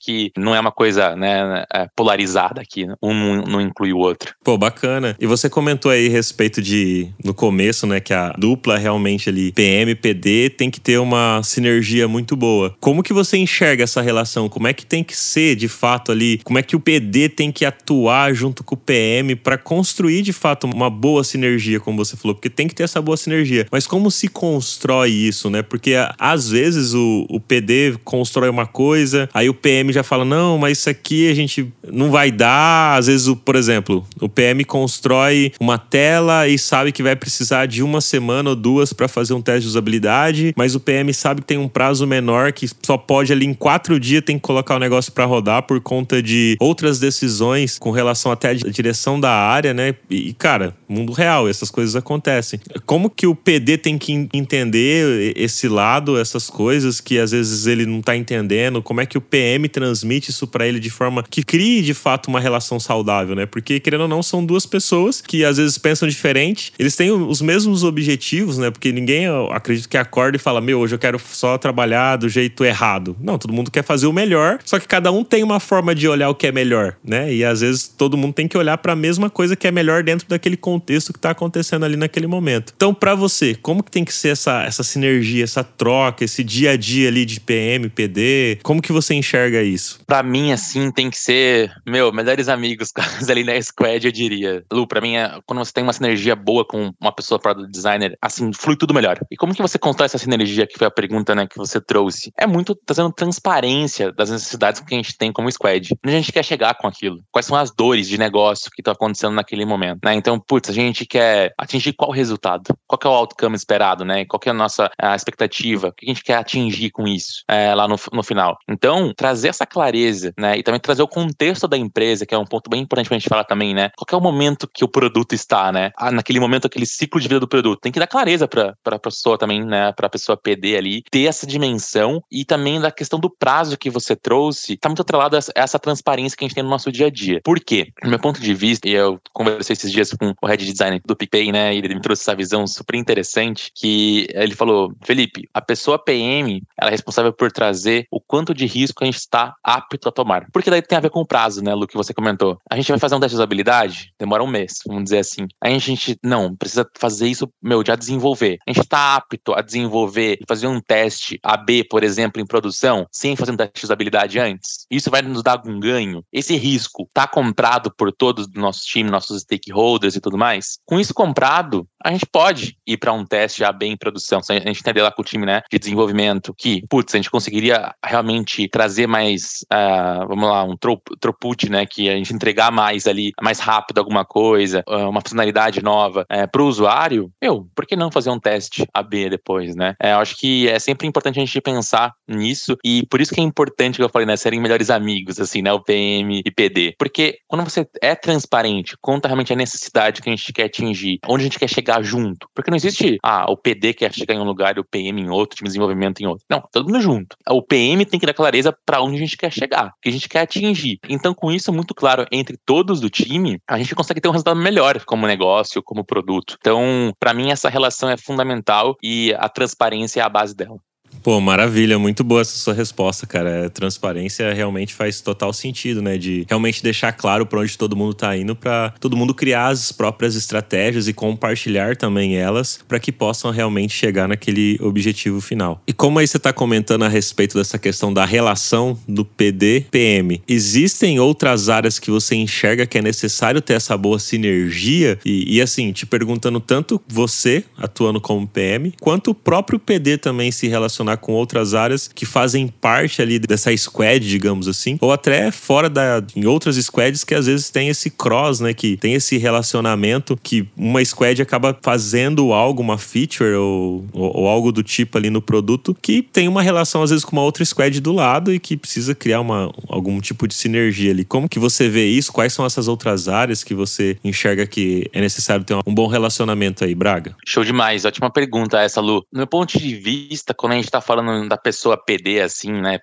que 0.00 0.30
não 0.36 0.54
é 0.54 0.60
uma 0.60 0.72
coisa 0.72 1.16
né, 1.16 1.64
é, 1.72 1.88
polarizada 1.96 2.60
aqui. 2.60 2.86
Né? 2.86 2.94
Um 3.02 3.42
não, 3.46 3.60
inclui 3.60 3.92
o 3.92 3.98
outro. 3.98 4.34
Pô, 4.44 4.58
bacana. 4.58 5.16
E 5.18 5.26
você 5.26 5.48
comentou 5.48 5.90
aí 5.90 6.08
a 6.08 6.10
respeito 6.10 6.60
de, 6.60 7.08
no 7.24 7.32
começo, 7.32 7.86
né, 7.86 8.00
que 8.00 8.12
a 8.12 8.34
dupla 8.38 8.76
realmente 8.76 9.28
ali, 9.28 9.52
PM, 9.52 9.94
PD, 9.94 10.50
tem 10.50 10.70
que 10.70 10.80
ter 10.80 10.98
uma 10.98 11.42
sinergia 11.42 12.06
muito 12.06 12.36
boa. 12.36 12.74
Como 12.80 13.02
que 13.02 13.12
você 13.12 13.36
enxerga? 13.36 13.77
Enxerga 13.78 13.84
essa 13.84 14.02
relação? 14.02 14.48
Como 14.48 14.66
é 14.66 14.72
que 14.72 14.84
tem 14.84 15.04
que 15.04 15.16
ser 15.16 15.54
de 15.54 15.68
fato 15.68 16.10
ali? 16.10 16.40
Como 16.42 16.58
é 16.58 16.62
que 16.62 16.74
o 16.74 16.80
PD 16.80 17.28
tem 17.28 17.52
que 17.52 17.64
atuar 17.64 18.34
junto 18.34 18.64
com 18.64 18.74
o 18.74 18.78
PM 18.78 19.36
para 19.36 19.56
construir 19.56 20.22
de 20.22 20.32
fato 20.32 20.66
uma 20.66 20.90
boa 20.90 21.22
sinergia, 21.22 21.78
como 21.78 22.04
você 22.04 22.16
falou? 22.16 22.34
Porque 22.34 22.50
tem 22.50 22.66
que 22.66 22.74
ter 22.74 22.82
essa 22.82 23.00
boa 23.00 23.16
sinergia. 23.16 23.66
Mas 23.70 23.86
como 23.86 24.10
se 24.10 24.28
constrói 24.28 25.10
isso, 25.10 25.48
né? 25.48 25.62
Porque 25.62 25.94
às 26.18 26.48
vezes 26.50 26.94
o, 26.94 27.26
o 27.28 27.40
PD 27.40 27.96
constrói 28.04 28.48
uma 28.48 28.66
coisa, 28.66 29.28
aí 29.32 29.48
o 29.48 29.54
PM 29.54 29.92
já 29.92 30.02
fala: 30.02 30.24
não, 30.24 30.58
mas 30.58 30.78
isso 30.78 30.90
aqui 30.90 31.30
a 31.30 31.34
gente 31.34 31.72
não 31.86 32.10
vai 32.10 32.30
dar. 32.30 32.98
Às 32.98 33.06
vezes, 33.06 33.26
o, 33.28 33.36
por 33.36 33.56
exemplo, 33.56 34.04
o 34.20 34.28
PM 34.28 34.64
constrói 34.64 35.52
uma 35.60 35.78
tela 35.78 36.48
e 36.48 36.58
sabe 36.58 36.92
que 36.92 37.02
vai 37.02 37.14
precisar 37.14 37.66
de 37.66 37.82
uma 37.82 38.00
semana 38.00 38.50
ou 38.50 38.56
duas 38.56 38.92
para 38.92 39.08
fazer 39.08 39.34
um 39.34 39.42
teste 39.42 39.62
de 39.62 39.68
usabilidade, 39.68 40.54
mas 40.56 40.74
o 40.74 40.80
PM 40.80 41.12
sabe 41.12 41.40
que 41.40 41.46
tem 41.46 41.58
um 41.58 41.68
prazo 41.68 42.06
menor 42.06 42.52
que 42.52 42.68
só 42.82 42.96
pode 42.96 43.32
ali 43.32 43.44
em 43.44 43.54
quatro 43.68 44.00
dias 44.00 44.22
tem 44.24 44.36
que 44.36 44.42
colocar 44.42 44.76
o 44.76 44.78
negócio 44.78 45.12
para 45.12 45.26
rodar 45.26 45.62
por 45.64 45.78
conta 45.78 46.22
de 46.22 46.56
outras 46.58 46.98
decisões 46.98 47.78
com 47.78 47.90
relação 47.90 48.32
até 48.32 48.48
à 48.48 48.54
direção 48.54 49.20
da 49.20 49.30
área, 49.30 49.74
né? 49.74 49.94
E, 50.08 50.32
cara, 50.32 50.74
mundo 50.88 51.12
real, 51.12 51.46
essas 51.46 51.70
coisas 51.70 51.94
acontecem. 51.94 52.58
Como 52.86 53.10
que 53.10 53.26
o 53.26 53.34
PD 53.34 53.76
tem 53.76 53.98
que 53.98 54.26
entender 54.32 55.34
esse 55.36 55.68
lado, 55.68 56.18
essas 56.18 56.48
coisas 56.48 56.98
que 56.98 57.18
às 57.18 57.32
vezes 57.32 57.66
ele 57.66 57.84
não 57.84 58.00
tá 58.00 58.16
entendendo? 58.16 58.82
Como 58.82 59.02
é 59.02 59.06
que 59.06 59.18
o 59.18 59.20
PM 59.20 59.68
transmite 59.68 60.30
isso 60.30 60.46
para 60.46 60.66
ele 60.66 60.80
de 60.80 60.88
forma 60.88 61.22
que 61.22 61.42
crie 61.42 61.82
de 61.82 61.92
fato 61.92 62.28
uma 62.28 62.40
relação 62.40 62.80
saudável, 62.80 63.36
né? 63.36 63.44
Porque, 63.44 63.78
querendo 63.78 64.00
ou 64.00 64.08
não, 64.08 64.22
são 64.22 64.42
duas 64.42 64.64
pessoas 64.64 65.20
que 65.20 65.44
às 65.44 65.58
vezes 65.58 65.76
pensam 65.76 66.08
diferente, 66.08 66.72
eles 66.78 66.96
têm 66.96 67.10
os 67.10 67.42
mesmos 67.42 67.84
objetivos, 67.84 68.56
né? 68.56 68.70
Porque 68.70 68.90
ninguém, 68.92 69.26
acredito 69.50 69.90
que 69.90 69.98
acorda 69.98 70.38
e 70.38 70.40
fala: 70.40 70.62
Meu, 70.62 70.78
hoje 70.78 70.94
eu 70.94 70.98
quero 70.98 71.20
só 71.32 71.58
trabalhar 71.58 72.16
do 72.16 72.30
jeito 72.30 72.64
errado. 72.64 73.14
Não, 73.20 73.36
todo 73.36 73.57
mundo 73.57 73.57
quer 73.66 73.82
fazer 73.82 74.06
o 74.06 74.12
melhor, 74.12 74.58
só 74.64 74.78
que 74.78 74.86
cada 74.86 75.10
um 75.12 75.24
tem 75.24 75.42
uma 75.42 75.60
forma 75.60 75.94
de 75.94 76.08
olhar 76.08 76.28
o 76.30 76.34
que 76.34 76.46
é 76.46 76.52
melhor, 76.52 76.96
né? 77.04 77.32
E 77.32 77.44
às 77.44 77.60
vezes 77.60 77.88
todo 77.88 78.16
mundo 78.16 78.32
tem 78.32 78.48
que 78.48 78.56
olhar 78.56 78.78
para 78.78 78.92
a 78.92 78.96
mesma 78.96 79.28
coisa 79.28 79.56
que 79.56 79.66
é 79.66 79.70
melhor 79.70 80.02
dentro 80.02 80.28
daquele 80.28 80.56
contexto 80.56 81.12
que 81.12 81.18
está 81.18 81.30
acontecendo 81.30 81.84
ali 81.84 81.96
naquele 81.96 82.26
momento. 82.26 82.72
Então, 82.76 82.94
para 82.94 83.14
você, 83.14 83.54
como 83.54 83.82
que 83.82 83.90
tem 83.90 84.04
que 84.04 84.12
ser 84.12 84.30
essa, 84.30 84.62
essa 84.62 84.82
sinergia, 84.82 85.44
essa 85.44 85.64
troca, 85.64 86.24
esse 86.24 86.42
dia 86.42 86.72
a 86.72 86.76
dia 86.76 87.08
ali 87.08 87.24
de 87.24 87.40
PM, 87.40 87.88
PD? 87.88 88.58
Como 88.62 88.80
que 88.80 88.92
você 88.92 89.14
enxerga 89.14 89.62
isso? 89.62 90.00
Para 90.06 90.22
mim, 90.22 90.52
assim, 90.52 90.90
tem 90.90 91.10
que 91.10 91.18
ser, 91.18 91.72
meu, 91.86 92.12
melhores 92.12 92.48
amigos 92.48 92.92
ali 93.28 93.44
na 93.44 93.60
squad, 93.60 94.04
eu 94.04 94.12
diria. 94.12 94.64
Lu, 94.72 94.86
para 94.86 95.00
mim, 95.00 95.16
é, 95.16 95.38
quando 95.46 95.58
você 95.58 95.72
tem 95.72 95.84
uma 95.84 95.92
sinergia 95.92 96.34
boa 96.34 96.64
com 96.64 96.92
uma 97.00 97.12
pessoa 97.12 97.38
para 97.38 97.54
designer, 97.66 98.16
assim, 98.22 98.52
flui 98.52 98.76
tudo 98.76 98.94
melhor. 98.94 99.18
E 99.30 99.36
como 99.36 99.54
que 99.54 99.62
você 99.62 99.78
constrói 99.78 100.06
essa 100.06 100.18
sinergia, 100.18 100.66
que 100.66 100.78
foi 100.78 100.86
a 100.86 100.90
pergunta, 100.90 101.34
né, 101.34 101.46
que 101.46 101.56
você 101.56 101.80
trouxe? 101.80 102.32
É 102.38 102.46
muito 102.46 102.74
trazendo 102.74 103.12
transparência 103.12 103.47
transparência 103.48 104.12
das 104.12 104.30
necessidades 104.30 104.80
que 104.80 104.94
a 104.94 104.96
gente 104.96 105.16
tem 105.16 105.32
como 105.32 105.50
squad. 105.50 105.94
Onde 106.04 106.14
a 106.14 106.18
gente 106.18 106.32
quer 106.32 106.44
chegar 106.44 106.74
com 106.74 106.86
aquilo? 106.86 107.20
Quais 107.32 107.46
são 107.46 107.56
as 107.56 107.70
dores 107.70 108.08
de 108.08 108.18
negócio 108.18 108.70
que 108.70 108.80
estão 108.80 108.92
acontecendo 108.92 109.34
naquele 109.34 109.64
momento? 109.64 110.00
Né? 110.04 110.14
Então, 110.14 110.38
putz, 110.38 110.68
a 110.68 110.72
gente 110.72 111.06
quer 111.06 111.54
atingir 111.56 111.94
qual 111.94 112.10
resultado? 112.10 112.74
Qual 112.86 112.98
é 113.02 113.08
o 113.08 113.18
outcome 113.18 113.56
esperado? 113.56 114.04
Né? 114.04 114.24
Qual 114.26 114.40
é 114.44 114.50
a 114.50 114.54
nossa 114.54 114.90
a 115.00 115.16
expectativa? 115.16 115.88
O 115.88 115.92
que 115.92 116.06
a 116.06 116.08
gente 116.08 116.22
quer 116.22 116.34
atingir 116.34 116.90
com 116.90 117.06
isso 117.08 117.42
é, 117.48 117.74
lá 117.74 117.88
no, 117.88 117.96
no 118.12 118.22
final? 118.22 118.58
Então, 118.68 119.12
trazer 119.16 119.48
essa 119.48 119.66
clareza 119.66 120.32
né? 120.38 120.58
e 120.58 120.62
também 120.62 120.80
trazer 120.80 121.02
o 121.02 121.08
contexto 121.08 121.66
da 121.66 121.76
empresa, 121.76 122.26
que 122.26 122.34
é 122.34 122.38
um 122.38 122.44
ponto 122.44 122.68
bem 122.68 122.82
importante 122.82 123.08
pra 123.08 123.18
gente 123.18 123.28
falar 123.28 123.44
também, 123.44 123.72
né? 123.74 123.90
Qual 123.96 124.06
é 124.12 124.16
o 124.16 124.22
momento 124.22 124.68
que 124.68 124.84
o 124.84 124.88
produto 124.88 125.34
está, 125.34 125.72
né? 125.72 125.90
Ah, 125.96 126.10
naquele 126.10 126.40
momento, 126.40 126.66
aquele 126.66 126.86
ciclo 126.86 127.20
de 127.20 127.28
vida 127.28 127.40
do 127.40 127.48
produto. 127.48 127.80
Tem 127.80 127.92
que 127.92 127.98
dar 127.98 128.06
clareza 128.06 128.46
para 128.46 128.74
a 128.84 128.98
pessoa 128.98 129.38
também, 129.38 129.64
né? 129.64 129.92
Para 129.92 130.06
a 130.06 130.10
pessoa 130.10 130.36
PD 130.36 130.76
ali, 130.76 131.02
ter 131.10 131.24
essa 131.24 131.46
dimensão 131.46 132.22
e 132.30 132.44
também 132.44 132.80
da 132.80 132.90
questão 132.90 133.18
do 133.18 133.27
do 133.28 133.36
prazo 133.38 133.76
que 133.76 133.90
você 133.90 134.16
trouxe 134.16 134.74
está 134.74 134.88
muito 134.88 135.02
atrelado 135.02 135.36
a 135.36 135.40
essa 135.54 135.78
transparência 135.78 136.36
que 136.36 136.44
a 136.44 136.48
gente 136.48 136.54
tem 136.54 136.64
no 136.64 136.70
nosso 136.70 136.90
dia 136.90 137.06
a 137.06 137.10
dia. 137.10 137.40
Por 137.44 137.60
quê? 137.60 137.92
Do 138.02 138.08
meu 138.08 138.18
ponto 138.18 138.40
de 138.40 138.54
vista, 138.54 138.88
e 138.88 138.92
eu 138.92 139.20
conversei 139.32 139.74
esses 139.74 139.92
dias 139.92 140.12
com 140.12 140.34
o 140.40 140.46
head 140.46 140.64
design 140.64 141.00
do 141.04 141.14
PicPay, 141.14 141.52
né? 141.52 141.74
E 141.74 141.78
ele 141.78 141.94
me 141.94 142.00
trouxe 142.00 142.22
essa 142.22 142.34
visão 142.34 142.66
super 142.66 142.96
interessante 142.96 143.70
que 143.74 144.26
ele 144.32 144.54
falou: 144.54 144.92
Felipe, 145.04 145.48
a 145.52 145.60
pessoa 145.60 145.98
PM 145.98 146.62
ela 146.76 146.90
é 146.90 146.92
responsável 146.92 147.32
por 147.32 147.52
trazer 147.52 148.06
o 148.10 148.20
quanto 148.20 148.54
de 148.54 148.66
risco 148.66 149.02
a 149.02 149.06
gente 149.06 149.18
está 149.18 149.54
apto 149.62 150.08
a 150.08 150.12
tomar. 150.12 150.46
Porque 150.52 150.70
daí 150.70 150.80
tem 150.80 150.96
a 150.96 151.00
ver 151.00 151.10
com 151.10 151.20
o 151.20 151.26
prazo, 151.26 151.62
né, 151.62 151.74
Lu, 151.74 151.86
que 151.86 151.96
você 151.96 152.14
comentou. 152.14 152.58
A 152.70 152.76
gente 152.76 152.88
vai 152.88 152.98
fazer 152.98 153.14
um 153.14 153.20
teste 153.20 153.34
de 153.34 153.40
usabilidade, 153.40 154.12
demora 154.18 154.42
um 154.42 154.46
mês, 154.46 154.78
vamos 154.86 155.04
dizer 155.04 155.18
assim. 155.18 155.46
Aí 155.60 155.74
a 155.74 155.78
gente, 155.78 156.16
não, 156.22 156.54
precisa 156.56 156.88
fazer 156.98 157.28
isso, 157.28 157.48
meu, 157.62 157.84
já 157.84 157.94
desenvolver. 157.94 158.58
A 158.66 158.70
gente 158.70 158.84
está 158.84 159.16
apto 159.16 159.52
a 159.54 159.60
desenvolver 159.60 160.38
e 160.40 160.44
fazer 160.46 160.66
um 160.66 160.80
teste 160.80 161.38
AB, 161.42 161.84
por 161.84 162.02
exemplo, 162.02 162.40
em 162.40 162.46
produção, 162.46 163.06
sem 163.18 163.36
fazer 163.36 163.52
um 163.52 163.56
teste 163.56 163.80
de 163.80 163.84
usabilidade 163.84 164.38
antes. 164.38 164.86
Isso 164.90 165.10
vai 165.10 165.22
nos 165.22 165.42
dar 165.42 165.52
algum 165.52 165.78
ganho? 165.80 166.22
Esse 166.32 166.56
risco 166.56 167.02
está 167.02 167.26
comprado 167.26 167.92
por 167.96 168.12
todos 168.12 168.46
do 168.46 168.60
nosso 168.60 168.82
time, 168.84 169.10
nossos 169.10 169.42
stakeholders 169.42 170.16
e 170.16 170.20
tudo 170.20 170.38
mais? 170.38 170.78
Com 170.86 171.00
isso 171.00 171.12
comprado, 171.12 171.86
a 172.04 172.12
gente 172.12 172.26
pode 172.26 172.76
ir 172.86 172.96
para 172.96 173.12
um 173.12 173.24
teste 173.24 173.64
AB 173.64 173.86
em 173.86 173.96
produção. 173.96 174.40
A 174.48 174.54
gente 174.54 174.80
entender 174.80 175.02
lá 175.02 175.10
com 175.10 175.22
o 175.22 175.24
time, 175.24 175.44
né, 175.44 175.62
de 175.70 175.78
desenvolvimento 175.78 176.54
que, 176.56 176.82
putz, 176.88 177.14
a 177.14 177.18
gente 177.18 177.30
conseguiria 177.30 177.94
realmente 178.04 178.68
trazer 178.68 179.06
mais, 179.06 179.64
uh, 179.72 180.26
vamos 180.28 180.48
lá, 180.48 180.64
um 180.64 180.76
throughput, 180.76 181.68
né, 181.68 181.86
que 181.86 182.08
a 182.08 182.16
gente 182.16 182.32
entregar 182.32 182.70
mais 182.70 183.06
ali, 183.06 183.32
mais 183.42 183.58
rápido 183.58 183.98
alguma 183.98 184.24
coisa, 184.24 184.84
uh, 184.88 185.08
uma 185.08 185.20
funcionalidade 185.20 185.82
nova 185.82 186.22
uh, 186.22 186.24
eh, 186.30 186.46
para 186.46 186.62
o 186.62 186.66
usuário, 186.66 187.30
meu, 187.42 187.68
por 187.74 187.86
que 187.86 187.96
não 187.96 188.12
fazer 188.12 188.30
um 188.30 188.38
teste 188.38 188.86
AB 188.94 189.30
depois, 189.30 189.74
né? 189.74 189.94
É, 190.00 190.12
eu 190.12 190.18
acho 190.18 190.36
que 190.36 190.68
é 190.68 190.78
sempre 190.78 191.06
importante 191.06 191.38
a 191.38 191.44
gente 191.44 191.60
pensar 191.60 192.12
nisso 192.26 192.76
e 192.84 193.04
por 193.08 193.20
isso 193.20 193.34
que 193.34 193.40
é 193.40 193.44
importante, 193.44 193.96
que 193.96 194.02
eu 194.02 194.08
falei, 194.08 194.26
né, 194.26 194.36
serem 194.36 194.60
melhores 194.60 194.90
amigos, 194.90 195.40
assim, 195.40 195.62
né, 195.62 195.72
o 195.72 195.80
PM 195.80 196.42
e 196.44 196.50
PD. 196.50 196.94
Porque 196.98 197.38
quando 197.46 197.64
você 197.64 197.86
é 198.00 198.14
transparente, 198.14 198.96
conta 199.00 199.28
realmente 199.28 199.52
a 199.52 199.56
necessidade 199.56 200.20
que 200.20 200.28
a 200.28 200.34
gente 200.34 200.52
quer 200.52 200.64
atingir, 200.64 201.18
onde 201.26 201.42
a 201.42 201.44
gente 201.44 201.58
quer 201.58 201.68
chegar 201.68 202.02
junto. 202.02 202.48
Porque 202.54 202.70
não 202.70 202.76
existe, 202.76 203.18
ah, 203.22 203.46
o 203.50 203.56
PD 203.56 203.94
quer 203.94 204.12
chegar 204.12 204.34
em 204.34 204.38
um 204.38 204.44
lugar 204.44 204.76
e 204.76 204.80
o 204.80 204.84
PM 204.84 205.20
em 205.20 205.30
outro, 205.30 205.56
time 205.56 205.68
de 205.68 205.72
desenvolvimento 205.72 206.20
em 206.20 206.26
outro. 206.26 206.44
Não, 206.50 206.62
todo 206.72 206.86
mundo 206.86 207.00
junto. 207.00 207.36
O 207.48 207.62
PM 207.62 208.04
tem 208.04 208.18
que 208.18 208.26
dar 208.26 208.34
clareza 208.34 208.76
para 208.84 209.02
onde 209.02 209.16
a 209.16 209.20
gente 209.20 209.36
quer 209.36 209.52
chegar, 209.52 209.92
que 210.02 210.08
a 210.08 210.12
gente 210.12 210.28
quer 210.28 210.40
atingir. 210.40 210.98
Então, 211.08 211.34
com 211.34 211.50
isso 211.50 211.72
muito 211.72 211.94
claro 211.94 212.26
entre 212.30 212.56
todos 212.64 213.00
do 213.00 213.10
time, 213.10 213.58
a 213.68 213.78
gente 213.78 213.94
consegue 213.94 214.20
ter 214.20 214.28
um 214.28 214.32
resultado 214.32 214.58
melhor 214.58 215.04
como 215.04 215.26
negócio, 215.26 215.82
como 215.82 216.04
produto. 216.04 216.56
Então, 216.58 217.12
para 217.18 217.34
mim, 217.34 217.50
essa 217.50 217.68
relação 217.68 218.10
é 218.10 218.16
fundamental 218.16 218.96
e 219.02 219.34
a 219.38 219.48
transparência 219.48 220.20
é 220.20 220.22
a 220.22 220.28
base 220.28 220.54
dela. 220.54 220.78
Pô, 221.22 221.40
maravilha, 221.40 221.98
muito 221.98 222.22
boa 222.22 222.40
essa 222.40 222.56
sua 222.56 222.74
resposta, 222.74 223.26
cara. 223.26 223.66
A 223.66 223.70
transparência 223.70 224.52
realmente 224.52 224.94
faz 224.94 225.20
total 225.20 225.52
sentido, 225.52 226.00
né? 226.00 226.16
De 226.16 226.44
realmente 226.48 226.82
deixar 226.82 227.12
claro 227.12 227.44
para 227.44 227.60
onde 227.60 227.76
todo 227.76 227.96
mundo 227.96 228.14
tá 228.14 228.36
indo, 228.36 228.54
para 228.54 228.94
todo 229.00 229.16
mundo 229.16 229.34
criar 229.34 229.68
as 229.68 229.92
próprias 229.92 230.34
estratégias 230.36 231.08
e 231.08 231.12
compartilhar 231.12 231.96
também 231.96 232.36
elas, 232.36 232.80
para 232.86 233.00
que 233.00 233.12
possam 233.12 233.50
realmente 233.50 233.92
chegar 233.92 234.28
naquele 234.28 234.78
objetivo 234.80 235.40
final. 235.40 235.82
E 235.86 235.92
como 235.92 236.18
aí 236.18 236.26
você 236.26 236.38
tá 236.38 236.52
comentando 236.52 237.04
a 237.04 237.08
respeito 237.08 237.58
dessa 237.58 237.78
questão 237.78 238.12
da 238.12 238.24
relação 238.24 238.98
do 239.06 239.24
PD-PM, 239.24 240.42
existem 240.46 241.18
outras 241.18 241.68
áreas 241.68 241.98
que 241.98 242.10
você 242.10 242.36
enxerga 242.36 242.86
que 242.86 242.98
é 242.98 243.02
necessário 243.02 243.60
ter 243.60 243.74
essa 243.74 243.96
boa 243.96 244.18
sinergia? 244.18 245.18
E, 245.24 245.56
e 245.56 245.60
assim, 245.60 245.92
te 245.92 246.06
perguntando 246.06 246.60
tanto 246.60 247.00
você 247.06 247.64
atuando 247.76 248.20
como 248.20 248.46
PM, 248.46 248.94
quanto 249.00 249.32
o 249.32 249.34
próprio 249.34 249.78
PD 249.78 250.16
também 250.16 250.50
se 250.52 250.68
relaciona 250.68 250.97
relacionar 250.98 251.16
com 251.18 251.32
outras 251.32 251.74
áreas 251.74 252.08
que 252.08 252.26
fazem 252.26 252.68
parte 252.68 253.22
ali 253.22 253.38
dessa 253.38 253.74
squad, 253.76 254.26
digamos 254.26 254.66
assim, 254.68 254.98
ou 255.00 255.12
até 255.12 255.50
fora 255.50 255.88
da 255.88 256.22
em 256.34 256.46
outras 256.46 256.76
squads 256.76 257.24
que 257.24 257.34
às 257.34 257.46
vezes 257.46 257.70
tem 257.70 257.88
esse 257.88 258.10
cross, 258.10 258.60
né, 258.60 258.74
que 258.74 258.96
tem 258.96 259.14
esse 259.14 259.38
relacionamento 259.38 260.38
que 260.42 260.68
uma 260.76 261.04
squad 261.04 261.40
acaba 261.40 261.76
fazendo 261.82 262.52
algo, 262.52 262.82
uma 262.82 262.98
feature 262.98 263.54
ou, 263.54 264.04
ou, 264.12 264.36
ou 264.38 264.48
algo 264.48 264.72
do 264.72 264.82
tipo 264.82 265.16
ali 265.16 265.30
no 265.30 265.40
produto 265.40 265.96
que 266.00 266.22
tem 266.22 266.48
uma 266.48 266.62
relação 266.62 267.02
às 267.02 267.10
vezes 267.10 267.24
com 267.24 267.32
uma 267.32 267.42
outra 267.42 267.64
squad 267.64 268.00
do 268.00 268.12
lado 268.12 268.52
e 268.52 268.58
que 268.58 268.76
precisa 268.76 269.14
criar 269.14 269.40
uma, 269.40 269.70
algum 269.88 270.20
tipo 270.20 270.46
de 270.46 270.54
sinergia 270.54 271.10
ali. 271.10 271.24
Como 271.24 271.48
que 271.48 271.58
você 271.58 271.88
vê 271.88 272.06
isso? 272.06 272.32
Quais 272.32 272.52
são 272.52 272.64
essas 272.64 272.88
outras 272.88 273.28
áreas 273.28 273.62
que 273.62 273.74
você 273.74 274.16
enxerga 274.24 274.66
que 274.66 275.08
é 275.12 275.20
necessário 275.20 275.64
ter 275.64 275.74
um 275.74 275.94
bom 275.94 276.06
relacionamento 276.06 276.84
aí, 276.84 276.94
Braga? 276.94 277.36
Show 277.46 277.64
demais, 277.64 278.04
ótima 278.04 278.30
pergunta 278.30 278.80
essa, 278.80 279.00
Lu. 279.00 279.24
No 279.32 279.38
meu 279.38 279.46
ponto 279.46 279.78
de 279.78 279.94
vista, 279.94 280.54
quando 280.54 280.72
a 280.72 280.76
gente 280.76 280.87
tá 280.90 281.00
falando 281.00 281.48
da 281.48 281.56
pessoa 281.56 281.96
PD, 281.96 282.40
assim, 282.40 282.72
né? 282.72 282.98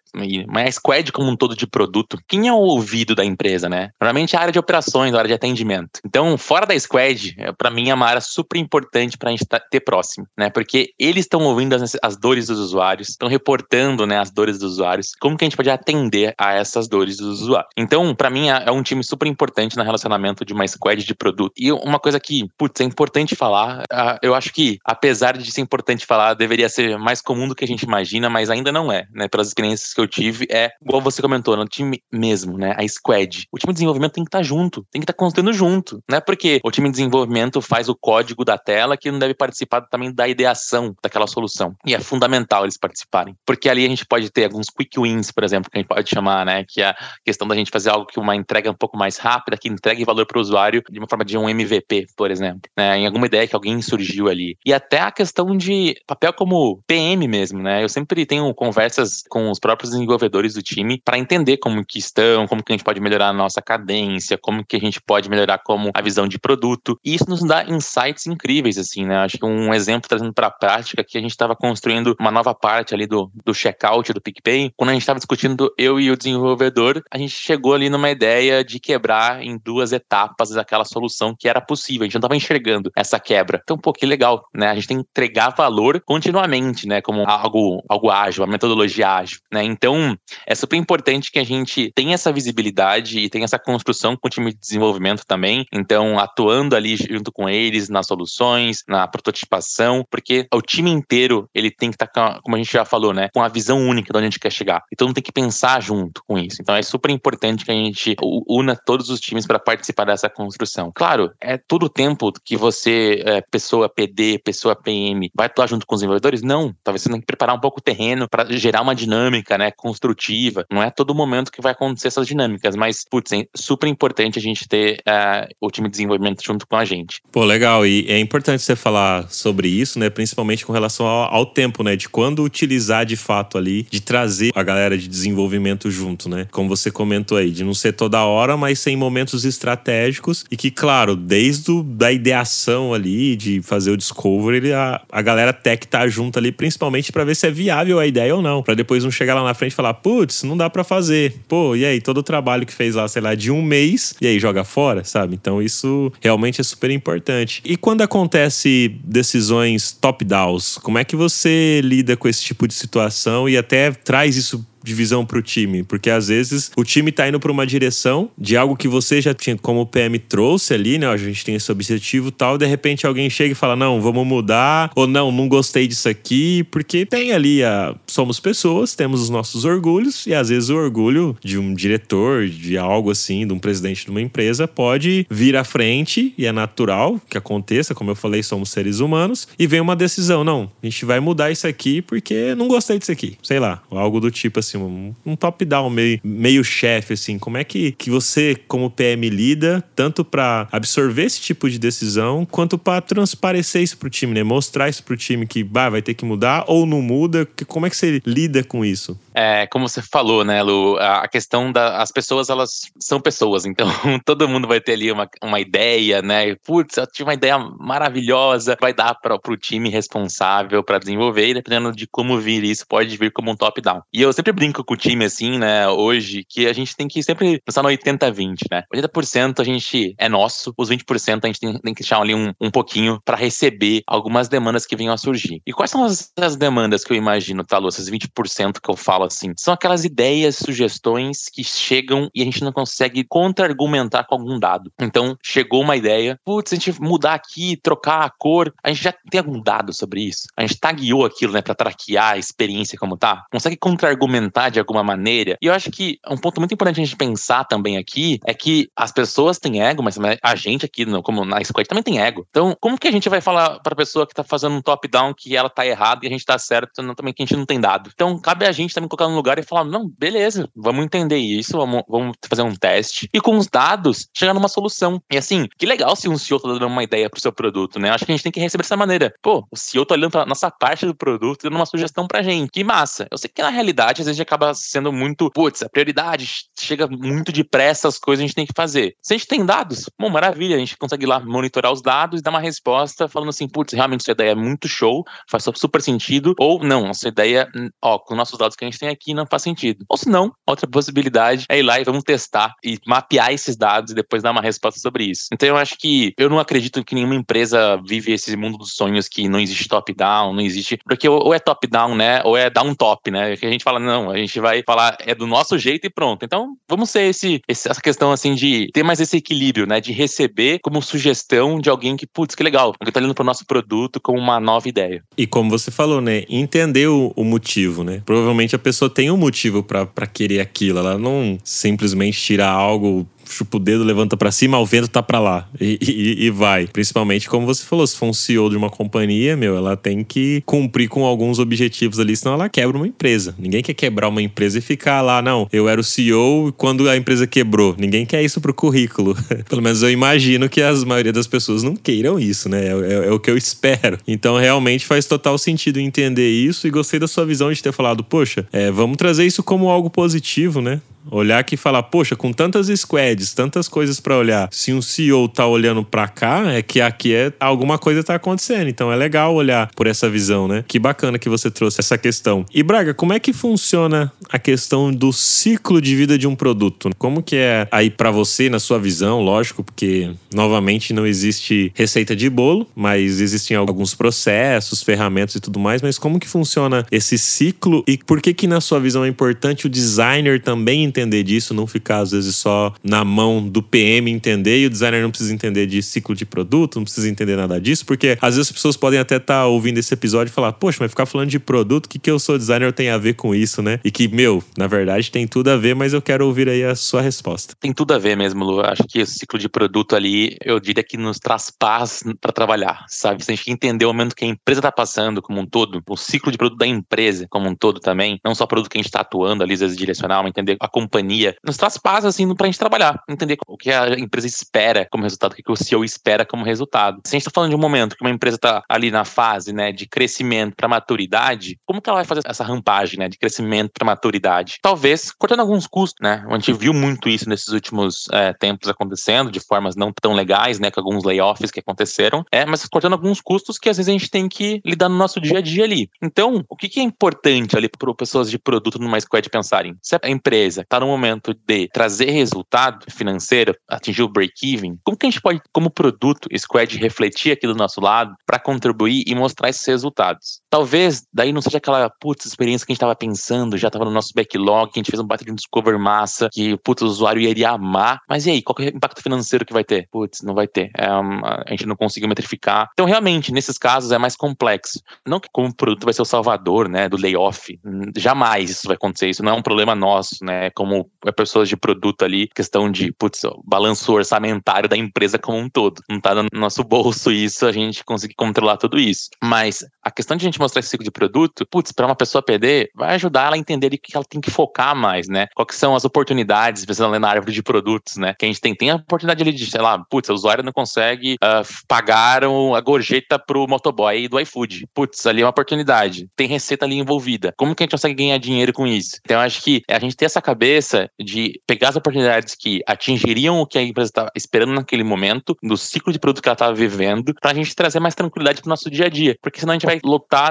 Mas 0.47 0.67
a 0.67 0.71
squad 0.71 1.11
como 1.11 1.29
um 1.29 1.35
todo 1.35 1.55
de 1.55 1.67
produto, 1.67 2.17
quem 2.27 2.47
é 2.47 2.53
o 2.53 2.57
ouvido 2.57 3.15
da 3.15 3.23
empresa, 3.23 3.69
né? 3.69 3.89
Normalmente 3.99 4.35
é 4.35 4.39
a 4.39 4.41
área 4.41 4.53
de 4.53 4.59
operações, 4.59 5.13
a 5.13 5.17
área 5.17 5.27
de 5.27 5.33
atendimento. 5.33 5.99
Então, 6.05 6.37
fora 6.37 6.65
da 6.65 6.77
squad, 6.79 7.35
é, 7.37 7.51
para 7.51 7.69
mim 7.69 7.89
é 7.89 7.93
uma 7.93 8.05
área 8.05 8.21
super 8.21 8.57
importante 8.57 9.17
pra 9.17 9.31
gente 9.31 9.45
tá, 9.45 9.59
ter 9.59 9.79
próximo, 9.79 10.27
né? 10.37 10.49
Porque 10.49 10.91
eles 10.99 11.25
estão 11.25 11.41
ouvindo 11.43 11.73
as, 11.73 11.97
as, 12.01 12.17
dores 12.17 12.47
dos 12.47 12.59
usuários, 12.59 13.09
estão 13.09 13.27
reportando, 13.27 14.05
né, 14.05 14.19
as 14.19 14.31
dores 14.31 14.57
dos 14.57 14.73
usuários. 14.73 15.11
Como 15.19 15.37
que 15.37 15.43
a 15.43 15.47
gente 15.47 15.57
pode 15.57 15.69
atender 15.69 16.33
a 16.37 16.53
essas 16.53 16.87
dores 16.87 17.17
dos 17.17 17.41
usuários? 17.41 17.69
Então, 17.77 18.13
para 18.15 18.29
mim 18.29 18.49
é, 18.49 18.63
é 18.65 18.71
um 18.71 18.83
time 18.83 19.03
super 19.03 19.27
importante 19.27 19.77
no 19.77 19.83
relacionamento 19.83 20.45
de 20.45 20.53
uma 20.53 20.67
squad 20.67 21.03
de 21.03 21.15
produto. 21.15 21.53
E 21.57 21.71
uma 21.71 21.99
coisa 21.99 22.19
que, 22.19 22.47
putz, 22.57 22.79
é 22.81 22.83
importante 22.83 23.35
falar, 23.35 23.83
eu 24.21 24.33
acho 24.33 24.53
que, 24.53 24.79
apesar 24.83 25.37
de 25.37 25.51
ser 25.51 25.61
importante 25.61 26.05
falar, 26.05 26.33
deveria 26.33 26.69
ser 26.69 26.97
mais 26.97 27.21
comum 27.21 27.47
do 27.47 27.55
que 27.55 27.63
a 27.63 27.67
gente 27.67 27.74
imagina, 27.83 28.29
mas 28.29 28.49
ainda 28.49 28.71
não 28.71 28.91
é, 28.91 29.05
né? 29.11 29.27
Pelas 29.27 29.47
experiências 29.47 29.93
que 29.93 30.01
eu 30.01 30.07
tive, 30.07 30.47
é 30.49 30.71
igual 30.81 31.01
você 31.01 31.21
comentou, 31.21 31.55
no 31.57 31.65
time 31.65 32.01
mesmo, 32.11 32.57
né? 32.57 32.75
A 32.77 32.87
squad. 32.87 33.47
O 33.51 33.57
time 33.57 33.73
de 33.73 33.77
desenvolvimento 33.77 34.13
tem 34.13 34.23
que 34.23 34.29
estar 34.29 34.39
tá 34.39 34.43
junto, 34.43 34.85
tem 34.91 35.01
que 35.01 35.03
estar 35.03 35.13
tá 35.13 35.17
construindo 35.17 35.53
junto. 35.53 36.01
Não 36.09 36.17
é 36.17 36.21
porque 36.21 36.59
o 36.63 36.71
time 36.71 36.89
de 36.89 36.97
desenvolvimento 36.97 37.61
faz 37.61 37.89
o 37.89 37.95
código 37.95 38.45
da 38.45 38.57
tela 38.57 38.97
que 38.97 39.11
não 39.11 39.19
deve 39.19 39.33
participar 39.33 39.81
também 39.81 40.13
da 40.13 40.27
ideação 40.27 40.95
daquela 41.01 41.27
solução. 41.27 41.75
E 41.85 41.93
é 41.93 41.99
fundamental 41.99 42.63
eles 42.63 42.77
participarem. 42.77 43.35
Porque 43.45 43.69
ali 43.69 43.85
a 43.85 43.89
gente 43.89 44.05
pode 44.05 44.29
ter 44.29 44.45
alguns 44.45 44.69
quick 44.69 44.99
wins, 44.99 45.31
por 45.31 45.43
exemplo, 45.43 45.69
que 45.69 45.77
a 45.77 45.81
gente 45.81 45.87
pode 45.87 46.09
chamar, 46.09 46.45
né? 46.45 46.65
Que 46.67 46.81
é 46.81 46.89
a 46.89 46.95
questão 47.23 47.47
da 47.47 47.55
gente 47.55 47.71
fazer 47.71 47.89
algo 47.89 48.05
que 48.05 48.19
uma 48.19 48.35
entrega 48.35 48.69
um 48.69 48.75
pouco 48.75 48.97
mais 48.97 49.17
rápida, 49.17 49.57
que 49.57 49.67
entregue 49.67 50.05
valor 50.05 50.25
para 50.25 50.37
o 50.37 50.41
usuário 50.41 50.83
de 50.89 50.99
uma 50.99 51.07
forma 51.07 51.25
de 51.25 51.37
um 51.37 51.49
MVP, 51.49 52.07
por 52.15 52.31
exemplo. 52.31 52.61
Né? 52.77 52.99
Em 52.99 53.05
alguma 53.05 53.25
ideia 53.25 53.47
que 53.47 53.55
alguém 53.55 53.81
surgiu 53.81 54.27
ali. 54.27 54.57
E 54.65 54.73
até 54.73 54.99
a 54.99 55.11
questão 55.11 55.55
de 55.55 55.95
papel 56.07 56.33
como 56.33 56.81
PM 56.87 57.27
mesmo, 57.27 57.61
né? 57.65 57.83
Eu 57.83 57.89
sempre 57.89 58.25
tenho 58.25 58.53
conversas 58.53 59.23
com 59.27 59.49
os 59.49 59.59
próprios 59.59 59.91
desenvolvedores 59.91 60.53
do 60.53 60.61
time 60.61 61.01
para 61.03 61.17
entender 61.17 61.57
como 61.57 61.83
que 61.83 61.97
estão, 61.97 62.47
como 62.47 62.63
que 62.63 62.71
a 62.71 62.75
gente 62.75 62.85
pode 62.85 63.01
melhorar 63.01 63.29
a 63.29 63.33
nossa 63.33 63.61
cadência, 63.61 64.37
como 64.37 64.63
que 64.63 64.75
a 64.75 64.79
gente 64.79 65.01
pode 65.01 65.29
melhorar 65.29 65.57
como 65.57 65.89
a 65.93 66.01
visão 66.01 66.27
de 66.27 66.37
produto. 66.37 66.97
E 67.03 67.15
isso 67.15 67.27
nos 67.27 67.41
dá 67.41 67.65
insights 67.65 68.27
incríveis, 68.27 68.77
assim, 68.77 69.05
né? 69.05 69.17
Acho 69.17 69.39
que 69.39 69.45
um 69.45 69.73
exemplo 69.73 70.07
trazendo 70.07 70.33
para 70.33 70.47
a 70.47 70.51
prática 70.51 71.03
que 71.03 71.17
a 71.17 71.21
gente 71.21 71.31
estava 71.31 71.55
construindo 71.55 72.15
uma 72.19 72.31
nova 72.31 72.53
parte 72.53 72.93
ali 72.93 73.07
do, 73.07 73.31
do 73.43 73.53
checkout 73.53 74.13
do 74.13 74.21
PicPay. 74.21 74.71
Quando 74.77 74.91
a 74.91 74.93
gente 74.93 75.01
estava 75.01 75.19
discutindo 75.19 75.73
eu 75.77 75.99
e 75.99 76.11
o 76.11 76.17
desenvolvedor, 76.17 77.03
a 77.11 77.17
gente 77.17 77.33
chegou 77.33 77.73
ali 77.73 77.89
numa 77.89 78.11
ideia 78.11 78.63
de 78.63 78.79
quebrar 78.79 79.41
em 79.41 79.57
duas 79.57 79.91
etapas 79.91 80.55
aquela 80.55 80.85
solução 80.85 81.35
que 81.37 81.49
era 81.49 81.59
possível. 81.59 82.03
A 82.03 82.05
gente 82.05 82.15
não 82.15 82.19
estava 82.19 82.35
enxergando 82.35 82.91
essa 82.95 83.19
quebra. 83.19 83.59
Então, 83.63 83.77
pô, 83.77 83.91
que 83.91 84.05
legal, 84.05 84.47
né? 84.53 84.69
A 84.69 84.75
gente 84.75 84.87
tem 84.87 84.97
que 84.97 85.07
entregar 85.09 85.55
valor 85.55 86.01
continuamente, 86.05 86.87
né? 86.87 87.01
Como 87.01 87.27
algo 87.27 87.54
algo 87.89 88.09
ágil, 88.09 88.43
a 88.43 88.47
metodologia 88.47 89.09
ágil, 89.09 89.39
né? 89.51 89.63
Então, 89.63 90.17
é 90.45 90.55
super 90.55 90.75
importante 90.75 91.31
que 91.31 91.39
a 91.39 91.43
gente 91.43 91.91
tenha 91.95 92.13
essa 92.13 92.31
visibilidade 92.31 93.19
e 93.19 93.29
tenha 93.29 93.45
essa 93.45 93.59
construção 93.59 94.15
com 94.15 94.27
o 94.27 94.29
time 94.29 94.51
de 94.51 94.59
desenvolvimento 94.59 95.23
também. 95.25 95.65
Então, 95.71 96.19
atuando 96.19 96.75
ali 96.75 96.95
junto 96.95 97.31
com 97.31 97.49
eles 97.49 97.89
nas 97.89 98.07
soluções, 98.07 98.83
na 98.87 99.07
prototipação, 99.07 100.03
porque 100.09 100.47
o 100.53 100.61
time 100.61 100.91
inteiro, 100.91 101.49
ele 101.53 101.71
tem 101.71 101.89
que 101.89 101.95
estar, 101.95 102.07
tá, 102.07 102.39
como 102.43 102.55
a 102.55 102.59
gente 102.59 102.71
já 102.71 102.85
falou, 102.85 103.13
né? 103.13 103.29
Com 103.33 103.41
a 103.41 103.47
visão 103.47 103.79
única 103.79 104.11
de 104.11 104.17
onde 104.17 104.27
a 104.27 104.29
gente 104.29 104.39
quer 104.39 104.51
chegar. 104.51 104.83
Então, 104.91 105.13
tem 105.13 105.23
que 105.23 105.31
pensar 105.31 105.81
junto 105.81 106.21
com 106.27 106.37
isso. 106.37 106.57
Então, 106.61 106.75
é 106.75 106.81
super 106.81 107.11
importante 107.11 107.65
que 107.65 107.71
a 107.71 107.75
gente 107.75 108.15
una 108.47 108.75
todos 108.75 109.09
os 109.09 109.19
times 109.19 109.45
para 109.45 109.59
participar 109.59 110.05
dessa 110.05 110.29
construção. 110.29 110.91
Claro, 110.93 111.31
é 111.41 111.57
todo 111.57 111.83
o 111.83 111.89
tempo 111.89 112.31
que 112.43 112.55
você, 112.55 113.23
é, 113.25 113.41
pessoa 113.41 113.89
PD, 113.89 114.39
pessoa 114.39 114.75
PM, 114.75 115.29
vai 115.35 115.47
atuar 115.47 115.67
junto 115.67 115.85
com 115.85 115.95
os 115.95 115.99
desenvolvedores? 115.99 116.41
Não. 116.41 116.73
Talvez 116.83 117.01
você 117.01 117.09
tenha 117.09 117.19
que 117.19 117.25
preparar 117.25 117.44
um 117.53 117.59
pouco 117.59 117.81
terreno 117.81 118.27
para 118.29 118.45
gerar 118.57 118.81
uma 118.81 118.95
dinâmica, 118.95 119.57
né, 119.57 119.71
construtiva. 119.71 120.65
Não 120.71 120.81
é 120.81 120.89
todo 120.89 121.13
momento 121.13 121.51
que 121.51 121.61
vai 121.61 121.71
acontecer 121.71 122.07
essas 122.07 122.27
dinâmicas, 122.27 122.75
mas, 122.75 123.03
putz, 123.09 123.31
é 123.31 123.45
super 123.55 123.87
importante 123.87 124.39
a 124.39 124.41
gente 124.41 124.67
ter 124.67 124.99
uh, 125.07 125.47
o 125.61 125.69
time 125.69 125.87
de 125.87 125.91
desenvolvimento 125.91 126.43
junto 126.43 126.67
com 126.67 126.75
a 126.75 126.85
gente. 126.85 127.21
Pô, 127.31 127.43
legal. 127.43 127.85
E 127.85 128.05
é 128.09 128.19
importante 128.19 128.61
você 128.61 128.75
falar 128.75 129.29
sobre 129.29 129.67
isso, 129.67 129.99
né, 129.99 130.09
principalmente 130.09 130.65
com 130.65 130.73
relação 130.73 131.05
ao, 131.05 131.33
ao 131.33 131.45
tempo, 131.45 131.83
né, 131.83 131.95
de 131.95 132.09
quando 132.09 132.43
utilizar 132.43 133.05
de 133.05 133.15
fato 133.15 133.57
ali, 133.57 133.83
de 133.89 134.01
trazer 134.01 134.51
a 134.55 134.63
galera 134.63 134.97
de 134.97 135.07
desenvolvimento 135.07 135.89
junto, 135.89 136.29
né? 136.29 136.47
Como 136.51 136.69
você 136.69 136.91
comentou 136.91 137.37
aí, 137.37 137.51
de 137.51 137.63
não 137.63 137.73
ser 137.73 137.93
toda 137.93 138.23
hora, 138.23 138.55
mas 138.57 138.79
ser 138.79 138.91
em 138.91 138.95
momentos 138.95 139.45
estratégicos 139.45 140.45
e 140.49 140.57
que, 140.57 140.71
claro, 140.71 141.15
desde 141.15 141.71
o, 141.71 141.83
da 141.83 142.11
ideação 142.11 142.93
ali, 142.93 143.35
de 143.35 143.61
fazer 143.61 143.91
o 143.91 143.97
discovery, 143.97 144.73
a, 144.73 145.01
a 145.11 145.21
galera 145.21 145.53
tech 145.53 145.87
tá 145.87 146.07
junto 146.07 146.39
ali, 146.39 146.51
principalmente 146.51 147.11
para 147.11 147.23
ver 147.23 147.34
se 147.35 147.45
se 147.45 147.47
é 147.47 147.51
viável 147.51 147.99
a 147.99 148.07
ideia 148.07 148.35
ou 148.35 148.41
não, 148.41 148.63
para 148.63 148.73
depois 148.73 149.03
não 149.03 149.11
chegar 149.11 149.35
lá 149.35 149.43
na 149.43 149.53
frente 149.53 149.71
e 149.71 149.75
falar, 149.75 149.93
putz, 149.95 150.43
não 150.43 150.57
dá 150.57 150.69
para 150.69 150.83
fazer. 150.83 151.35
Pô, 151.47 151.75
e 151.75 151.85
aí 151.85 152.01
todo 152.01 152.17
o 152.17 152.23
trabalho 152.23 152.65
que 152.65 152.73
fez 152.73 152.95
lá, 152.95 153.07
sei 153.07 153.21
lá, 153.21 153.35
de 153.35 153.51
um 153.51 153.61
mês 153.61 154.15
e 154.19 154.27
aí 154.27 154.39
joga 154.39 154.63
fora, 154.63 155.03
sabe? 155.03 155.35
Então 155.35 155.61
isso 155.61 156.11
realmente 156.21 156.59
é 156.59 156.63
super 156.63 156.89
importante. 156.89 157.61
E 157.63 157.77
quando 157.77 158.01
acontece 158.01 158.95
decisões 159.03 159.91
top-downs, 159.91 160.77
como 160.79 160.97
é 160.97 161.03
que 161.03 161.15
você 161.15 161.81
lida 161.83 162.17
com 162.17 162.27
esse 162.27 162.43
tipo 162.43 162.67
de 162.67 162.73
situação 162.73 163.47
e 163.47 163.57
até 163.57 163.91
traz 163.91 164.35
isso 164.35 164.65
de 164.85 164.93
visão 164.93 165.25
para 165.25 165.39
o 165.39 165.41
time, 165.41 165.83
porque 165.83 166.09
às 166.09 166.27
vezes 166.27 166.71
o 166.77 166.83
time 166.83 167.09
está 167.09 167.27
indo 167.27 167.39
para 167.39 167.51
uma 167.51 167.65
direção 167.65 168.29
de 168.37 168.55
algo 168.55 168.75
que 168.75 168.87
você 168.87 169.21
já 169.21 169.33
tinha, 169.33 169.57
como 169.57 169.81
o 169.81 169.85
PM 169.85 170.17
trouxe 170.19 170.73
ali, 170.73 170.97
né? 170.97 171.07
A 171.07 171.17
gente 171.17 171.43
tem 171.43 171.55
esse 171.55 171.71
objetivo 171.71 172.31
tal, 172.31 172.57
de 172.57 172.65
repente 172.65 173.05
alguém 173.05 173.29
chega 173.29 173.51
e 173.51 173.55
fala: 173.55 173.75
não, 173.75 174.01
vamos 174.01 174.25
mudar, 174.25 174.91
ou 174.95 175.07
não, 175.07 175.31
não 175.31 175.47
gostei 175.47 175.87
disso 175.87 176.07
aqui, 176.07 176.63
porque 176.65 177.05
tem 177.05 177.31
ali 177.31 177.63
a. 177.63 177.95
Somos 178.07 178.39
pessoas, 178.39 178.95
temos 178.95 179.21
os 179.21 179.29
nossos 179.29 179.65
orgulhos, 179.65 180.25
e 180.27 180.33
às 180.33 180.49
vezes 180.49 180.69
o 180.69 180.75
orgulho 180.75 181.35
de 181.43 181.57
um 181.57 181.73
diretor, 181.73 182.47
de 182.47 182.77
algo 182.77 183.11
assim, 183.11 183.45
de 183.47 183.53
um 183.53 183.59
presidente 183.59 184.05
de 184.05 184.11
uma 184.11 184.21
empresa, 184.21 184.67
pode 184.67 185.25
vir 185.29 185.55
à 185.55 185.63
frente, 185.63 186.33
e 186.37 186.45
é 186.45 186.51
natural 186.51 187.19
que 187.29 187.37
aconteça, 187.37 187.95
como 187.95 188.11
eu 188.11 188.15
falei, 188.15 188.43
somos 188.43 188.69
seres 188.69 188.99
humanos, 188.99 189.47
e 189.57 189.65
vem 189.65 189.79
uma 189.79 189.95
decisão: 189.95 190.43
não, 190.43 190.69
a 190.81 190.85
gente 190.85 191.05
vai 191.05 191.19
mudar 191.19 191.51
isso 191.51 191.67
aqui 191.67 192.01
porque 192.01 192.53
não 192.55 192.67
gostei 192.67 192.99
disso 192.99 193.11
aqui, 193.11 193.37
sei 193.41 193.59
lá, 193.59 193.81
algo 193.89 194.19
do 194.19 194.29
tipo 194.29 194.59
assim 194.59 194.74
um 194.83 195.35
top-down 195.35 195.89
meio, 195.89 196.19
meio 196.23 196.63
chefe, 196.63 197.13
assim. 197.13 197.39
Como 197.39 197.57
é 197.57 197.63
que, 197.63 197.91
que 197.93 198.09
você, 198.09 198.55
como 198.67 198.89
PM, 198.89 199.29
lida 199.29 199.83
tanto 199.95 200.23
para 200.23 200.67
absorver 200.71 201.23
esse 201.23 201.41
tipo 201.41 201.69
de 201.69 201.79
decisão, 201.79 202.45
quanto 202.45 202.77
para 202.77 203.01
transparecer 203.01 203.81
isso 203.81 203.97
pro 203.97 204.09
time, 204.09 204.33
né? 204.33 204.43
Mostrar 204.43 204.89
isso 204.89 205.03
pro 205.03 205.17
time 205.17 205.45
que 205.45 205.63
bah, 205.63 205.89
vai 205.89 206.01
ter 206.01 206.13
que 206.13 206.25
mudar 206.25 206.65
ou 206.67 206.85
não 206.85 207.01
muda. 207.01 207.47
Como 207.67 207.85
é 207.85 207.89
que 207.89 207.97
você 207.97 208.21
lida 208.25 208.63
com 208.63 208.83
isso? 208.83 209.17
É, 209.35 209.67
como 209.67 209.89
você 209.89 210.01
falou, 210.01 210.45
né, 210.45 210.63
Lu? 210.63 210.97
A 210.97 211.27
questão 211.27 211.71
das 211.71 212.09
da, 212.09 212.13
pessoas, 212.13 212.49
elas 212.49 212.89
são 212.97 213.19
pessoas, 213.19 213.65
então 213.65 213.85
todo 214.23 214.47
mundo 214.47 214.65
vai 214.67 214.79
ter 214.79 214.93
ali 214.93 215.11
uma, 215.11 215.29
uma 215.43 215.59
ideia, 215.59 216.21
né? 216.21 216.55
Putz, 216.65 216.95
eu 216.95 217.05
tive 217.05 217.27
uma 217.27 217.33
ideia 217.33 217.57
maravilhosa, 217.59 218.77
vai 218.79 218.93
dar 218.93 219.13
para 219.15 219.35
o 219.35 219.57
time 219.57 219.89
responsável 219.89 220.81
para 220.81 220.99
desenvolver, 220.99 221.49
e 221.49 221.53
dependendo 221.53 221.91
de 221.91 222.07
como 222.07 222.39
vir 222.39 222.63
isso, 222.63 222.85
pode 222.87 223.17
vir 223.17 223.31
como 223.31 223.51
um 223.51 223.55
top-down. 223.55 224.01
E 224.13 224.21
eu 224.21 224.31
sempre 224.31 224.53
brinco 224.53 224.83
com 224.85 224.93
o 224.93 224.97
time, 224.97 225.25
assim, 225.25 225.57
né, 225.57 225.87
hoje, 225.89 226.45
que 226.47 226.65
a 226.67 226.73
gente 226.73 226.95
tem 226.95 227.07
que 227.07 227.21
sempre 227.21 227.59
pensar 227.65 227.83
no 227.83 227.89
80-20, 227.89 228.67
né? 228.71 228.83
80% 228.93 229.59
a 229.59 229.63
gente 229.63 230.15
é 230.17 230.29
nosso, 230.29 230.73
os 230.77 230.89
20% 230.89 231.43
a 231.43 231.47
gente 231.47 231.59
tem, 231.59 231.73
tem 231.73 231.93
que 231.93 232.01
deixar 232.01 232.21
ali 232.21 232.33
um, 232.33 232.53
um 232.61 232.71
pouquinho 232.71 233.19
para 233.25 233.35
receber 233.35 234.01
algumas 234.07 234.47
demandas 234.47 234.85
que 234.85 234.95
venham 234.95 235.13
a 235.13 235.17
surgir. 235.17 235.61
E 235.65 235.73
quais 235.73 235.91
são 235.91 236.05
as, 236.05 236.31
as 236.39 236.55
demandas 236.55 237.03
que 237.03 237.11
eu 237.11 237.17
imagino, 237.17 237.65
tá, 237.65 237.77
Lu? 237.77 237.89
Essas 237.89 238.09
20% 238.09 238.79
que 238.81 238.89
eu 238.89 238.95
falo 238.95 239.24
assim? 239.25 239.53
São 239.57 239.73
aquelas 239.73 240.05
ideias, 240.05 240.57
sugestões 240.57 241.49
que 241.51 241.63
chegam 241.63 242.29
e 242.33 242.41
a 242.41 242.45
gente 242.45 242.63
não 242.63 242.71
consegue 242.71 243.23
contra-argumentar 243.23 244.23
com 244.25 244.35
algum 244.35 244.59
dado. 244.59 244.91
Então, 244.99 245.37
chegou 245.43 245.81
uma 245.81 245.95
ideia, 245.95 246.39
putz, 246.43 246.73
a 246.73 246.75
gente 246.75 247.01
mudar 247.01 247.33
aqui, 247.33 247.77
trocar 247.81 248.23
a 248.23 248.29
cor, 248.29 248.73
a 248.83 248.89
gente 248.89 249.03
já 249.03 249.13
tem 249.29 249.39
algum 249.39 249.61
dado 249.61 249.93
sobre 249.93 250.21
isso? 250.21 250.47
A 250.55 250.61
gente 250.61 250.79
tagueou 250.79 251.25
aquilo, 251.25 251.53
né, 251.53 251.61
pra 251.61 251.75
traquear 251.75 252.33
a 252.33 252.37
experiência 252.37 252.97
como 252.97 253.17
tá? 253.17 253.45
Consegue 253.51 253.77
contra-argumentar 253.77 254.69
de 254.69 254.79
alguma 254.79 255.03
maneira. 255.03 255.57
E 255.61 255.67
eu 255.67 255.73
acho 255.73 255.91
que 255.91 256.19
um 256.27 256.37
ponto 256.37 256.59
muito 256.59 256.73
importante 256.73 257.01
a 257.01 257.03
gente 257.03 257.15
pensar 257.15 257.63
também 257.65 257.97
aqui 257.97 258.39
é 258.45 258.53
que 258.53 258.89
as 258.95 259.11
pessoas 259.11 259.59
têm 259.59 259.81
ego, 259.81 260.03
mas 260.03 260.17
a 260.41 260.55
gente 260.55 260.85
aqui, 260.85 261.05
como 261.21 261.45
na 261.45 261.63
Squad, 261.63 261.87
também 261.87 262.03
tem 262.03 262.21
ego. 262.21 262.45
Então, 262.49 262.75
como 262.79 262.97
que 262.97 263.07
a 263.07 263.11
gente 263.11 263.29
vai 263.29 263.41
falar 263.41 263.79
pra 263.79 263.95
pessoa 263.95 264.27
que 264.27 264.33
tá 264.33 264.43
fazendo 264.43 264.75
um 264.75 264.81
top-down 264.81 265.33
que 265.33 265.55
ela 265.55 265.69
tá 265.69 265.85
errada 265.85 266.21
e 266.23 266.27
a 266.27 266.31
gente 266.31 266.45
tá 266.45 266.57
certo, 266.57 266.91
também 267.15 267.33
que 267.33 267.41
a 267.41 267.45
gente 267.45 267.57
não 267.57 267.65
tem 267.65 267.79
dado? 267.79 268.09
Então, 268.13 268.37
cabe 268.39 268.65
a 268.65 268.71
gente 268.71 268.93
também 268.93 269.07
colocar 269.15 269.27
no 269.27 269.35
lugar 269.35 269.57
e 269.57 269.63
falar: 269.63 269.83
não, 269.85 270.09
beleza, 270.17 270.69
vamos 270.75 271.05
entender 271.05 271.37
isso, 271.37 271.77
vamos, 271.77 272.03
vamos 272.07 272.35
fazer 272.47 272.61
um 272.61 272.75
teste. 272.75 273.29
E 273.33 273.39
com 273.39 273.57
os 273.57 273.67
dados, 273.67 274.27
chegar 274.35 274.53
numa 274.53 274.67
solução. 274.67 275.21
E 275.31 275.37
assim, 275.37 275.67
que 275.77 275.85
legal 275.85 276.15
se 276.15 276.27
um 276.29 276.37
CEO 276.37 276.59
tá 276.59 276.67
dando 276.67 276.87
uma 276.87 277.03
ideia 277.03 277.29
pro 277.29 277.39
seu 277.39 277.51
produto, 277.51 277.99
né? 277.99 278.09
Acho 278.09 278.25
que 278.25 278.31
a 278.31 278.35
gente 278.35 278.43
tem 278.43 278.51
que 278.51 278.59
receber 278.59 278.83
dessa 278.83 278.97
maneira. 278.97 279.33
Pô, 279.41 279.65
o 279.71 279.77
CEO 279.77 280.05
tá 280.05 280.15
olhando 280.15 280.31
pra 280.31 280.45
nossa 280.45 280.69
parte 280.69 281.05
do 281.05 281.15
produto, 281.15 281.63
dando 281.63 281.75
uma 281.75 281.85
sugestão 281.85 282.27
pra 282.27 282.43
gente. 282.43 282.69
Que 282.71 282.83
massa. 282.83 283.27
Eu 283.31 283.37
sei 283.37 283.49
que 283.53 283.61
na 283.61 283.69
realidade, 283.69 284.21
às 284.21 284.27
vezes, 284.27 284.39
acaba 284.39 284.73
sendo 284.73 285.11
muito, 285.11 285.49
putz, 285.51 285.81
a 285.81 285.89
prioridade 285.89 286.65
chega 286.77 287.07
muito 287.07 287.51
depressa, 287.51 288.07
as 288.07 288.17
coisas 288.17 288.43
a 288.43 288.47
gente 288.47 288.55
tem 288.55 288.65
que 288.65 288.73
fazer. 288.75 289.15
Se 289.21 289.33
a 289.33 289.37
gente 289.37 289.47
tem 289.47 289.65
dados, 289.65 290.09
bom, 290.19 290.29
maravilha, 290.29 290.75
a 290.75 290.79
gente 290.79 290.97
consegue 290.97 291.25
lá 291.25 291.39
monitorar 291.39 291.91
os 291.91 292.01
dados 292.01 292.39
e 292.39 292.43
dar 292.43 292.51
uma 292.51 292.59
resposta 292.59 293.27
falando 293.27 293.49
assim, 293.49 293.67
putz, 293.67 293.93
realmente 293.93 294.21
essa 294.21 294.31
ideia 294.31 294.51
é 294.51 294.55
muito 294.55 294.87
show, 294.87 295.23
faz 295.49 295.63
super 295.75 296.01
sentido, 296.01 296.53
ou 296.59 296.83
não, 296.83 297.09
essa 297.09 297.27
ideia, 297.27 297.69
ó, 298.01 298.19
com 298.19 298.35
nossos 298.35 298.57
dados 298.57 298.75
que 298.75 298.83
a 298.83 298.89
gente 298.89 298.99
tem 298.99 299.04
aqui 299.07 299.33
não 299.33 299.45
faz 299.45 299.63
sentido. 299.63 300.05
Ou 300.09 300.17
se 300.17 300.29
não, 300.29 300.51
outra 300.67 300.87
possibilidade 300.87 301.65
é 301.69 301.79
ir 301.79 301.83
lá 301.83 301.99
e 301.99 302.03
vamos 302.03 302.23
testar 302.23 302.73
e 302.83 302.97
mapear 303.05 303.51
esses 303.51 303.75
dados 303.75 304.11
e 304.11 304.15
depois 304.15 304.43
dar 304.43 304.51
uma 304.51 304.61
resposta 304.61 304.99
sobre 304.99 305.25
isso. 305.25 305.47
Então 305.51 305.67
eu 305.67 305.77
acho 305.77 305.97
que 305.97 306.33
eu 306.37 306.49
não 306.49 306.59
acredito 306.59 307.03
que 307.03 307.15
nenhuma 307.15 307.35
empresa 307.35 307.99
vive 308.05 308.31
esse 308.31 308.55
mundo 308.55 308.77
dos 308.77 308.93
sonhos 308.93 309.27
que 309.27 309.47
não 309.47 309.59
existe 309.59 309.87
top-down, 309.87 310.53
não 310.53 310.61
existe, 310.61 310.97
porque 311.05 311.27
ou 311.27 311.53
é 311.53 311.59
top-down, 311.59 312.15
né, 312.15 312.41
ou 312.43 312.57
é 312.57 312.69
down-top, 312.69 313.31
né, 313.31 313.55
que 313.55 313.65
a 313.65 313.69
gente 313.69 313.83
fala, 313.83 313.99
não, 313.99 314.29
a 314.29 314.37
gente 314.37 314.59
vai 314.59 314.83
falar 314.85 315.17
é 315.19 315.35
do 315.35 315.47
nosso 315.47 315.77
jeito 315.77 316.05
e 316.05 316.09
pronto. 316.09 316.43
Então, 316.43 316.75
vamos 316.87 317.09
ser 317.09 317.23
esse, 317.23 317.61
essa 317.67 318.01
questão 318.01 318.31
assim 318.31 318.55
de 318.55 318.89
ter 318.93 319.03
mais 319.03 319.19
esse 319.19 319.37
equilíbrio, 319.37 319.85
né? 319.85 319.99
De 319.99 320.11
receber 320.11 320.79
como 320.79 321.01
sugestão 321.01 321.79
de 321.79 321.89
alguém 321.89 322.15
que, 322.15 322.25
putz, 322.25 322.55
que 322.55 322.63
legal, 322.63 322.93
alguém 322.99 323.11
tá 323.11 323.19
olhando 323.19 323.35
pro 323.35 323.43
nosso 323.43 323.65
produto 323.65 324.19
como 324.21 324.39
uma 324.39 324.59
nova 324.59 324.87
ideia. 324.87 325.23
E 325.37 325.45
como 325.45 325.69
você 325.69 325.91
falou, 325.91 326.21
né? 326.21 326.43
Entender 326.49 327.07
o, 327.07 327.33
o 327.35 327.43
motivo, 327.43 328.03
né? 328.03 328.21
Provavelmente 328.25 328.75
a 328.75 328.79
pessoa 328.79 328.94
tem 329.09 329.29
um 329.31 329.37
motivo 329.37 329.83
para 329.83 330.27
querer 330.27 330.59
aquilo. 330.59 330.99
Ela 330.99 331.17
não 331.17 331.57
simplesmente 331.63 332.39
tira 332.39 332.67
algo 332.67 333.27
chupa 333.49 333.77
o 333.77 333.79
dedo, 333.79 334.03
levanta 334.03 334.35
para 334.37 334.51
cima, 334.51 334.79
o 334.79 334.85
vento 334.85 335.07
tá 335.07 335.21
para 335.21 335.39
lá 335.39 335.67
e, 335.79 335.97
e, 336.01 336.45
e, 336.45 336.49
vai. 336.49 336.87
Principalmente, 336.87 337.49
como 337.49 337.65
você 337.65 337.83
falou, 337.83 338.05
se 338.05 338.15
for 338.15 338.27
um 338.27 338.33
CEO 338.33 338.69
de 338.69 338.75
uma 338.75 338.89
companhia, 338.89 339.55
meu, 339.55 339.77
ela 339.77 339.95
tem 339.95 340.23
que 340.23 340.61
cumprir 340.65 341.07
com 341.07 341.25
alguns 341.25 341.59
objetivos 341.59 342.19
ali, 342.19 342.35
senão 342.35 342.55
ela 342.55 342.69
quebra 342.69 342.97
uma 342.97 343.07
empresa. 343.07 343.55
Ninguém 343.57 343.81
quer 343.81 343.93
quebrar 343.93 344.27
uma 344.27 344.41
empresa 344.41 344.79
e 344.79 344.81
ficar 344.81 345.21
lá, 345.21 345.41
não, 345.41 345.67
eu 345.71 345.87
era 345.87 345.99
o 345.99 346.03
CEO 346.03 346.73
quando 346.77 347.09
a 347.09 347.17
empresa 347.17 347.47
quebrou. 347.47 347.95
Ninguém 347.97 348.25
quer 348.25 348.43
isso 348.43 348.59
pro 348.61 348.73
currículo. 348.73 349.35
Pelo 349.69 349.81
menos 349.81 350.01
eu 350.01 350.09
imagino 350.09 350.69
que 350.69 350.81
a 350.81 350.93
maioria 351.05 351.33
das 351.33 351.47
pessoas 351.47 351.83
não 351.83 351.95
queiram 351.95 352.39
isso, 352.39 352.69
né? 352.69 352.87
É, 352.87 352.89
é, 352.89 353.27
é 353.27 353.31
o 353.31 353.39
que 353.39 353.49
eu 353.49 353.57
espero. 353.57 354.17
Então, 354.27 354.57
realmente 354.57 355.05
faz 355.05 355.25
total 355.25 355.57
sentido 355.57 355.99
entender 355.99 356.49
isso 356.49 356.87
e 356.87 356.89
gostei 356.89 357.19
da 357.19 357.27
sua 357.27 357.45
visão 357.45 357.71
de 357.71 357.81
ter 357.81 357.91
falado, 357.91 358.23
poxa, 358.23 358.67
é, 358.71 358.91
vamos 358.91 359.17
trazer 359.17 359.45
isso 359.45 359.63
como 359.63 359.89
algo 359.89 360.09
positivo, 360.09 360.81
né? 360.81 361.01
Olhar 361.31 361.59
aqui 361.59 361.75
e 361.75 361.77
falar, 361.77 362.03
poxa, 362.03 362.35
com 362.35 362.51
tantas 362.51 362.87
squads, 362.87 363.53
tantas 363.53 363.87
coisas 363.87 364.19
para 364.19 364.37
olhar, 364.37 364.69
se 364.71 364.93
um 364.93 365.01
CEO 365.01 365.47
tá 365.47 365.65
olhando 365.65 366.03
para 366.03 366.27
cá, 366.27 366.71
é 366.71 366.81
que 366.81 367.01
aqui 367.01 367.33
é 367.33 367.51
alguma 367.59 367.97
coisa 367.97 368.23
tá 368.23 368.35
acontecendo. 368.35 368.87
Então 368.87 369.11
é 369.11 369.15
legal 369.15 369.53
olhar 369.53 369.89
por 369.95 370.07
essa 370.07 370.29
visão, 370.29 370.67
né? 370.67 370.83
Que 370.87 370.99
bacana 370.99 371.39
que 371.39 371.49
você 371.49 371.71
trouxe 371.71 371.99
essa 371.99 372.17
questão. 372.17 372.65
E 372.73 372.83
Braga, 372.83 373.13
como 373.13 373.33
é 373.33 373.39
que 373.39 373.53
funciona 373.53 374.31
a 374.49 374.59
questão 374.59 375.11
do 375.11 375.33
ciclo 375.33 376.01
de 376.01 376.15
vida 376.15 376.37
de 376.37 376.47
um 376.47 376.55
produto? 376.55 377.09
Como 377.17 377.41
que 377.41 377.55
é 377.55 377.87
aí 377.91 378.09
para 378.09 378.31
você 378.31 378.69
na 378.69 378.79
sua 378.79 378.99
visão, 378.99 379.41
lógico, 379.41 379.83
porque 379.83 380.31
novamente 380.53 381.13
não 381.13 381.25
existe 381.25 381.91
receita 381.95 382.35
de 382.35 382.49
bolo, 382.49 382.87
mas 382.95 383.39
existem 383.39 383.75
alguns 383.75 384.13
processos, 384.13 385.01
ferramentas 385.03 385.55
e 385.55 385.59
tudo 385.59 385.79
mais, 385.79 386.01
mas 386.01 386.17
como 386.17 386.39
que 386.39 386.47
funciona 386.47 387.05
esse 387.11 387.37
ciclo 387.37 388.03
e 388.07 388.17
por 388.17 388.41
que 388.41 388.53
que 388.53 388.67
na 388.67 388.81
sua 388.81 388.99
visão 388.99 389.25
é 389.25 389.27
importante 389.27 389.85
o 389.85 389.89
designer 389.89 390.61
também 390.61 391.03
entender 391.15 391.43
disso, 391.43 391.73
não 391.73 391.87
ficar 391.87 392.19
às 392.19 392.31
vezes 392.31 392.55
só 392.55 392.93
na 393.03 393.23
mão 393.23 393.67
do 393.67 393.81
PM 393.81 394.29
entender 394.29 394.81
e 394.81 394.85
o 394.85 394.89
designer 394.89 395.21
não 395.21 395.29
precisa 395.29 395.53
entender 395.53 395.85
de 395.87 396.01
ciclo 396.03 396.35
de 396.35 396.45
produto, 396.45 396.97
não 396.97 397.03
precisa 397.03 397.29
entender 397.29 397.55
nada 397.55 397.79
disso, 397.79 398.05
porque 398.05 398.37
às 398.41 398.55
vezes 398.55 398.69
as 398.69 398.71
pessoas 398.71 398.97
podem 398.97 399.19
até 399.19 399.37
estar 399.37 399.61
tá 399.61 399.65
ouvindo 399.65 399.97
esse 399.97 400.13
episódio 400.13 400.51
e 400.51 400.53
falar, 400.53 400.73
poxa, 400.73 400.97
mas 401.01 401.11
ficar 401.11 401.25
falando 401.25 401.49
de 401.49 401.59
produto, 401.59 402.05
o 402.05 402.09
que, 402.09 402.19
que 402.19 402.29
eu 402.29 402.37
sou 402.37 402.57
designer 402.57 402.91
tem 402.91 403.09
a 403.09 403.17
ver 403.17 403.35
com 403.35 403.55
isso, 403.55 403.81
né? 403.81 403.99
E 404.03 404.11
que, 404.11 404.27
meu, 404.27 404.63
na 404.77 404.87
verdade 404.87 405.31
tem 405.31 405.47
tudo 405.47 405.69
a 405.69 405.77
ver, 405.77 405.95
mas 405.95 406.13
eu 406.13 406.21
quero 406.21 406.45
ouvir 406.45 406.67
aí 406.67 406.83
a 406.83 406.95
sua 406.95 407.21
resposta. 407.21 407.75
Tem 407.79 407.93
tudo 407.93 408.13
a 408.13 408.17
ver 408.17 408.35
mesmo, 408.35 408.63
Lu. 408.63 408.81
Acho 408.81 409.03
que 409.07 409.21
o 409.21 409.25
ciclo 409.25 409.57
de 409.57 409.69
produto 409.69 410.15
ali, 410.15 410.57
eu 410.63 410.79
diria 410.79 411.03
que 411.03 411.17
nos 411.17 411.39
traz 411.39 411.69
paz 411.69 412.23
para 412.41 412.51
trabalhar, 412.51 413.05
sabe? 413.07 413.43
Se 413.43 413.51
a 413.51 413.55
gente 413.55 413.71
entender 413.71 414.05
o 414.05 414.09
momento 414.09 414.35
que 414.35 414.45
a 414.45 414.47
empresa 414.47 414.79
está 414.79 414.91
passando 414.91 415.41
como 415.41 415.61
um 415.61 415.65
todo, 415.65 416.01
o 416.07 416.17
ciclo 416.17 416.51
de 416.51 416.57
produto 416.57 416.77
da 416.77 416.87
empresa 416.87 417.45
como 417.49 417.69
um 417.69 417.75
todo 417.75 417.99
também, 417.99 418.39
não 418.43 418.55
só 418.55 418.63
o 418.63 418.67
produto 418.67 418.89
que 418.89 418.97
a 418.97 418.99
gente 418.99 419.07
está 419.07 419.21
atuando 419.21 419.63
ali, 419.63 419.73
às 419.73 419.79
vezes 419.79 419.97
direcional, 419.97 420.43
mas 420.43 420.49
entender 420.49 420.77
a 420.79 420.87
companhia, 421.05 421.55
nos 421.63 421.77
traz 421.77 421.97
paz, 421.97 422.25
assim, 422.25 422.53
pra 422.55 422.65
gente 422.65 422.79
trabalhar, 422.79 423.21
entender 423.29 423.57
o 423.67 423.77
que 423.77 423.91
a 423.91 424.19
empresa 424.19 424.47
espera 424.47 425.07
como 425.09 425.23
resultado, 425.23 425.53
o 425.53 425.55
que 425.55 425.71
o 425.71 425.75
CEO 425.75 426.03
espera 426.03 426.45
como 426.45 426.65
resultado. 426.65 427.21
Se 427.25 427.35
a 427.35 427.39
gente 427.39 427.45
tá 427.45 427.51
falando 427.53 427.69
de 427.69 427.75
um 427.75 427.79
momento 427.79 428.15
que 428.15 428.23
uma 428.23 428.31
empresa 428.31 428.57
tá 428.57 428.83
ali 428.89 429.11
na 429.11 429.23
fase, 429.23 429.71
né, 429.71 429.91
de 429.91 430.07
crescimento 430.07 430.75
para 430.75 430.87
maturidade, 430.87 431.77
como 431.85 432.01
que 432.01 432.09
ela 432.09 432.17
vai 432.17 432.25
fazer 432.25 432.41
essa 432.45 432.63
rampagem, 432.63 433.19
né, 433.19 433.29
de 433.29 433.37
crescimento 433.37 433.91
para 433.93 434.05
maturidade? 434.05 434.77
Talvez 434.81 435.31
cortando 435.31 435.59
alguns 435.59 435.87
custos, 435.87 436.19
né? 436.21 436.43
A 436.49 436.53
gente 436.55 436.73
viu 436.73 436.93
muito 436.93 437.29
isso 437.29 437.47
nesses 437.47 437.67
últimos 437.69 438.27
é, 438.31 438.53
tempos 438.53 438.89
acontecendo, 438.89 439.51
de 439.51 439.59
formas 439.59 439.95
não 439.95 440.11
tão 440.11 440.33
legais, 440.33 440.79
né, 440.79 440.89
com 440.89 440.99
alguns 440.99 441.23
layoffs 441.23 441.71
que 441.71 441.79
aconteceram, 441.79 442.43
é, 442.51 442.65
mas 442.65 442.85
cortando 442.85 443.13
alguns 443.13 443.41
custos 443.41 443.77
que 443.77 443.89
às 443.89 443.97
vezes 443.97 444.09
a 444.09 444.13
gente 444.13 444.29
tem 444.29 444.49
que 444.49 444.81
lidar 444.85 445.09
no 445.09 445.17
nosso 445.17 445.39
dia 445.39 445.59
a 445.59 445.61
dia 445.61 445.83
ali. 445.83 446.09
Então, 446.21 446.63
o 446.69 446.75
que, 446.75 446.89
que 446.89 446.99
é 446.99 447.03
importante 447.03 447.77
ali 447.77 447.89
para 447.89 448.13
pessoas 448.15 448.49
de 448.49 448.57
produto 448.57 448.99
numa 448.99 449.19
squad 449.19 449.49
pensarem? 449.49 449.95
Se 450.01 450.15
a 450.15 450.29
empresa 450.29 450.85
está 450.95 450.99
no 450.99 451.07
momento 451.07 451.53
de 451.53 451.89
trazer 451.89 452.29
resultado 452.31 453.05
financeiro, 453.09 453.75
atingir 453.87 454.23
o 454.23 454.29
break-even, 454.29 454.97
como 455.03 455.17
que 455.17 455.25
a 455.25 455.29
gente 455.29 455.41
pode, 455.41 455.61
como 455.73 455.89
produto, 455.89 456.47
squad, 456.57 456.95
refletir 456.97 457.51
aqui 457.51 457.67
do 457.67 457.75
nosso 457.75 457.99
lado 457.99 458.33
para 458.45 458.59
contribuir 458.59 459.23
e 459.27 459.35
mostrar 459.35 459.69
esses 459.69 459.85
resultados? 459.85 460.61
Talvez 460.75 461.25
daí 461.33 461.53
não 461.53 461.61
seja 461.61 461.77
aquela 461.77 462.09
putz 462.09 462.45
experiência 462.45 462.85
que 462.85 462.91
a 462.91 462.93
gente 462.93 462.97
estava 462.97 463.15
pensando, 463.15 463.77
já 463.77 463.87
estava 463.87 464.03
no 464.03 464.11
nosso 464.11 464.33
backlog, 464.35 464.91
que 464.91 464.99
a 464.99 465.01
gente 465.01 465.09
fez 465.09 465.21
um 465.21 465.25
baita 465.25 465.45
de 465.45 465.51
um 465.53 465.55
discover 465.55 465.97
massa, 465.97 466.49
que 466.51 466.75
putz, 466.79 467.01
o 467.01 467.05
usuário 467.05 467.41
iria 467.41 467.69
amar, 467.69 468.19
mas 468.27 468.45
e 468.45 468.51
aí, 468.51 468.61
qual 468.61 468.75
é 468.79 468.91
o 468.91 468.97
impacto 468.97 469.23
financeiro 469.23 469.65
que 469.65 469.71
vai 469.71 469.85
ter? 469.85 470.09
Putz, 470.11 470.41
não 470.41 470.53
vai 470.53 470.67
ter. 470.67 470.91
É, 470.97 471.05
a 471.05 471.63
gente 471.69 471.85
não 471.85 471.95
conseguiu 471.95 472.27
metrificar. 472.27 472.89
Então, 472.91 473.05
realmente, 473.05 473.53
nesses 473.53 473.77
casos 473.77 474.11
é 474.11 474.17
mais 474.17 474.35
complexo. 474.35 474.99
Não 475.25 475.39
que 475.39 475.47
como 475.49 475.73
produto 475.73 476.03
vai 476.03 476.13
ser 476.13 476.23
o 476.23 476.25
salvador, 476.25 476.89
né, 476.89 477.07
do 477.07 477.15
layoff. 477.15 477.79
Jamais 478.17 478.69
isso 478.69 478.87
vai 478.87 478.97
acontecer. 478.97 479.29
Isso 479.29 479.43
não 479.43 479.53
é 479.53 479.55
um 479.55 479.61
problema 479.61 479.95
nosso, 479.95 480.43
né, 480.43 480.71
como 480.71 481.09
pessoas 481.37 481.69
de 481.69 481.77
produto 481.77 482.25
ali, 482.25 482.49
questão 482.53 482.91
de, 482.91 483.13
putz, 483.13 483.43
balanço 483.63 484.11
orçamentário 484.11 484.89
da 484.89 484.97
empresa 484.97 485.39
como 485.39 485.57
um 485.57 485.69
todo. 485.69 486.01
Não 486.09 486.19
tá 486.19 486.35
no 486.35 486.49
nosso 486.53 486.83
bolso 486.83 487.31
isso, 487.31 487.65
a 487.65 487.71
gente 487.71 488.03
conseguir 488.03 488.35
controlar 488.35 488.75
tudo 488.75 488.99
isso. 488.99 489.29
Mas 489.41 489.85
a 490.03 490.11
questão 490.11 490.35
de 490.35 490.43
a 490.43 490.47
gente 490.47 490.59
mostrar 490.65 490.79
esse 490.79 490.89
ciclo 490.89 491.03
de 491.03 491.11
produto, 491.11 491.65
putz, 491.65 491.91
para 491.91 492.05
uma 492.05 492.15
pessoa 492.15 492.41
PD, 492.41 492.89
vai 492.95 493.15
ajudar 493.15 493.47
ela 493.47 493.55
a 493.55 493.59
entender 493.59 493.87
o 493.87 493.89
que 493.91 494.15
ela 494.15 494.25
tem 494.25 494.41
que 494.41 494.51
focar 494.51 494.95
mais, 494.95 495.27
né? 495.27 495.47
Quais 495.55 495.75
são 495.75 495.95
as 495.95 496.05
oportunidades, 496.05 496.85
pensando 496.85 497.17
na 497.19 497.29
árvore 497.29 497.51
de 497.51 497.63
produtos, 497.63 498.17
né? 498.17 498.35
Que 498.37 498.45
a 498.45 498.47
gente 498.47 498.59
tem, 498.59 498.75
tem 498.75 498.89
a 498.89 498.95
oportunidade 498.95 499.41
ali 499.41 499.53
de, 499.53 499.65
sei 499.69 499.81
lá, 499.81 500.03
putz, 500.09 500.29
o 500.29 500.33
usuário 500.33 500.63
não 500.63 500.71
consegue 500.71 501.35
uh, 501.35 501.85
pagar 501.87 502.43
a 502.43 502.81
gorjeta 502.81 503.37
pro 503.39 503.67
motoboy 503.67 504.27
do 504.27 504.39
iFood. 504.39 504.87
Putz, 504.93 505.25
ali 505.25 505.41
é 505.41 505.45
uma 505.45 505.51
oportunidade. 505.51 506.27
Tem 506.35 506.47
receita 506.47 506.85
ali 506.85 506.95
envolvida. 506.95 507.53
Como 507.57 507.75
que 507.75 507.83
a 507.83 507.85
gente 507.85 507.91
consegue 507.91 508.15
ganhar 508.15 508.37
dinheiro 508.37 508.73
com 508.73 508.87
isso? 508.87 509.17
Então, 509.23 509.37
eu 509.37 509.41
acho 509.41 509.61
que 509.61 509.81
a 509.89 509.99
gente 509.99 510.15
tem 510.15 510.25
essa 510.25 510.41
cabeça 510.41 511.09
de 511.19 511.59
pegar 511.67 511.89
as 511.89 511.95
oportunidades 511.95 512.55
que 512.55 512.81
atingiriam 512.87 513.59
o 513.59 513.67
que 513.67 513.77
a 513.77 513.81
empresa 513.81 514.09
estava 514.09 514.31
esperando 514.35 514.73
naquele 514.73 515.03
momento, 515.03 515.55
do 515.61 515.77
ciclo 515.77 516.11
de 516.11 516.19
produto 516.19 516.41
que 516.41 516.49
ela 516.49 516.55
estava 516.55 516.73
vivendo, 516.73 517.33
para 517.39 517.51
a 517.51 517.53
gente 517.53 517.75
trazer 517.75 517.99
mais 517.99 518.15
tranquilidade 518.15 518.61
para 518.61 518.67
o 518.67 518.69
nosso 518.69 518.89
dia 518.89 519.05
a 519.05 519.09
dia. 519.09 519.37
Porque 519.41 519.59
senão 519.59 519.71
a 519.71 519.75
gente 519.75 519.85
vai 519.85 519.99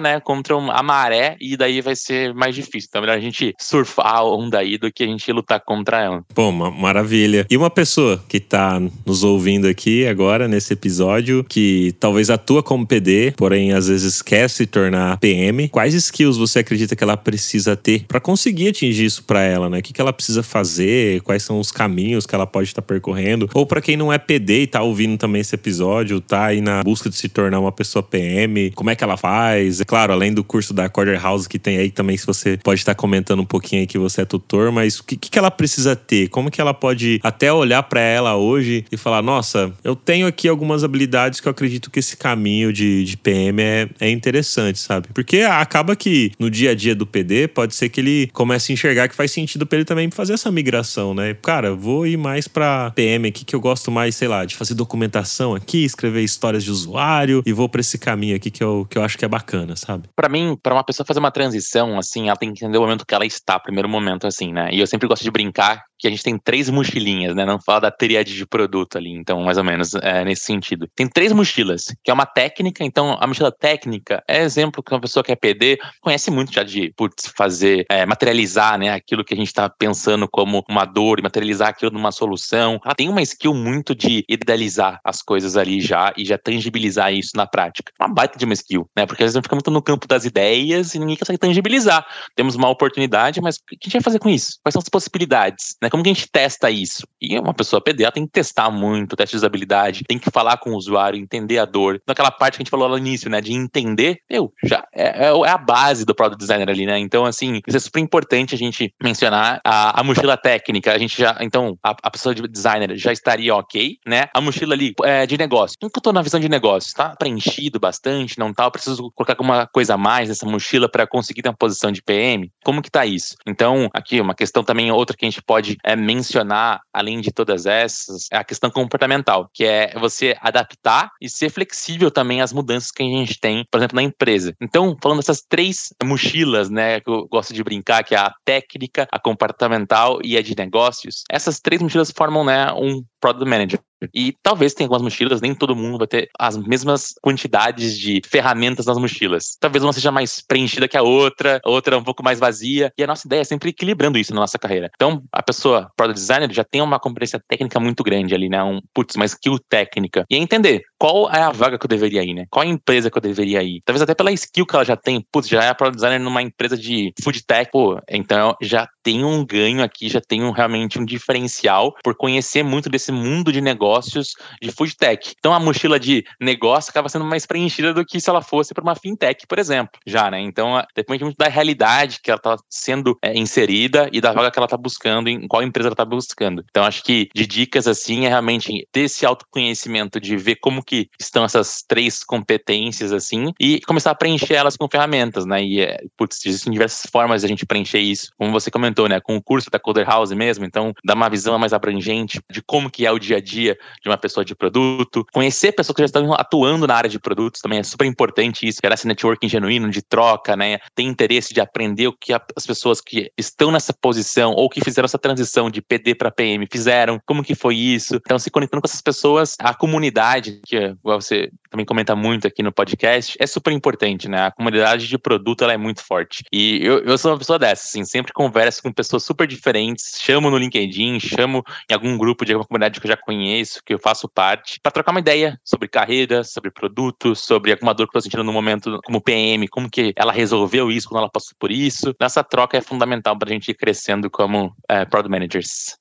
né, 0.01 0.21
contra 0.21 0.55
a 0.55 0.83
maré 0.83 1.37
e 1.41 1.57
daí 1.57 1.81
vai 1.81 1.97
ser 1.97 2.35
mais 2.35 2.55
difícil. 2.55 2.89
Então, 2.89 3.01
é 3.01 3.03
melhor 3.03 3.19
a 3.19 3.21
gente 3.21 3.55
surfar 3.59 4.17
a 4.17 4.25
onda 4.25 4.59
aí 4.59 4.79
do 4.79 4.93
que 4.93 5.03
a 5.03 5.07
gente 5.07 5.31
lutar 5.33 5.61
contra 5.61 6.03
ela. 6.03 6.25
Pô, 6.35 6.51
maravilha. 6.53 7.47
E 7.51 7.57
uma 7.57 7.71
pessoa 7.71 8.23
que 8.29 8.39
está 8.39 8.81
nos 9.05 9.25
ouvindo 9.25 9.67
aqui 9.67 10.07
agora 10.07 10.49
nesse 10.49 10.73
episódio, 10.73 11.45
que 11.45 11.95
talvez 11.99 12.31
atua 12.31 12.63
como 12.63 12.87
PD, 12.87 13.33
porém 13.37 13.73
às 13.73 13.89
vezes 13.89 14.23
quer 14.23 14.49
se 14.49 14.67
tornar 14.67 15.19
PM, 15.19 15.69
quais 15.69 15.95
skills 15.95 16.37
você 16.37 16.61
acredita 16.61 16.97
que 16.97 17.05
ela 17.05 17.17
precisa 17.17 17.77
ter 17.77 18.05
para 18.07 18.21
conseguir 18.21 18.69
atingir 18.69 19.05
isso 19.05 19.25
para 19.25 19.43
ela, 19.43 19.69
né? 19.69 19.79
O 19.79 19.83
que, 19.83 19.93
que 19.93 20.01
ela 20.01 20.13
precisa 20.13 20.43
fazer, 20.43 21.21
quais 21.23 21.43
são 21.43 21.59
os 21.59 21.71
caminhos 21.71 22.27
que 22.27 22.35
ela 22.35 22.47
pode 22.47 22.69
estar 22.69 22.83
tá 22.83 22.87
percorrendo, 22.87 23.49
ou 23.55 23.67
para 23.67 23.81
quem 23.81 23.97
não 23.97 24.13
é 24.13 24.19
PD 24.19 24.63
e 24.63 24.67
tá 24.67 24.83
ouvindo 24.83 25.17
também 25.19 25.41
esse 25.41 25.55
episódio, 25.55 26.21
tá 26.21 26.47
aí 26.47 26.61
na 26.61 26.83
busca 26.83 27.09
de 27.11 27.17
se 27.17 27.29
tornar 27.29 27.61
uma 27.61 27.73
pessoa 27.73 28.03
PM, 28.03 28.71
como 28.73 28.91
é 28.91 28.95
que 28.95 29.05
ela 29.05 29.17
faz? 29.17 29.81
Claro, 29.85 30.13
além 30.13 30.33
do 30.33 30.43
curso 30.43 30.73
da 30.73 30.89
Quarter 30.89 31.21
House 31.21 31.47
que 31.47 31.59
tem 31.59 31.79
aí 31.79 31.91
também, 31.91 32.17
se 32.17 32.27
você 32.27 32.59
pode 32.63 32.81
estar 32.81 32.95
comentando 32.95 33.41
um 33.41 33.47
pouquinho 33.47 33.83
aí 33.83 33.87
que 33.87 33.99
você 33.99 34.23
é 34.23 34.25
tutor, 34.25 34.73
mas 34.73 34.99
o 34.99 35.05
que, 35.05 35.17
que 35.17 35.39
ela 35.39 35.51
precisa 35.51 35.95
ter? 35.97 36.29
Como 36.29 36.51
que 36.51 36.61
ela 36.61 36.75
pode 36.75 37.21
até 37.23 37.53
olhar 37.53 37.83
para 37.83 38.01
ela 38.01 38.37
hoje 38.37 38.85
e 38.91 38.97
falar, 38.97 39.23
nossa, 39.23 39.73
eu 39.83 39.95
tenho 39.95 40.27
aqui 40.27 40.49
algumas 40.49 40.85
habilidades 40.85 41.41
que 41.41 41.49
eu 41.49 41.51
acredito 41.51 41.91
que 41.91 41.99
esse 41.99 42.17
caminho 42.17 42.73
de, 42.73 43.05
de 43.05 43.17
PM 43.17 43.63
é, 43.63 43.89
é 44.01 44.11
interessante, 44.11 44.79
sabe? 44.79 45.09
Porque 45.15 45.41
acaba 45.41 45.97
que 45.97 46.33
no 46.39 46.51
dia 46.51 46.71
a 46.71 46.75
dia 46.75 46.95
do 46.95 47.07
PD 47.07 47.49
pode 47.49 47.75
ser 47.75 47.89
que 47.89 48.01
ele 48.01 48.31
comece 48.33 48.73
a 48.73 48.75
enxergar 48.75 49.09
que 49.09 49.15
faz 49.15 49.31
sentido 49.31 49.67
para 49.67 49.79
ele 49.79 49.85
também 49.85 50.11
fazer 50.11 50.35
essa 50.35 50.51
migração, 50.51 51.15
né? 51.15 51.35
Cara, 51.43 51.75
vou 51.75 52.07
ir 52.07 52.17
mais 52.17 52.49
para 52.49 52.91
PM 52.93 53.29
aqui 53.29 53.45
que 53.45 53.55
eu 53.55 53.61
gosto 53.61 53.91
mais, 53.91 54.17
sei 54.17 54.29
lá, 54.29 54.45
de 54.45 54.57
fazer 54.57 54.75
documentação 54.75 55.55
aqui, 55.55 55.85
escrever 55.85 56.23
histórias 56.23 56.65
de 56.65 56.71
usuário 56.71 57.43
e 57.45 57.53
vou 57.53 57.69
para 57.69 57.81
esse 57.81 57.99
caminho 57.99 58.37
aqui 58.37 58.51
que 58.51 58.63
eu, 58.63 58.87
que 58.89 58.99
eu 58.99 59.03
acho 59.03 59.19
que 59.19 59.25
é 59.25 59.29
bacana, 59.29 59.74
sabe? 59.77 60.09
Para 60.15 60.29
mim, 60.29 60.57
para 60.63 60.75
uma 60.75 60.85
pessoa 60.85 61.07
fazer 61.07 61.21
uma 61.21 61.31
transição, 61.31 61.99
assim, 61.99 62.29
ela 62.29 62.37
tem 62.37 62.53
que 62.53 62.65
entender 62.65 62.79
o 62.79 62.83
momento 62.83 63.07
que 63.07 63.15
ela 63.15 63.27
está, 63.27 63.59
primeiro 63.59 63.89
momento, 63.89 64.27
assim, 64.27 64.53
né? 64.53 64.69
E 64.73 64.81
eu 64.81 64.87
sempre 64.87 65.09
gosto 65.09 65.23
de 65.23 65.31
brincar 65.31 65.85
que 66.05 66.09
a 66.09 66.11
gente 66.11 66.23
tem 66.23 66.37
três 66.39 66.69
mochilinhas, 66.69 67.35
né? 67.35 67.47
Não 67.47 67.59
fala 67.59 67.81
da 67.81 67.91
triade 67.91 68.35
de 68.35 68.47
produto 68.47 68.99
ali, 68.99 69.11
então, 69.11 69.41
mais 69.43 69.57
ou 69.57 69.65
menos 69.65 69.95
é, 69.95 70.23
nesse 70.23 70.45
sentido. 70.45 70.87
Tem 70.95 71.09
três 71.09 71.33
mochilas, 71.33 71.85
que 72.05 72.11
é 72.11 72.15
uma 72.15 72.27
técnica, 72.27 72.85
então 72.85 73.17
a 73.19 73.27
mochila 73.27 73.51
técnica 73.51 74.23
é 74.29 74.43
exemplo 74.43 74.83
que 74.83 74.93
uma 74.93 75.01
pessoa 75.01 75.25
que 75.25 75.33
é 75.33 75.37
PD 75.37 75.79
conhece 76.03 76.31
muito 76.31 76.53
já 76.53 76.63
de 76.63 76.93
putz, 76.95 77.33
fazer, 77.35 77.87
é, 77.89 78.05
materializar, 78.05 78.79
né? 78.79 78.91
Aquilo 78.91 79.25
que 79.25 79.33
a 79.33 79.37
gente 79.37 79.47
está 79.47 79.67
pensando 79.71 80.29
como 80.29 80.63
uma 80.69 80.85
dor 80.85 81.19
e 81.19 81.23
materializar 81.23 81.69
aquilo 81.69 81.91
numa 81.91 82.13
solução. 82.13 82.79
Ela 82.85 82.95
tem 82.95 83.09
uma 83.09 83.23
skill 83.23 83.55
muito 83.55 83.95
de 83.95 84.27
idealizar 84.29 85.01
as 85.03 85.23
coisas 85.23 85.57
ali 85.57 85.81
já 85.81 86.13
e 86.19 86.27
já 86.27 86.37
tangibilizar 86.37 87.15
isso 87.15 87.31
na 87.35 87.47
prática. 87.47 87.91
Uma 87.99 88.13
baita 88.13 88.39
de 88.39 88.45
uma 88.45 88.53
skill, 88.53 88.87
né? 88.95 89.07
Porque 89.07 89.23
às 89.23 89.33
vezes 89.33 89.43
fica 89.43 89.57
muito 89.57 89.71
no 89.71 89.81
campo 89.81 90.07
das 90.07 90.27
ideias 90.27 90.95
e 90.95 90.99
ninguém 90.99 91.17
consegue 91.17 91.39
tangibilizar. 91.39 92.07
Temos 92.37 92.57
uma 92.57 92.69
oportunidade, 92.69 93.41
mas 93.41 93.57
o 93.57 93.61
que 93.65 93.77
a 93.81 93.85
gente 93.85 93.93
vai 93.95 94.03
fazer 94.03 94.19
com 94.19 94.29
isso? 94.29 94.59
Quais 94.63 94.75
são 94.75 94.81
as 94.81 94.89
possibilidades? 94.91 95.77
Né? 95.81 95.94
Como 95.95 96.03
que 96.03 96.11
a 96.11 96.13
gente 96.13 96.29
testa 96.29 96.73
isso? 96.73 97.07
E 97.23 97.39
uma 97.39 97.55
pessoa 97.55 97.81
PDA 97.81 98.11
tem 98.11 98.27
que 98.27 98.33
testar 98.33 98.69
muito, 98.69 99.15
teste 99.15 99.35
de 99.35 99.37
usabilidade, 99.37 100.03
tem 100.03 100.19
que 100.19 100.29
falar 100.29 100.57
com 100.57 100.71
o 100.71 100.77
usuário, 100.77 101.17
entender 101.17 101.59
a 101.59 101.65
dor. 101.65 102.03
Naquela 102.05 102.33
parte 102.33 102.57
que 102.57 102.63
a 102.63 102.65
gente 102.65 102.71
falou 102.71 102.89
lá 102.89 102.95
no 102.95 102.99
início, 102.99 103.31
né? 103.31 103.41
De 103.41 103.53
entender, 103.53 104.19
eu, 104.29 104.53
já 104.65 104.85
é, 104.93 105.27
é, 105.27 105.29
é 105.29 105.49
a 105.49 105.57
base 105.57 106.05
do 106.05 106.13
product 106.13 106.41
designer 106.41 106.69
ali, 106.69 106.85
né? 106.85 106.99
Então, 106.99 107.25
assim, 107.25 107.61
isso 107.65 107.77
é 107.77 107.79
super 107.79 108.01
importante 108.01 108.57
a 108.57 108.59
gente 108.59 108.93
mencionar 109.01 109.61
a, 109.65 110.01
a 110.01 110.03
mochila 110.03 110.37
técnica. 110.37 110.93
A 110.93 110.99
gente 110.99 111.17
já, 111.17 111.39
então, 111.41 111.79
a, 111.81 111.95
a, 112.03 112.11
pessoa 112.11 112.35
de 112.35 112.43
designer 112.49 112.97
já 112.97 113.13
estaria 113.13 113.55
ok, 113.55 113.97
né? 114.05 114.25
A 114.35 114.41
mochila 114.41 114.75
ali 114.75 114.95
é, 115.05 115.25
de 115.27 115.39
negócio. 115.39 115.77
Como 115.81 115.93
que 115.93 115.99
eu 116.01 116.03
tô 116.03 116.13
na 116.13 116.23
visão 116.23 116.41
de 116.41 116.49
negócio? 116.49 116.93
Tá 116.93 117.15
preenchido 117.15 117.79
bastante, 117.79 118.37
não 118.37 118.53
tá? 118.53 118.65
Eu 118.65 118.73
preciso 118.73 119.13
colocar 119.15 119.35
alguma 119.35 119.69
coisa 119.69 119.95
a 119.95 119.97
mais 119.97 120.29
nessa 120.29 120.45
mochila 120.45 120.89
para 120.89 121.07
conseguir 121.07 121.43
ter 121.43 121.51
uma 121.51 121.57
posição 121.57 121.93
de 121.93 122.03
PM? 122.03 122.51
Como 122.65 122.83
que 122.83 122.91
tá 122.91 123.07
isso? 123.07 123.37
Então, 123.47 123.89
aqui, 123.95 124.21
uma 124.21 124.35
questão 124.35 124.65
também, 124.65 124.91
outra 124.91 125.17
que 125.17 125.25
a 125.25 125.31
gente 125.31 125.41
pode 125.41 125.74
é, 125.83 125.97
mencionar, 125.97 126.81
além 126.93 127.21
de 127.21 127.31
todas 127.33 127.67
essas, 127.67 128.29
é 128.31 128.37
a 128.37 128.45
questão 128.45 128.71
comportamental, 128.71 129.49
que 129.53 129.65
é 129.65 129.93
você 129.99 130.37
adaptar 130.41 131.11
e 131.21 131.29
ser 131.29 131.51
flexível 131.51 132.11
também 132.11 132.41
às 132.41 132.53
mudanças 132.53 132.91
que 132.91 133.03
a 133.03 133.07
gente 133.07 133.41
tem, 133.41 133.65
por 133.71 133.79
exemplo, 133.79 133.97
na 133.97 134.03
empresa. 134.03 134.55
Então, 134.61 134.97
falando 135.03 135.19
dessas 135.19 135.43
três 135.43 135.95
mochilas, 136.03 136.71
né, 136.71 137.01
que 137.01 137.11
eu 137.11 137.27
gosto 137.29 137.53
de 137.53 137.63
brincar, 137.65 138.05
que 138.05 138.15
é 138.15 138.19
a 138.19 138.33
técnica, 138.45 139.07
a 139.11 139.19
comportamental 139.19 140.19
e 140.23 140.37
a 140.37 140.43
de 140.43 140.57
negócios, 140.57 141.25
essas 141.31 141.61
três 141.61 141.81
mochilas 141.81 142.11
formam, 142.11 142.45
né, 142.45 142.73
um 142.73 143.03
product 143.21 143.49
manager. 143.49 143.81
E 144.15 144.35
talvez 144.43 144.75
tenha 144.75 144.87
algumas 144.87 145.03
mochilas, 145.03 145.41
nem 145.41 145.55
todo 145.55 145.77
mundo 145.77 145.99
vai 145.99 146.07
ter 146.07 146.29
as 146.39 146.57
mesmas 146.57 147.15
quantidades 147.23 147.99
de 147.99 148.21
ferramentas 148.27 148.87
nas 148.87 148.99
mochilas. 148.99 149.57
Talvez 149.61 149.83
uma 149.83 149.93
seja 149.93 150.11
mais 150.11 150.41
preenchida 150.41 150.89
que 150.89 150.97
a 150.97 151.03
outra, 151.03 151.61
a 151.65 151.71
outra 151.71 151.99
um 151.99 152.05
pouco 152.05 152.23
mais 152.23 152.39
vazia. 152.39 152.93
E 152.97 153.05
a 153.05 153.07
nossa 153.07 153.27
ideia 153.27 153.41
é 153.41 153.45
sempre 153.45 153.71
equilibrando 153.71 154.19
isso 154.19 154.35
na 154.35 154.41
nossa 154.41 154.59
carreira. 154.59 154.91
Então, 154.95 155.23
a 155.33 155.43
pessoa, 155.43 155.91
product 155.97 156.21
designer, 156.21 156.53
já 156.53 156.65
tem 156.65 156.83
uma 156.83 156.99
competência 156.99 157.41
técnica 157.47 157.79
muito 157.81 158.03
grande 158.03 158.35
ali, 158.35 158.49
né? 158.49 158.63
Um, 158.63 158.81
putz, 158.93 159.15
uma 159.17 159.25
skill 159.25 159.59
técnica. 159.69 160.25
E 160.31 160.37
é 160.37 160.39
entender 160.39 160.83
qual 161.05 161.31
é 161.31 161.43
a 161.43 161.51
vaga 161.51 161.79
que 161.79 161.85
eu 161.85 161.89
deveria 161.89 162.23
ir, 162.23 162.33
né? 162.33 162.47
Qual 162.49 162.65
é 162.65 162.67
a 162.67 162.71
empresa 162.71 163.11
que 163.11 163.19
eu 163.19 163.21
deveria 163.21 163.63
ir. 163.63 163.83
Talvez 163.85 164.01
até 164.01 164.15
pela 164.15 164.33
skill 164.33 164.65
que 164.65 164.75
ela 164.75 164.87
já 164.87 164.97
tem. 164.97 165.21
Putz, 165.21 165.47
já 165.47 165.63
é 165.63 165.75
product 165.75 165.97
designer 165.97 166.19
numa 166.19 166.41
empresa 166.41 166.79
de 166.79 167.13
food 167.23 167.45
tech. 167.45 167.71
Pô, 167.71 168.01
então 168.09 168.57
já 168.63 168.89
tem 169.03 169.23
um 169.23 169.45
ganho 169.45 169.83
aqui, 169.83 170.09
já 170.09 170.19
tem 170.19 170.43
um, 170.43 170.51
realmente 170.51 170.99
um 170.99 171.05
diferencial 171.05 171.95
por 172.03 172.17
conhecer 172.17 172.63
muito 172.63 172.89
desse 172.89 173.13
mundo 173.13 173.53
de 173.53 173.61
negócios 173.61 174.33
de 174.63 174.73
food 174.73 174.97
tech. 174.97 175.35
Então 175.39 175.53
a 175.53 175.61
mochila 175.61 176.01
de 176.01 176.25
negócio 176.41 176.89
acaba 176.89 177.11
sendo 177.11 177.27
mais 177.27 177.45
preenchida 177.45 177.93
do 177.93 178.03
que 178.03 178.19
se 178.19 178.31
ela 178.31 178.41
fosse 178.41 178.73
para 178.73 178.83
uma 178.83 178.95
fintech, 178.95 179.47
por 179.47 179.59
exemplo, 179.59 180.01
já, 180.07 180.31
né? 180.31 180.41
Então 180.41 180.83
depende 180.97 181.23
muito 181.23 181.37
da 181.37 181.49
realidade 181.49 182.19
que 182.23 182.31
ela 182.31 182.39
está 182.39 182.57
sendo 182.71 183.15
é, 183.21 183.37
inserida 183.37 184.09
e 184.11 184.23
da 184.23 184.33
vaga 184.33 184.51
que 184.51 184.59
ela 184.59 184.65
está 184.65 184.79
buscando, 184.79 185.29
em 185.29 185.47
qual 185.47 185.63
empresa 185.63 185.89
ela 185.89 185.93
está 185.93 186.05
buscando. 186.07 186.65
Então 186.71 186.83
acho 186.83 187.05
que 187.05 187.29
de 187.35 187.47
dicas 187.47 187.87
assim 187.87 188.25
é 188.25 188.31
realmente 188.31 188.89
ter 188.91 189.01
esse 189.01 189.27
autoconhecimento 189.27 190.19
de 190.19 190.35
ver 190.39 190.57
como 190.57 190.83
que 190.83 190.94
que 190.95 191.25
estão 191.25 191.45
essas 191.45 191.83
três 191.87 192.23
competências, 192.23 193.13
assim, 193.13 193.53
e 193.59 193.81
começar 193.83 194.11
a 194.11 194.15
preencher 194.15 194.55
elas 194.55 194.77
com 194.77 194.89
ferramentas, 194.89 195.45
né? 195.45 195.63
E, 195.63 195.81
é, 195.81 195.99
putz, 196.17 196.45
existem 196.47 196.73
diversas 196.73 197.11
formas 197.11 197.41
de 197.41 197.47
a 197.47 197.49
gente 197.49 197.67
preencher 197.67 197.99
isso, 197.99 198.31
como 198.39 198.53
você 198.53 198.71
comentou, 198.71 199.09
né? 199.09 199.21
Com 199.21 199.37
o 199.37 199.43
curso 199.43 199.71
da 199.71 199.79
Coder 199.79 200.07
House 200.07 200.33
mesmo, 200.33 200.65
então 200.65 200.93
dá 201.05 201.15
uma 201.15 201.29
visão 201.29 201.59
mais 201.59 201.73
abrangente 201.73 202.41
de 202.51 202.63
como 202.63 202.91
que 202.91 203.07
é 203.07 203.13
o 203.13 203.19
dia 203.19 203.39
a 203.39 203.41
dia 203.41 203.77
de 204.03 204.09
uma 204.09 204.19
pessoa 204.19 204.45
de 204.45 204.55
produto, 204.55 205.25
conhecer 205.33 205.73
pessoas 205.73 205.97
que 205.97 206.03
já 206.03 206.07
estão 206.07 206.33
atuando 206.35 206.87
na 206.87 206.95
área 206.95 207.11
de 207.11 207.19
produtos 207.19 207.61
também 207.61 207.79
é 207.79 207.83
super 207.83 208.07
importante 208.07 208.67
isso, 208.67 208.81
gerar 208.83 208.95
esse 208.95 209.07
networking 209.07 209.49
genuíno 209.49 209.91
de 209.91 210.03
troca, 210.03 210.57
né? 210.57 210.79
Ter 210.95 211.03
interesse 211.03 211.55
de 211.55 211.61
aprender 211.61 212.09
o 212.09 212.13
que 212.13 212.33
as 212.33 212.67
pessoas 212.67 213.01
que 213.01 213.31
estão 213.37 213.71
nessa 213.71 213.93
posição 213.93 214.53
ou 214.53 214.69
que 214.69 214.83
fizeram 214.83 215.07
essa 215.07 215.19
transição 215.19 215.71
de 215.71 215.81
PD 215.81 216.15
para 216.15 216.31
PM 216.31 216.67
fizeram, 216.71 217.21
como 217.27 217.43
que 217.43 217.55
foi 217.55 217.77
isso. 217.77 218.17
Então, 218.17 218.39
se 218.39 218.51
conectando 218.51 218.83
com 218.83 218.89
essas 218.89 219.01
pessoas, 219.01 219.57
a 219.59 219.75
comunidade, 219.75 220.61
que 220.67 220.74
você 221.03 221.51
também 221.75 221.85
comenta 221.85 222.15
muito 222.15 222.47
aqui 222.47 222.63
no 222.63 222.73
podcast, 222.73 223.37
é 223.41 223.47
super 223.49 223.73
importante, 223.73 224.29
né? 224.29 224.47
A 224.47 224.51
comunidade 224.53 225.09
de 225.09 225.19
produto 225.19 225.65
ela 225.65 225.73
é 225.73 225.77
muito 225.77 226.05
forte. 226.05 226.45
E 226.53 226.79
eu, 226.81 227.01
eu 227.01 227.19
sou 227.19 227.33
uma 227.33 227.39
pessoa 227.39 227.59
dessa, 227.59 227.89
assim, 227.89 228.05
sempre 228.05 228.33
converso 228.33 228.81
com 228.81 228.93
pessoas 228.93 229.25
super 229.25 229.47
diferentes, 229.47 230.21
chamo 230.21 230.51
no 230.51 230.57
LinkedIn, 230.57 231.19
chamo 231.19 231.65
em 231.91 231.95
algum 231.95 232.17
grupo 232.17 232.45
de 232.45 232.53
alguma 232.53 232.67
comunidade 232.67 233.01
que 233.01 233.07
eu 233.07 233.11
já 233.11 233.17
conheço, 233.17 233.81
que 233.85 233.93
eu 233.93 233.99
faço 233.99 234.29
parte, 234.29 234.79
para 234.81 234.93
trocar 234.93 235.11
uma 235.11 235.19
ideia 235.19 235.59
sobre 235.65 235.89
carreira, 235.89 236.45
sobre 236.45 236.71
produtos, 236.71 237.41
sobre 237.41 237.73
alguma 237.73 237.93
dor 237.93 238.07
que 238.07 238.17
eu 238.17 238.21
tô 238.21 238.23
sentindo 238.23 238.45
no 238.45 238.53
momento 238.53 239.01
como 239.05 239.21
PM, 239.21 239.67
como 239.67 239.91
que 239.91 240.13
ela 240.17 240.33
resolveu 240.33 240.93
isso 240.93 241.09
quando 241.09 241.23
ela 241.23 241.31
passou 241.31 241.57
por 241.59 241.73
isso. 241.73 242.15
Nessa 242.21 242.45
troca 242.45 242.79
é 242.79 242.81
fundamental 242.81 243.37
para 243.37 243.51
a 243.51 243.53
gente 243.53 243.71
ir 243.71 243.75
crescendo 243.75 244.31
como 244.31 244.73
é, 244.89 245.05
product 245.05 245.31
managers. 245.31 245.97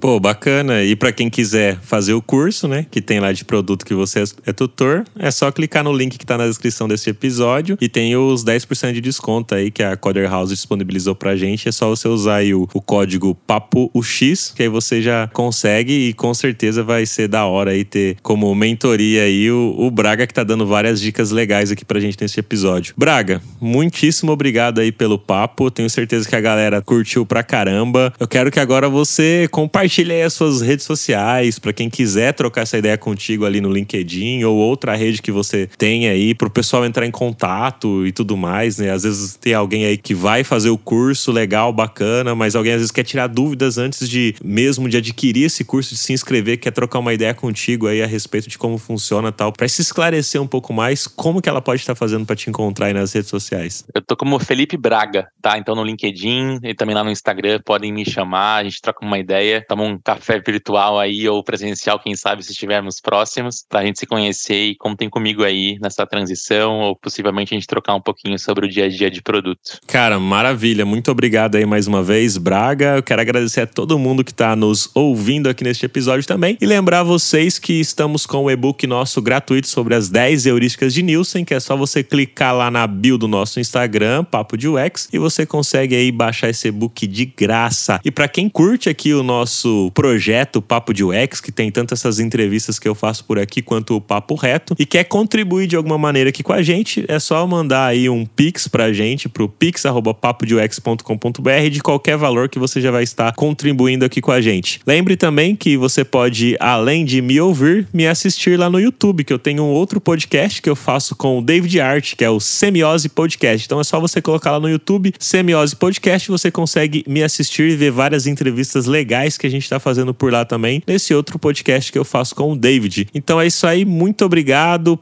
Pô, 0.00 0.18
bacana. 0.18 0.82
E 0.82 0.96
para 0.96 1.12
quem 1.12 1.28
quiser 1.28 1.78
fazer 1.80 2.14
o 2.14 2.22
curso, 2.22 2.66
né, 2.66 2.86
que 2.90 3.02
tem 3.02 3.20
lá 3.20 3.30
de 3.30 3.44
produto 3.44 3.84
que 3.84 3.92
você 3.92 4.24
é 4.46 4.52
tutor, 4.54 5.01
é 5.18 5.30
só 5.30 5.50
clicar 5.50 5.84
no 5.84 5.92
link 5.92 6.18
que 6.18 6.26
tá 6.26 6.38
na 6.38 6.46
descrição 6.46 6.88
desse 6.88 7.10
episódio 7.10 7.76
e 7.80 7.88
tem 7.88 8.16
os 8.16 8.44
10% 8.44 8.92
de 8.92 9.00
desconto 9.00 9.54
aí 9.54 9.70
que 9.70 9.82
a 9.82 9.96
Coder 9.96 10.30
House 10.30 10.50
disponibilizou 10.50 11.14
pra 11.14 11.36
gente. 11.36 11.68
É 11.68 11.72
só 11.72 11.88
você 11.88 12.08
usar 12.08 12.36
aí 12.36 12.54
o, 12.54 12.68
o 12.72 12.80
código 12.80 13.34
PAPOUX, 13.46 14.52
que 14.54 14.62
aí 14.62 14.68
você 14.68 15.00
já 15.02 15.28
consegue 15.32 16.08
e 16.08 16.12
com 16.12 16.32
certeza 16.34 16.82
vai 16.82 17.06
ser 17.06 17.28
da 17.28 17.46
hora 17.46 17.72
aí 17.72 17.84
ter 17.84 18.16
como 18.22 18.54
mentoria 18.54 19.22
aí 19.22 19.50
o, 19.50 19.74
o 19.78 19.90
Braga 19.90 20.26
que 20.26 20.34
tá 20.34 20.44
dando 20.44 20.66
várias 20.66 21.00
dicas 21.00 21.30
legais 21.30 21.70
aqui 21.70 21.84
pra 21.84 22.00
gente 22.00 22.20
nesse 22.20 22.38
episódio. 22.40 22.94
Braga, 22.96 23.40
muitíssimo 23.60 24.32
obrigado 24.32 24.80
aí 24.80 24.92
pelo 24.92 25.18
papo. 25.18 25.70
Tenho 25.70 25.88
certeza 25.90 26.28
que 26.28 26.36
a 26.36 26.40
galera 26.40 26.80
curtiu 26.82 27.26
pra 27.26 27.42
caramba. 27.42 28.12
Eu 28.18 28.28
quero 28.28 28.50
que 28.50 28.60
agora 28.60 28.88
você 28.88 29.48
compartilhe 29.50 30.12
aí 30.12 30.22
as 30.22 30.32
suas 30.32 30.60
redes 30.60 30.84
sociais 30.84 31.58
para 31.58 31.72
quem 31.72 31.88
quiser 31.88 32.32
trocar 32.34 32.62
essa 32.62 32.78
ideia 32.78 32.96
contigo 32.96 33.44
ali 33.44 33.60
no 33.60 33.72
LinkedIn 33.72 34.44
ou 34.44 34.56
outra 34.56 34.91
rede 34.94 35.22
que 35.22 35.32
você 35.32 35.68
tem 35.78 36.08
aí 36.08 36.34
pro 36.34 36.50
pessoal 36.50 36.84
entrar 36.84 37.06
em 37.06 37.10
contato 37.10 38.06
e 38.06 38.12
tudo 38.12 38.36
mais, 38.36 38.78
né? 38.78 38.90
Às 38.90 39.02
vezes 39.02 39.36
tem 39.36 39.54
alguém 39.54 39.84
aí 39.84 39.96
que 39.96 40.14
vai 40.14 40.44
fazer 40.44 40.70
o 40.70 40.78
curso 40.78 41.32
legal, 41.32 41.72
bacana, 41.72 42.34
mas 42.34 42.54
alguém 42.54 42.72
às 42.72 42.78
vezes 42.78 42.90
quer 42.90 43.04
tirar 43.04 43.26
dúvidas 43.26 43.78
antes 43.78 44.08
de 44.08 44.34
mesmo 44.42 44.88
de 44.88 44.96
adquirir 44.96 45.46
esse 45.46 45.64
curso, 45.64 45.94
de 45.94 46.00
se 46.00 46.12
inscrever, 46.12 46.58
quer 46.58 46.70
trocar 46.70 46.98
uma 46.98 47.12
ideia 47.12 47.34
contigo 47.34 47.86
aí 47.86 48.02
a 48.02 48.06
respeito 48.06 48.48
de 48.48 48.58
como 48.58 48.78
funciona 48.78 49.32
tal, 49.32 49.52
para 49.52 49.68
se 49.68 49.82
esclarecer 49.82 50.40
um 50.40 50.46
pouco 50.46 50.72
mais 50.72 51.06
como 51.06 51.40
que 51.40 51.48
ela 51.48 51.60
pode 51.60 51.80
estar 51.80 51.94
fazendo 51.94 52.26
para 52.26 52.36
te 52.36 52.48
encontrar 52.48 52.86
aí 52.86 52.92
nas 52.92 53.12
redes 53.12 53.30
sociais. 53.30 53.84
Eu 53.94 54.02
tô 54.02 54.16
como 54.16 54.38
Felipe 54.38 54.76
Braga, 54.76 55.28
tá? 55.40 55.58
Então 55.58 55.74
no 55.74 55.84
LinkedIn 55.84 56.58
e 56.62 56.74
também 56.74 56.94
lá 56.94 57.04
no 57.04 57.10
Instagram 57.10 57.60
podem 57.64 57.92
me 57.92 58.04
chamar, 58.04 58.56
a 58.56 58.64
gente 58.64 58.80
troca 58.80 59.04
uma 59.04 59.18
ideia, 59.18 59.64
toma 59.68 59.84
um 59.84 59.98
café 59.98 60.40
virtual 60.40 60.98
aí 60.98 61.28
ou 61.28 61.42
presencial, 61.42 61.98
quem 61.98 62.14
sabe 62.14 62.42
se 62.42 62.52
estivermos 62.52 63.00
próximos, 63.00 63.64
pra 63.68 63.84
gente 63.84 63.98
se 63.98 64.06
conhecer 64.06 64.71
contem 64.74 65.08
comigo 65.08 65.42
aí 65.42 65.78
nessa 65.80 66.06
transição 66.06 66.80
ou 66.80 66.96
possivelmente 66.96 67.54
a 67.54 67.56
gente 67.56 67.66
trocar 67.66 67.94
um 67.94 68.00
pouquinho 68.00 68.38
sobre 68.38 68.66
o 68.66 68.68
dia 68.68 68.86
a 68.86 68.88
dia 68.88 69.10
de 69.10 69.22
produto. 69.22 69.78
Cara, 69.86 70.18
maravilha. 70.18 70.84
Muito 70.84 71.10
obrigado 71.10 71.56
aí 71.56 71.66
mais 71.66 71.86
uma 71.86 72.02
vez, 72.02 72.36
Braga. 72.36 72.96
Eu 72.96 73.02
quero 73.02 73.20
agradecer 73.20 73.62
a 73.62 73.66
todo 73.66 73.98
mundo 73.98 74.24
que 74.24 74.34
tá 74.34 74.54
nos 74.56 74.90
ouvindo 74.94 75.48
aqui 75.48 75.64
neste 75.64 75.86
episódio 75.86 76.26
também 76.26 76.56
e 76.60 76.66
lembrar 76.66 77.02
vocês 77.02 77.58
que 77.58 77.74
estamos 77.80 78.26
com 78.26 78.44
o 78.44 78.50
e-book 78.50 78.86
nosso 78.86 79.20
gratuito 79.20 79.68
sobre 79.68 79.94
as 79.94 80.08
10 80.08 80.46
heurísticas 80.46 80.94
de 80.94 81.02
Nielsen, 81.02 81.44
que 81.44 81.54
é 81.54 81.60
só 81.60 81.76
você 81.76 82.02
clicar 82.02 82.54
lá 82.54 82.70
na 82.70 82.86
bio 82.86 83.18
do 83.18 83.26
nosso 83.26 83.58
Instagram, 83.58 84.24
Papo 84.24 84.56
de 84.56 84.68
UX, 84.68 85.08
e 85.12 85.18
você 85.18 85.44
consegue 85.46 85.94
aí 85.94 86.12
baixar 86.12 86.48
esse 86.48 86.68
e-book 86.68 87.06
de 87.06 87.24
graça. 87.24 88.00
E 88.04 88.10
para 88.10 88.28
quem 88.28 88.48
curte 88.48 88.88
aqui 88.88 89.12
o 89.12 89.22
nosso 89.22 89.90
projeto 89.94 90.60
Papo 90.60 90.92
de 90.92 91.02
UX, 91.02 91.40
que 91.40 91.50
tem 91.50 91.70
tanto 91.70 91.94
essas 91.94 92.20
entrevistas 92.20 92.78
que 92.78 92.88
eu 92.88 92.94
faço 92.94 93.24
por 93.24 93.38
aqui 93.38 93.62
quanto 93.62 93.96
o 93.96 94.00
Papo 94.00 94.34
Reto, 94.34 94.61
e 94.78 94.86
quer 94.86 95.04
contribuir 95.04 95.66
de 95.66 95.76
alguma 95.76 95.98
maneira 95.98 96.30
aqui 96.30 96.42
com 96.42 96.52
a 96.52 96.62
gente, 96.62 97.04
é 97.08 97.18
só 97.18 97.46
mandar 97.46 97.86
aí 97.86 98.08
um 98.08 98.24
pix 98.24 98.68
pra 98.68 98.92
gente 98.92 99.28
pro 99.28 99.48
pix@papodeux.com.br 99.48 101.70
de 101.70 101.80
qualquer 101.80 102.16
valor 102.16 102.48
que 102.48 102.58
você 102.58 102.80
já 102.80 102.90
vai 102.90 103.02
estar 103.02 103.32
contribuindo 103.34 104.04
aqui 104.04 104.20
com 104.20 104.32
a 104.32 104.40
gente. 104.40 104.80
Lembre 104.86 105.16
também 105.16 105.56
que 105.56 105.76
você 105.76 106.04
pode, 106.04 106.56
além 106.60 107.04
de 107.04 107.22
me 107.22 107.40
ouvir, 107.40 107.88
me 107.92 108.06
assistir 108.06 108.58
lá 108.58 108.70
no 108.70 108.80
YouTube, 108.80 109.24
que 109.24 109.32
eu 109.32 109.38
tenho 109.38 109.62
um 109.62 109.70
outro 109.70 110.00
podcast 110.00 110.60
que 110.60 110.70
eu 110.70 110.76
faço 110.76 111.16
com 111.16 111.38
o 111.38 111.42
David 111.42 111.80
Art, 111.80 112.14
que 112.16 112.24
é 112.24 112.30
o 112.30 112.40
Semiose 112.40 113.08
Podcast. 113.08 113.66
Então 113.66 113.80
é 113.80 113.84
só 113.84 114.00
você 114.00 114.20
colocar 114.20 114.52
lá 114.52 114.60
no 114.60 114.68
YouTube 114.68 115.12
Semiose 115.18 115.76
Podcast, 115.76 116.28
você 116.28 116.50
consegue 116.50 117.04
me 117.06 117.22
assistir 117.22 117.70
e 117.70 117.76
ver 117.76 117.90
várias 117.90 118.26
entrevistas 118.26 118.86
legais 118.86 119.38
que 119.38 119.46
a 119.46 119.50
gente 119.50 119.62
está 119.62 119.80
fazendo 119.80 120.14
por 120.14 120.32
lá 120.32 120.44
também, 120.44 120.82
nesse 120.86 121.14
outro 121.14 121.38
podcast 121.38 121.90
que 121.90 121.98
eu 121.98 122.04
faço 122.04 122.34
com 122.34 122.52
o 122.52 122.56
David. 122.56 123.08
Então 123.14 123.40
é 123.40 123.46
isso 123.46 123.66
aí, 123.66 123.84
muito 123.84 124.24
obrigado. 124.24 124.51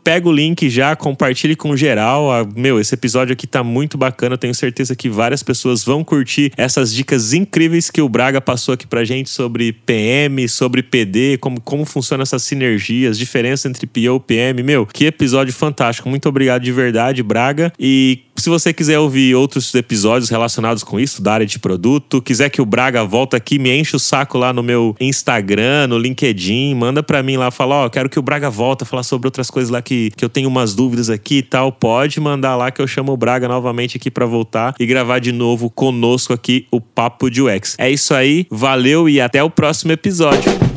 Pega 0.03 0.29
o 0.29 0.33
link 0.33 0.69
já, 0.69 0.95
compartilhe 0.95 1.57
com 1.57 1.77
geral. 1.77 2.31
Ah, 2.31 2.47
meu, 2.57 2.81
esse 2.81 2.95
episódio 2.95 3.33
aqui 3.33 3.47
tá 3.47 3.63
muito 3.63 3.99
bacana. 3.99 4.39
Tenho 4.39 4.55
certeza 4.55 4.95
que 4.95 5.09
várias 5.09 5.43
pessoas 5.43 5.85
vão 5.85 6.05
curtir 6.05 6.53
essas 6.57 6.93
dicas 6.93 7.33
incríveis 7.33 7.91
que 7.91 8.01
o 8.01 8.09
Braga 8.09 8.41
passou 8.41 8.75
aqui 8.75 8.87
pra 8.87 9.05
gente 9.05 9.31
sobre 9.31 9.73
PM, 9.73 10.49
sobre 10.49 10.83
PD, 10.83 11.39
como, 11.39 11.61
como 11.61 11.85
funciona 11.85 12.23
essas 12.23 12.43
sinergias, 12.43 13.19
diferença 13.19 13.69
entre 13.69 13.87
PO 13.87 14.17
e 14.17 14.21
PM. 14.21 14.63
Meu, 14.63 14.87
que 14.87 15.07
episódio 15.07 15.53
fantástico. 15.53 16.09
Muito 16.09 16.29
obrigado 16.29 16.63
de 16.63 16.73
verdade, 16.73 17.23
Braga. 17.23 17.73
E 17.79 18.21
se 18.41 18.49
você 18.49 18.73
quiser 18.73 18.99
ouvir 18.99 19.35
outros 19.35 19.75
episódios 19.75 20.31
relacionados 20.31 20.83
com 20.83 20.99
isso, 20.99 21.21
da 21.21 21.35
área 21.35 21.47
de 21.47 21.59
produto, 21.59 22.23
quiser 22.23 22.49
que 22.49 22.63
o 22.63 22.65
Braga 22.65 23.05
volta 23.05 23.37
aqui, 23.37 23.59
me 23.59 23.71
enche 23.77 23.95
o 23.95 23.99
saco 23.99 24.39
lá 24.39 24.53
no 24.53 24.63
meu 24.63 24.97
Instagram, 24.99 25.89
no 25.89 25.99
LinkedIn, 25.99 26.75
manda 26.75 27.03
pra 27.03 27.23
mim 27.23 27.37
lá, 27.37 27.51
fala, 27.51 27.75
ó, 27.75 27.87
oh, 27.87 27.91
quero 27.91 28.09
que 28.09 28.19
o 28.19 28.23
Braga 28.23 28.49
volta, 28.49 28.85
falar 28.85 29.03
sobre 29.03 29.29
outras 29.41 29.51
coisas 29.51 29.71
lá 29.71 29.81
que, 29.81 30.11
que 30.11 30.25
eu 30.25 30.29
tenho 30.29 30.49
umas 30.49 30.75
dúvidas 30.75 31.09
aqui 31.09 31.39
e 31.39 31.43
tal, 31.43 31.73
pode 31.73 32.21
mandar 32.21 32.57
lá 32.57 32.71
que 32.71 32.81
eu 32.81 32.87
chamo 32.87 33.13
o 33.13 33.17
Braga 33.17 33.49
novamente 33.49 33.97
aqui 33.97 34.11
para 34.11 34.27
voltar 34.27 34.75
e 34.79 34.87
gravar 34.87 35.19
de 35.19 35.33
novo 35.33 35.71
conosco 35.71 36.33
aqui 36.33 36.67
o 36.71 36.81
Papo 36.81 37.31
de 37.31 37.43
UX. 37.43 37.75
É 37.79 37.91
isso 37.91 38.15
aí, 38.15 38.47
valeu 38.51 39.09
e 39.09 39.21
até 39.21 39.43
o 39.43 39.51
próximo 39.51 39.93
episódio. 39.93 40.70